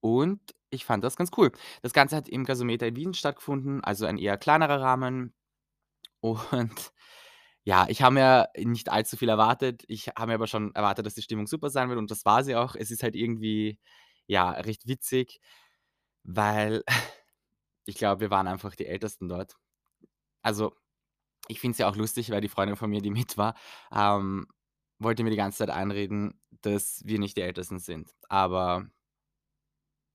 Und 0.00 0.40
ich 0.70 0.84
fand 0.84 1.04
das 1.04 1.16
ganz 1.16 1.30
cool. 1.36 1.52
Das 1.82 1.92
Ganze 1.92 2.16
hat 2.16 2.28
im 2.28 2.44
Gasometer 2.44 2.86
in 2.88 2.96
Wien 2.96 3.14
stattgefunden, 3.14 3.84
also 3.84 4.06
ein 4.06 4.18
eher 4.18 4.36
kleinerer 4.38 4.80
Rahmen. 4.80 5.34
Und 6.22 6.92
ja, 7.64 7.86
ich 7.88 8.02
habe 8.02 8.14
mir 8.14 8.48
nicht 8.58 8.90
allzu 8.90 9.16
viel 9.16 9.28
erwartet. 9.28 9.84
Ich 9.88 10.08
habe 10.08 10.28
mir 10.28 10.34
aber 10.34 10.46
schon 10.48 10.74
erwartet, 10.74 11.06
dass 11.06 11.14
die 11.14 11.22
Stimmung 11.22 11.46
super 11.46 11.70
sein 11.70 11.88
wird 11.88 11.98
und 11.98 12.10
das 12.10 12.24
war 12.24 12.44
sie 12.44 12.56
auch. 12.56 12.74
Es 12.76 12.90
ist 12.90 13.02
halt 13.04 13.14
irgendwie, 13.16 13.78
ja, 14.26 14.50
recht 14.52 14.86
witzig, 14.88 15.40
weil 16.24 16.84
ich 17.86 17.96
glaube, 17.96 18.20
wir 18.22 18.30
waren 18.30 18.48
einfach 18.48 18.74
die 18.76 18.86
Ältesten 18.86 19.28
dort. 19.28 19.56
Also, 20.42 20.74
ich 21.48 21.60
finde 21.60 21.72
es 21.72 21.78
ja 21.78 21.88
auch 21.88 21.96
lustig, 21.96 22.30
weil 22.30 22.40
die 22.40 22.48
Freundin 22.48 22.76
von 22.76 22.90
mir, 22.90 23.00
die 23.02 23.10
mit 23.10 23.36
war, 23.36 23.54
ähm, 23.92 24.46
wollte 24.98 25.24
mir 25.24 25.30
die 25.30 25.36
ganze 25.36 25.58
Zeit 25.58 25.70
einreden, 25.70 26.40
dass 26.62 27.02
wir 27.04 27.18
nicht 27.18 27.36
die 27.36 27.42
Ältesten 27.42 27.78
sind. 27.78 28.10
Aber 28.28 28.86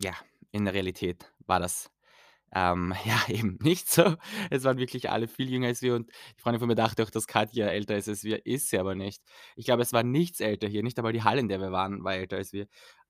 ja, 0.01 0.13
in 0.51 0.65
der 0.65 0.73
Realität 0.73 1.31
war 1.45 1.59
das, 1.59 1.91
ähm, 2.53 2.93
ja, 3.05 3.19
eben 3.29 3.59
nicht 3.61 3.89
so. 3.89 4.15
Es 4.49 4.63
waren 4.63 4.77
wirklich 4.77 5.09
alle 5.09 5.27
viel 5.27 5.49
jünger 5.49 5.67
als 5.67 5.81
wir 5.81 5.95
und 5.95 6.09
die 6.37 6.41
Freundin 6.41 6.59
von 6.59 6.69
mir 6.69 6.75
dachte 6.75 7.03
auch, 7.03 7.09
dass 7.09 7.27
Katja 7.27 7.67
älter 7.67 7.97
ist 7.97 8.09
als 8.09 8.23
wir, 8.23 8.45
ist 8.45 8.69
sie 8.69 8.79
aber 8.79 8.95
nicht. 8.95 9.23
Ich 9.55 9.65
glaube, 9.65 9.83
es 9.83 9.93
war 9.93 10.03
nichts 10.03 10.39
älter 10.39 10.67
hier, 10.67 10.83
nicht 10.83 10.97
einmal 10.97 11.13
die 11.13 11.23
Halle, 11.23 11.41
in 11.41 11.49
der 11.49 11.59
wir 11.61 11.71
waren, 11.71 12.03
war 12.03 12.15
älter 12.15 12.37
als 12.37 12.53
wir. 12.53 12.67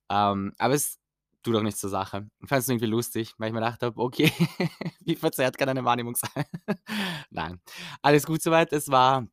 Ähm, 0.09 0.53
aber 0.57 0.73
es 0.75 0.99
tut 1.47 1.55
auch 1.57 1.63
nichts 1.63 1.79
zur 1.81 1.89
Sache. 1.89 2.27
Ich 2.41 2.49
fand 2.49 2.61
es 2.63 2.69
irgendwie 2.69 2.87
lustig, 2.87 3.33
weil 3.37 3.47
ich 3.49 3.53
mir 3.53 3.59
gedacht 3.61 3.81
habe: 3.83 3.99
„Okay, 4.01 4.31
wie 5.01 5.15
verzerrt 5.15 5.57
kann 5.57 5.69
eine 5.69 5.85
Wahrnehmung 5.85 6.15
sein?“ 6.15 6.45
Nein, 7.31 7.61
alles 8.01 8.25
gut 8.25 8.41
soweit. 8.41 8.73
Es 8.73 8.89
war, 8.89 9.27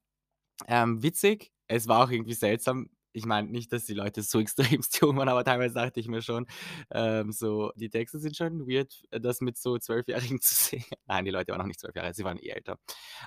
ähm, 0.68 1.02
witzig. 1.02 1.52
Es 1.68 1.88
war 1.88 2.04
auch 2.04 2.10
irgendwie 2.10 2.34
seltsam. 2.34 2.90
Ich 3.12 3.26
meine 3.26 3.48
nicht, 3.50 3.72
dass 3.72 3.86
die 3.86 3.94
Leute 3.94 4.22
so 4.22 4.40
extremst 4.40 5.00
jung 5.00 5.16
waren, 5.16 5.28
aber 5.28 5.44
teilweise 5.44 5.74
dachte 5.74 6.00
ich 6.00 6.08
mir 6.08 6.22
schon, 6.22 6.46
ähm, 6.90 7.32
so, 7.32 7.72
die 7.76 7.90
Texte 7.90 8.18
sind 8.18 8.36
schon 8.36 8.66
weird, 8.68 9.02
äh, 9.10 9.20
das 9.20 9.40
mit 9.40 9.58
so 9.58 9.78
Zwölfjährigen 9.78 10.40
zu 10.40 10.54
sehen. 10.54 10.84
Nein, 11.06 11.24
die 11.24 11.30
Leute 11.32 11.52
waren 11.52 11.60
noch 11.60 11.66
nicht 11.66 11.80
12 11.80 11.96
Jahre 11.96 12.14
sie 12.14 12.24
waren 12.24 12.38
eh 12.38 12.50
älter. 12.50 12.78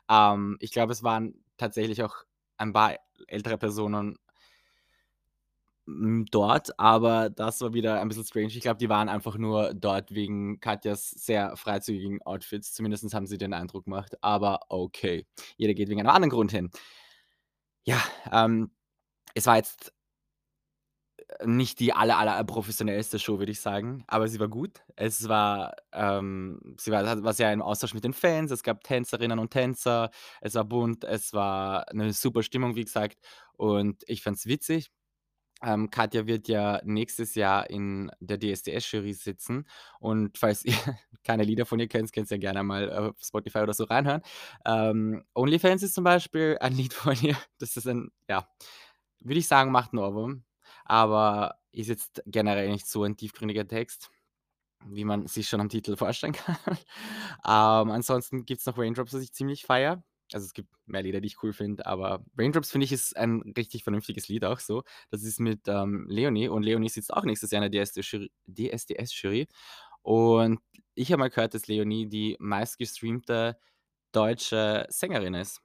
Ähm, 0.10 0.58
ich 0.60 0.71
glaube, 0.71 0.93
es 0.93 1.04
waren 1.04 1.34
tatsächlich 1.58 2.04
auch 2.04 2.15
ein 2.58 2.73
paar 2.73 2.95
ältere 3.28 3.58
Personen 3.58 4.17
dort, 6.32 6.78
aber 6.80 7.30
das 7.30 7.62
war 7.62 7.73
wieder 7.73 8.02
ein 8.02 8.08
bisschen 8.10 8.26
strange. 8.26 8.47
Ich 8.47 8.60
glaube, 8.62 8.78
die 8.78 8.89
waren 8.89 9.08
einfach 9.10 9.38
nur 9.38 9.73
dort 9.73 10.12
wegen 10.13 10.60
Katjas 10.60 11.10
sehr 11.12 11.56
freizügigen 11.56 12.21
Outfits. 12.23 12.73
Zumindest 12.73 13.13
haben 13.13 13.26
sie 13.28 13.38
den 13.38 13.54
Eindruck 13.54 13.86
gemacht, 13.86 14.15
aber 14.21 14.60
okay. 14.69 15.26
Jeder 15.58 15.73
geht 15.73 15.89
wegen 15.89 16.02
einem 16.02 16.10
anderen 16.10 16.30
Grund 16.32 16.52
hin. 16.52 16.69
Ja, 17.86 18.02
ähm, 18.32 18.71
es 19.36 19.45
war 19.47 19.58
jetzt 19.58 19.93
äh, 21.39 21.47
nicht 21.47 21.80
die 21.80 21.93
aller, 21.93 22.17
aller 22.17 22.43
professionellste 22.43 23.19
Show, 23.19 23.39
würde 23.39 23.52
ich 23.52 23.60
sagen, 23.62 24.04
aber 24.08 24.28
sie 24.28 24.39
war 24.39 24.47
gut. 24.47 24.82
Es 24.95 25.28
war, 25.28 25.73
ähm 25.93 26.60
sie 26.78 26.91
war 26.91 27.23
war 27.23 27.34
sehr 27.34 27.52
im 27.54 27.62
Austausch 27.62 27.93
mit 27.93 28.04
den 28.04 28.13
Fans. 28.13 28.52
Es 28.52 28.63
gab 28.63 28.84
Tänzerinnen 28.84 29.39
und 29.39 29.52
Tänzer. 29.52 30.10
Es 30.41 30.56
war 30.56 30.65
bunt, 30.65 31.04
es 31.04 31.34
war 31.34 31.86
'ne 31.93 32.13
super 32.13 32.43
Stimmung, 32.43 32.76
wie 32.76 32.84
gesagt, 32.86 33.17
und 33.54 34.04
ich 34.08 34.21
fand's 34.23 34.45
witzig. 34.47 34.89
Ähm, 35.63 35.89
Katja 35.89 36.28
wird 36.28 36.48
ja 36.48 36.82
nächstes 36.84 37.34
Jahr 37.36 37.70
in 37.70 38.12
der 38.20 38.38
DSDS-Jury 38.38 39.13
sitzen 39.13 39.67
und 40.00 40.38
falls 40.38 40.63
ihr 40.63 40.74
keine 41.24 41.43
Lieder 41.43 41.65
von 41.65 41.80
ihr 41.80 41.88
kennt, 41.88 42.13
könnt 42.13 42.30
ihr 42.32 42.38
gerne 42.38 42.63
mal 42.63 42.91
auf 42.93 43.15
Spotify 43.24 43.60
oder 43.60 43.74
so 43.74 43.86
reinhören. 43.86 44.22
Ähm, 44.65 45.26
„Onlyfans“ 45.36 45.82
ist 45.84 45.96
zum 45.96 46.04
Beispiel 46.04 46.58
ein 46.62 46.74
Lied 46.78 46.93
von 46.93 47.15
ihr. 47.22 47.36
Das 47.60 47.76
ist 47.76 47.88
ein 47.88 48.12
ja, 48.30 48.48
würde 49.22 49.39
ich 49.39 49.48
sagen, 49.48 49.72
macht 49.72 49.93
'n 49.93 50.00
Ohrwurm, 50.00 50.43
aber 50.86 51.56
ist 51.72 51.88
jetzt 51.89 52.22
generell 52.28 52.70
nicht 52.70 52.88
so 52.88 53.04
ein 53.04 53.17
tiefgründiger 53.17 53.67
Text, 53.67 54.10
wie 54.88 55.06
man 55.06 55.28
sich 55.28 55.50
schon 55.50 55.62
am 55.62 55.70
Titel 55.70 55.96
vorstellen 55.98 56.34
kann. 56.34 56.58
Ähm, 57.46 57.91
ansonsten 57.91 58.46
gibt's 58.46 58.65
noch 58.67 58.78
„Raindrops“, 58.78 59.13
was 59.13 59.24
ich 59.24 59.34
ziemlich 59.34 59.65
feiere. 59.65 60.04
Also, 60.34 60.46
es 60.46 60.54
gibt 60.54 60.70
mehr 60.86 61.04
Lieder, 61.04 61.22
die 61.22 61.28
ich 61.28 61.42
cool 61.44 61.54
finde, 61.54 61.86
aber 61.86 62.24
„Raindrops“, 62.38 62.72
finde 62.72 62.86
ich, 62.86 62.92
ist 62.92 63.16
ein 63.18 63.54
richtig 63.58 63.84
vernünftiges 63.84 64.28
Lied 64.28 64.44
auch 64.46 64.60
so. 64.60 64.84
Das 65.10 65.24
ist 65.24 65.40
mit, 65.40 65.62
ähm, 65.68 66.06
Leonie 66.10 66.50
und 66.50 66.63
Leonie 66.63 66.90
sitzt 66.90 67.13
auch 67.13 67.24
nächstes 67.24 67.52
Jahr 67.52 67.63
in 67.63 67.72
der 67.72 67.86
DSDS-Jury 67.86 69.48
und 70.02 70.60
ich 70.96 71.12
habe 71.12 71.20
mal 71.22 71.30
gehört, 71.30 71.54
dass 71.54 71.68
Leonie 71.68 72.08
die 72.10 72.36
meistgestreamte 72.40 73.58
deutsche 74.13 74.86
Sängerin 74.90 75.34
ist. 75.36 75.62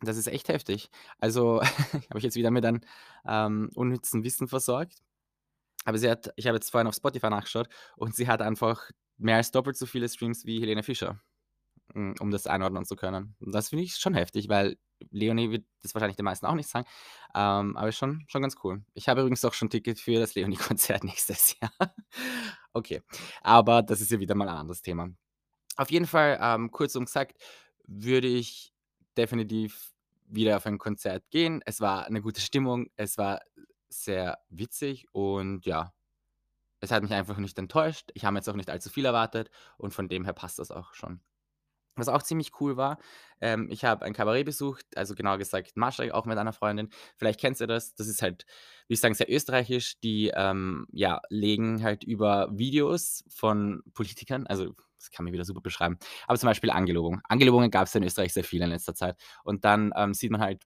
Das 0.00 0.16
ist 0.16 0.26
echt 0.28 0.48
heftig. 0.48 0.90
Also, 1.18 1.60
habe 2.10 2.18
ich 2.18 2.24
jetzt 2.24 2.36
wieder 2.36 2.50
mit 2.50 2.64
einem, 2.66 2.80
ähm, 3.26 3.70
unnützen 3.74 4.24
Wissen 4.24 4.48
versorgt. 4.48 4.98
Aber 5.84 5.98
sie 5.98 6.10
hat 6.10 6.32
ich 6.36 6.46
habe 6.46 6.56
jetzt 6.56 6.70
vorhin 6.70 6.86
auf 6.88 6.94
Spotify 6.94 7.30
nachgeschaut 7.30 7.68
und 7.96 8.14
sie 8.14 8.28
hat 8.28 8.42
einfach 8.42 8.90
mehr 9.18 9.36
als 9.36 9.50
doppelt 9.50 9.76
so 9.76 9.86
viele 9.86 10.08
Streams 10.08 10.44
wie 10.46 10.60
Helene 10.60 10.82
Fischer, 10.82 11.20
um 12.20 12.30
das 12.30 12.46
einordnen 12.46 12.84
zu 12.84 12.96
können. 12.96 13.34
Und 13.40 13.52
das 13.54 13.68
finde 13.70 13.84
ich 13.84 13.96
schon 13.96 14.14
heftig, 14.14 14.48
weil 14.48 14.76
Leonie 15.10 15.50
wird 15.50 15.64
das 15.82 15.94
wahrscheinlich 15.94 16.16
den 16.16 16.24
meisten 16.24 16.46
auch 16.46 16.54
nicht 16.54 16.68
sagen, 16.68 16.86
ähm, 17.34 17.76
aber 17.76 17.90
schon 17.92 18.24
schon 18.28 18.42
ganz 18.42 18.56
cool. 18.64 18.82
Ich 18.94 19.08
habe 19.08 19.20
übrigens 19.22 19.44
auch 19.44 19.54
schon 19.54 19.70
Ticket 19.70 19.98
für 20.00 20.14
das 20.20 20.34
Leonie-Konzert 20.34 21.04
nächstes 21.04 21.56
Jahr. 21.60 21.72
Okay, 22.72 23.02
aber 23.42 23.82
das 23.82 24.00
ist 24.00 24.10
ja 24.10 24.18
wieder 24.20 24.34
mal 24.34 24.48
ein 24.48 24.56
anderes 24.56 24.82
Thema. 24.82 25.10
Auf 25.76 25.90
jeden 25.90 26.06
Fall, 26.06 26.38
ähm, 26.42 26.70
kurzum 26.70 27.06
gesagt, 27.06 27.38
würde 27.86 28.28
ich 28.28 28.72
definitiv 29.16 29.92
wieder 30.26 30.56
auf 30.58 30.66
ein 30.66 30.78
Konzert 30.78 31.24
gehen. 31.30 31.62
Es 31.66 31.80
war 31.80 32.08
'ne 32.10 32.22
gute 32.22 32.40
Stimmung, 32.40 32.88
es 32.96 33.18
war 33.18 33.40
sehr 33.90 34.38
witzig 34.50 35.06
und 35.12 35.66
ja, 35.66 35.92
es 36.80 36.90
hat 36.92 37.02
mich 37.02 37.12
einfach 37.14 37.38
nicht 37.38 37.58
enttäuscht. 37.58 38.10
Ich 38.14 38.24
habe 38.24 38.36
jetzt 38.36 38.48
auch 38.48 38.54
nicht 38.56 38.70
allzu 38.70 38.90
viel 38.90 39.04
erwartet 39.06 39.50
und 39.78 39.94
von 39.94 40.08
dem 40.08 40.24
her 40.24 40.34
passt 40.34 40.58
das 40.58 40.70
auch 40.70 40.94
schon. 40.94 41.20
Was 41.96 42.08
auch 42.08 42.22
ziemlich 42.22 42.52
cool 42.60 42.76
war, 42.76 42.98
ähm, 43.40 43.68
ich 43.70 43.84
habe 43.84 44.04
ein 44.04 44.14
Kabarett 44.14 44.46
besucht, 44.46 44.86
also 44.96 45.14
genauer 45.14 45.36
gesagt 45.38 45.76
Marschall, 45.76 46.10
auch 46.12 46.24
mit 46.24 46.38
einer 46.38 46.52
Freundin. 46.54 46.88
Vielleicht 47.18 47.40
kennst 47.40 47.60
du 47.60 47.66
das. 47.66 47.94
Das 47.94 48.06
ist 48.08 48.22
halt, 48.22 48.44
würde 48.86 48.94
ich 48.94 49.00
sagen, 49.00 49.14
sehr 49.14 49.30
österreichisch. 49.30 50.00
Die, 50.00 50.32
ähm, 50.34 50.86
ja, 50.92 51.20
legen 51.28 51.82
halt 51.82 52.04
über 52.04 52.48
Videos 52.52 53.24
von 53.28 53.82
Politikern 53.94 54.46
also, 54.46 54.74
das 54.98 55.10
kann 55.10 55.24
man 55.24 55.32
wieder 55.34 55.44
super 55.44 55.60
beschreiben, 55.60 55.98
aber 56.28 56.38
zum 56.38 56.46
Beispiel 56.48 56.70
Angelobung. 56.70 57.20
Angelobungen 57.28 57.70
gab's 57.70 57.92
ja 57.94 57.98
in 57.98 58.04
Österreich 58.06 58.32
sehr 58.32 58.44
viel 58.44 58.62
in 58.62 58.70
letzter 58.70 58.94
Zeit 58.94 59.16
und 59.44 59.64
dann, 59.64 59.92
ähm, 59.96 60.14
sieht 60.14 60.30
man 60.30 60.40
halt 60.40 60.62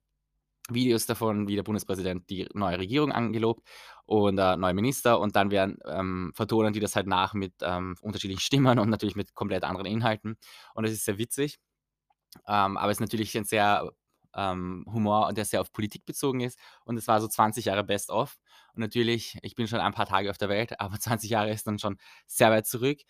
Videos 0.70 1.06
davon, 1.06 1.48
wie 1.48 1.56
der 1.56 1.62
Bundespräsident 1.62 2.28
die 2.30 2.48
neue 2.54 2.78
Regierung 2.78 3.12
angelobt 3.12 3.66
und, 4.06 4.38
äh, 4.38 4.56
neue 4.56 4.74
Minister 4.74 5.20
und 5.20 5.36
dann 5.36 5.50
werden 5.50 5.78
ähm, 5.86 6.32
vertonen 6.34 6.72
die 6.72 6.80
das 6.80 6.96
halt 6.96 7.06
nach 7.06 7.34
mit, 7.34 7.54
ähm, 7.62 7.96
unterschiedlichen 8.02 8.40
Stimmen 8.40 8.78
und 8.78 8.90
natürlich 8.90 9.16
mit 9.16 9.34
komplett 9.34 9.64
anderen 9.64 9.86
Inhalten 9.86 10.36
und 10.74 10.84
das 10.84 10.92
ist 10.92 11.04
sehr 11.04 11.18
witzig. 11.18 11.58
Ähm, 12.48 12.76
aber 12.76 12.90
es 12.90 12.96
ist 12.98 13.00
natürlich 13.00 13.36
ein 13.36 13.44
sehr, 13.44 13.90
ähm, 14.34 14.84
Humor, 14.92 15.32
der 15.32 15.44
sehr 15.46 15.60
auf 15.62 15.72
Politik 15.72 16.04
bezogen 16.04 16.40
ist 16.40 16.58
und 16.84 16.96
es 16.98 17.08
war 17.08 17.20
so 17.20 17.28
20 17.28 17.66
Jahre 17.66 17.84
Best 17.84 18.10
of 18.10 18.36
und 18.74 18.80
natürlich, 18.80 19.38
ich 19.42 19.54
bin 19.54 19.66
schon 19.68 19.80
ein 19.80 19.92
paar 19.94 20.06
Tage 20.06 20.30
auf 20.30 20.38
der 20.38 20.48
Welt, 20.50 20.78
aber 20.80 20.98
20 21.00 21.30
Jahre 21.30 21.50
ist 21.50 21.66
dann 21.66 21.78
schon 21.78 21.98
sehr 22.26 22.50
weit 22.50 22.66
zurück. 22.66 23.00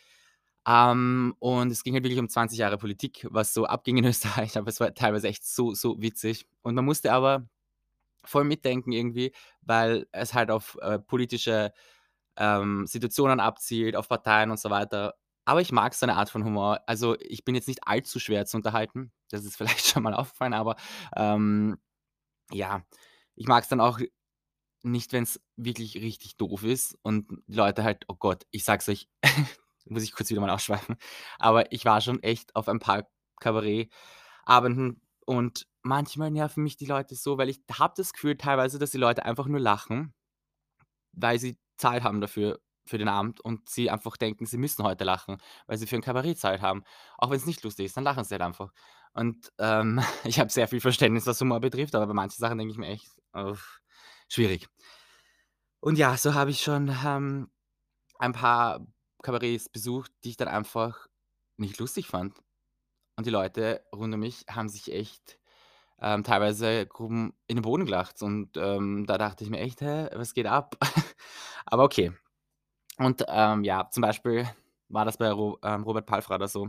Ähm, 0.66 1.34
und 1.38 1.70
es 1.70 1.84
ging 1.84 1.94
halt 1.94 2.04
wirklich 2.04 2.18
um 2.20 2.28
20 2.28 2.58
Jahre 2.58 2.78
Politik, 2.78 3.26
was 3.30 3.54
so 3.54 3.66
abging 3.66 3.98
in 3.98 4.04
Österreich, 4.06 4.58
aber 4.58 4.68
es 4.68 4.80
war 4.80 4.92
teilweise 4.94 5.28
echt 5.28 5.44
so, 5.46 5.74
so 5.74 6.00
witzig. 6.00 6.46
Und 6.62 6.74
man 6.74 6.84
musste 6.84 7.12
aber 7.12 7.48
voll 8.24 8.44
mitdenken 8.44 8.92
irgendwie, 8.92 9.32
weil 9.62 10.06
es 10.12 10.34
halt 10.34 10.50
auf, 10.50 10.78
äh, 10.82 10.98
politische, 10.98 11.72
ähm, 12.36 12.86
Situationen 12.86 13.40
abzielt, 13.40 13.96
auf 13.96 14.08
Parteien 14.08 14.50
und 14.50 14.60
so 14.60 14.70
weiter. 14.70 15.14
Aber 15.46 15.60
ich 15.60 15.72
mag 15.72 15.94
so 15.94 16.06
eine 16.06 16.16
Art 16.16 16.30
von 16.30 16.44
Humor. 16.44 16.80
Also, 16.86 17.16
ich 17.20 17.44
bin 17.44 17.54
jetzt 17.54 17.68
nicht 17.68 17.80
allzu 17.86 18.18
schwer 18.20 18.46
zu 18.46 18.56
unterhalten. 18.58 19.12
Das 19.30 19.44
ist 19.44 19.56
vielleicht 19.58 19.86
schon 19.86 20.02
mal 20.02 20.14
aufgefallen, 20.14 20.54
aber, 20.54 20.76
ähm, 21.16 21.78
ja, 22.52 22.82
ich 23.36 23.48
mag's 23.48 23.68
dann 23.68 23.80
auch 23.80 24.00
nicht, 24.82 25.12
wenn's 25.12 25.40
wirklich 25.56 25.96
richtig 25.96 26.36
doof 26.36 26.62
ist 26.64 26.96
und 27.02 27.28
die 27.48 27.56
Leute 27.56 27.84
halt 27.84 28.04
oh 28.08 28.14
Gott, 28.16 28.46
ich 28.50 28.64
sage 28.64 28.80
es 28.80 28.88
euch, 28.88 29.08
muss 29.86 30.02
ich 30.02 30.12
kurz 30.12 30.30
wieder 30.30 30.40
mal 30.40 30.50
ausschweifen, 30.50 30.96
aber 31.38 31.72
ich 31.72 31.84
war 31.84 32.00
schon 32.00 32.22
echt 32.22 32.54
auf 32.56 32.68
ein 32.68 32.78
paar 32.80 33.08
Kabarettabenden 33.40 35.00
und 35.26 35.66
manchmal 35.82 36.30
nerven 36.30 36.62
mich 36.64 36.76
die 36.76 36.86
Leute 36.86 37.14
so, 37.14 37.38
weil 37.38 37.48
ich 37.48 37.60
habe 37.78 37.94
das 37.96 38.12
Gefühl 38.12 38.36
teilweise, 38.36 38.78
dass 38.78 38.90
die 38.90 38.98
Leute 38.98 39.24
einfach 39.24 39.46
nur 39.46 39.60
lachen 39.60 40.14
weil 41.12 41.38
sie 41.38 41.58
Zeit 41.76 42.02
haben 42.02 42.20
dafür, 42.20 42.60
für 42.88 42.98
den 42.98 43.08
Abend 43.08 43.40
und 43.40 43.68
sie 43.68 43.90
einfach 43.90 44.16
denken, 44.16 44.46
sie 44.46 44.58
müssen 44.58 44.84
heute 44.84 45.02
lachen, 45.04 45.38
weil 45.66 45.76
sie 45.76 45.86
für 45.88 45.96
'n 45.96 46.02
Kabarett 46.02 46.38
Zeit 46.38 46.60
haben. 46.62 46.84
Auch 47.18 47.30
wenn's 47.30 47.44
nicht 47.46 47.64
lustig 47.64 47.86
ist, 47.86 47.96
dann 47.96 48.04
lachen 48.04 48.22
sie 48.24 48.34
halt 48.34 48.42
einfach. 48.42 48.72
Und, 49.12 49.52
ähm, 49.58 50.00
ich 50.24 50.38
habe 50.38 50.50
sehr 50.52 50.68
viel 50.68 50.80
Verständnis, 50.80 51.26
was 51.26 51.40
Humor 51.40 51.60
betrifft, 51.60 51.94
aber 51.96 52.06
bei 52.06 52.12
manchen 52.14 52.38
Sachen 52.38 52.58
denke 52.58 52.72
ich 52.72 52.78
mir 52.78 52.86
echt: 52.88 53.10
„Schwierig.“ 54.28 54.68
Und 55.80 55.98
ja, 55.98 56.16
so 56.16 56.34
habe 56.34 56.50
ich 56.50 56.62
schon, 56.62 56.94
ähm, 57.04 57.50
ein 58.18 58.32
paar 58.32 58.86
Kabaretts 59.26 59.68
besucht, 59.70 60.12
die 60.24 60.30
ich 60.30 60.36
dann 60.38 60.48
einfach 60.48 61.08
nicht 61.58 61.78
lustig 61.78 62.08
fand. 62.08 62.34
Und 63.16 63.26
die 63.26 63.30
Leute 63.30 63.84
rund 63.94 64.14
um 64.14 64.20
mich 64.20 64.44
haben 64.50 64.68
sich 64.68 64.92
echt, 64.92 65.38
ähm, 66.00 66.24
teilweise 66.24 66.86
krumm 66.86 67.34
in 67.48 67.56
den 67.58 67.62
Boden 67.62 67.86
gelacht 67.86 68.22
und, 68.22 68.56
ähm, 68.58 69.06
da 69.06 69.18
dachte 69.18 69.44
ich 69.44 69.50
mir 69.50 69.60
echt: 69.60 69.80
„Hä, 69.82 70.08
was 70.14 70.34
geht 70.34 70.46
ab?“ 70.46 70.76
Aber 71.66 71.84
okay. 71.84 72.12
Und, 72.98 73.24
ähm, 73.28 73.64
ja, 73.64 73.88
zum 73.90 74.02
Beispiel 74.02 74.48
war 74.88 75.04
das 75.04 75.18
bei 75.18 75.30
Ro 75.32 75.58
ähm, 75.62 75.82
Robert 75.84 76.06
Palfrader 76.06 76.48
so, 76.48 76.68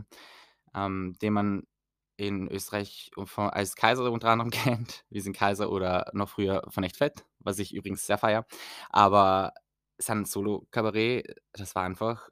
ähm, 0.74 1.14
den 1.22 1.32
man 1.32 1.62
in 2.16 2.48
Österreich 2.48 3.10
als 3.36 3.76
Kaiser 3.76 4.10
unter 4.12 4.30
anderem 4.30 4.50
kennt, 4.52 5.04
Wir 5.10 5.22
sind 5.22 5.36
Kaiser 5.36 5.70
oder 5.70 6.10
noch 6.14 6.28
früher 6.30 6.62
von 6.70 6.84
Echt 6.84 6.96
fett, 6.96 7.24
was 7.40 7.58
ich 7.60 7.74
übrigens 7.74 8.06
sehr 8.06 8.18
feiere. 8.18 8.46
Aber 8.90 9.52
sein 9.98 10.24
Solo-Kabarett, 10.24 11.36
das 11.52 11.74
war 11.74 11.84
einfach 11.84 12.28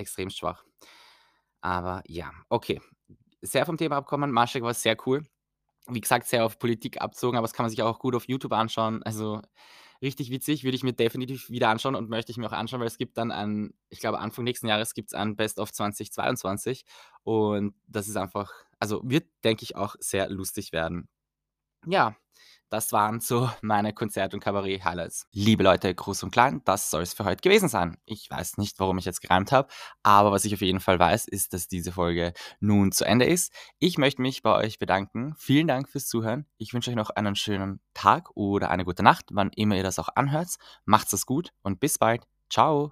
extrem 0.00 0.30
schwach. 0.30 0.64
Aber 1.60 2.02
ja, 2.06 2.32
okay. 2.48 2.80
Sehr 3.42 3.66
vom 3.66 3.76
Thema 3.76 3.96
abkommen. 3.96 4.32
Maschek 4.32 4.62
war 4.62 4.74
sehr 4.74 4.96
cool. 5.06 5.24
Wie 5.86 6.00
gesagt, 6.00 6.26
sehr 6.26 6.44
auf 6.44 6.58
Politik 6.58 7.00
abzogen, 7.00 7.38
aber 7.38 7.46
das 7.46 7.54
kann 7.54 7.64
man 7.64 7.70
sich 7.70 7.82
auch 7.82 7.98
gut 7.98 8.14
auf 8.14 8.28
YouTube 8.28 8.52
anschauen. 8.52 9.02
Also, 9.02 9.40
richtig 10.02 10.30
witzig, 10.30 10.64
würde 10.64 10.76
ich 10.76 10.82
mir 10.82 10.92
definitiv 10.92 11.50
wieder 11.50 11.68
anschauen 11.68 11.94
und 11.94 12.10
möchte 12.10 12.32
ich 12.32 12.38
mir 12.38 12.46
auch 12.46 12.52
anschauen, 12.52 12.80
weil 12.80 12.86
es 12.86 12.98
gibt 12.98 13.16
dann 13.18 13.30
ein 13.32 13.74
ich 13.88 14.00
glaube, 14.00 14.18
Anfang 14.18 14.44
nächsten 14.44 14.68
Jahres 14.68 14.94
gibt's 14.94 15.14
ein 15.14 15.36
Best 15.36 15.58
of 15.58 15.72
2022 15.72 16.84
und 17.24 17.74
das 17.86 18.08
ist 18.08 18.16
einfach 18.16 18.52
also, 18.80 19.02
wird, 19.04 19.28
denke 19.44 19.62
ich, 19.62 19.76
auch 19.76 19.94
sehr 20.00 20.28
lustig 20.30 20.72
werden. 20.72 21.08
Ja, 21.86 22.16
das 22.70 22.92
waren 22.92 23.20
so 23.20 23.50
meine 23.60 23.92
Konzert 23.92 24.32
und 24.32 24.40
Kabarett-Highlights. 24.40 25.26
Liebe 25.32 25.62
Leute, 25.62 25.94
groß 25.94 26.22
und 26.22 26.30
klein, 26.30 26.62
das 26.64 26.90
soll's 26.90 27.12
für 27.12 27.24
heute 27.24 27.42
gewesen 27.42 27.68
sein. 27.68 27.96
Ich 28.06 28.30
weiß 28.30 28.56
nicht, 28.58 28.78
warum 28.78 28.98
ich 28.98 29.04
jetzt 29.04 29.20
gereimt 29.20 29.52
habe, 29.52 29.68
aber 30.02 30.32
was 30.32 30.44
ich 30.44 30.54
auf 30.54 30.60
jeden 30.60 30.80
Fall 30.80 30.98
weiß, 30.98 31.26
ist, 31.26 31.52
dass 31.52 31.68
diese 31.68 31.92
Folge 31.92 32.32
nun 32.60 32.92
zu 32.92 33.04
Ende 33.04 33.26
ist. 33.26 33.52
Ich 33.78 33.98
möchte 33.98 34.22
mich 34.22 34.42
bei 34.42 34.54
euch 34.54 34.78
bedanken. 34.78 35.34
Vielen 35.36 35.66
Dank 35.66 35.88
fürs 35.88 36.06
Zuhören. 36.06 36.46
Ich 36.58 36.72
wünsche 36.72 36.90
euch 36.90 36.96
noch 36.96 37.10
einen 37.10 37.36
schönen 37.36 37.80
Tag 37.92 38.30
oder 38.34 38.70
eine 38.70 38.84
gute 38.84 39.02
Nacht, 39.02 39.26
wann 39.32 39.50
immer 39.56 39.76
ihr 39.76 39.82
das 39.82 39.98
auch 39.98 40.08
anhört. 40.14 40.48
Macht's 40.84 41.12
es 41.12 41.26
gut 41.26 41.52
und 41.62 41.80
bis 41.80 41.98
bald. 41.98 42.22
Ciao. 42.48 42.88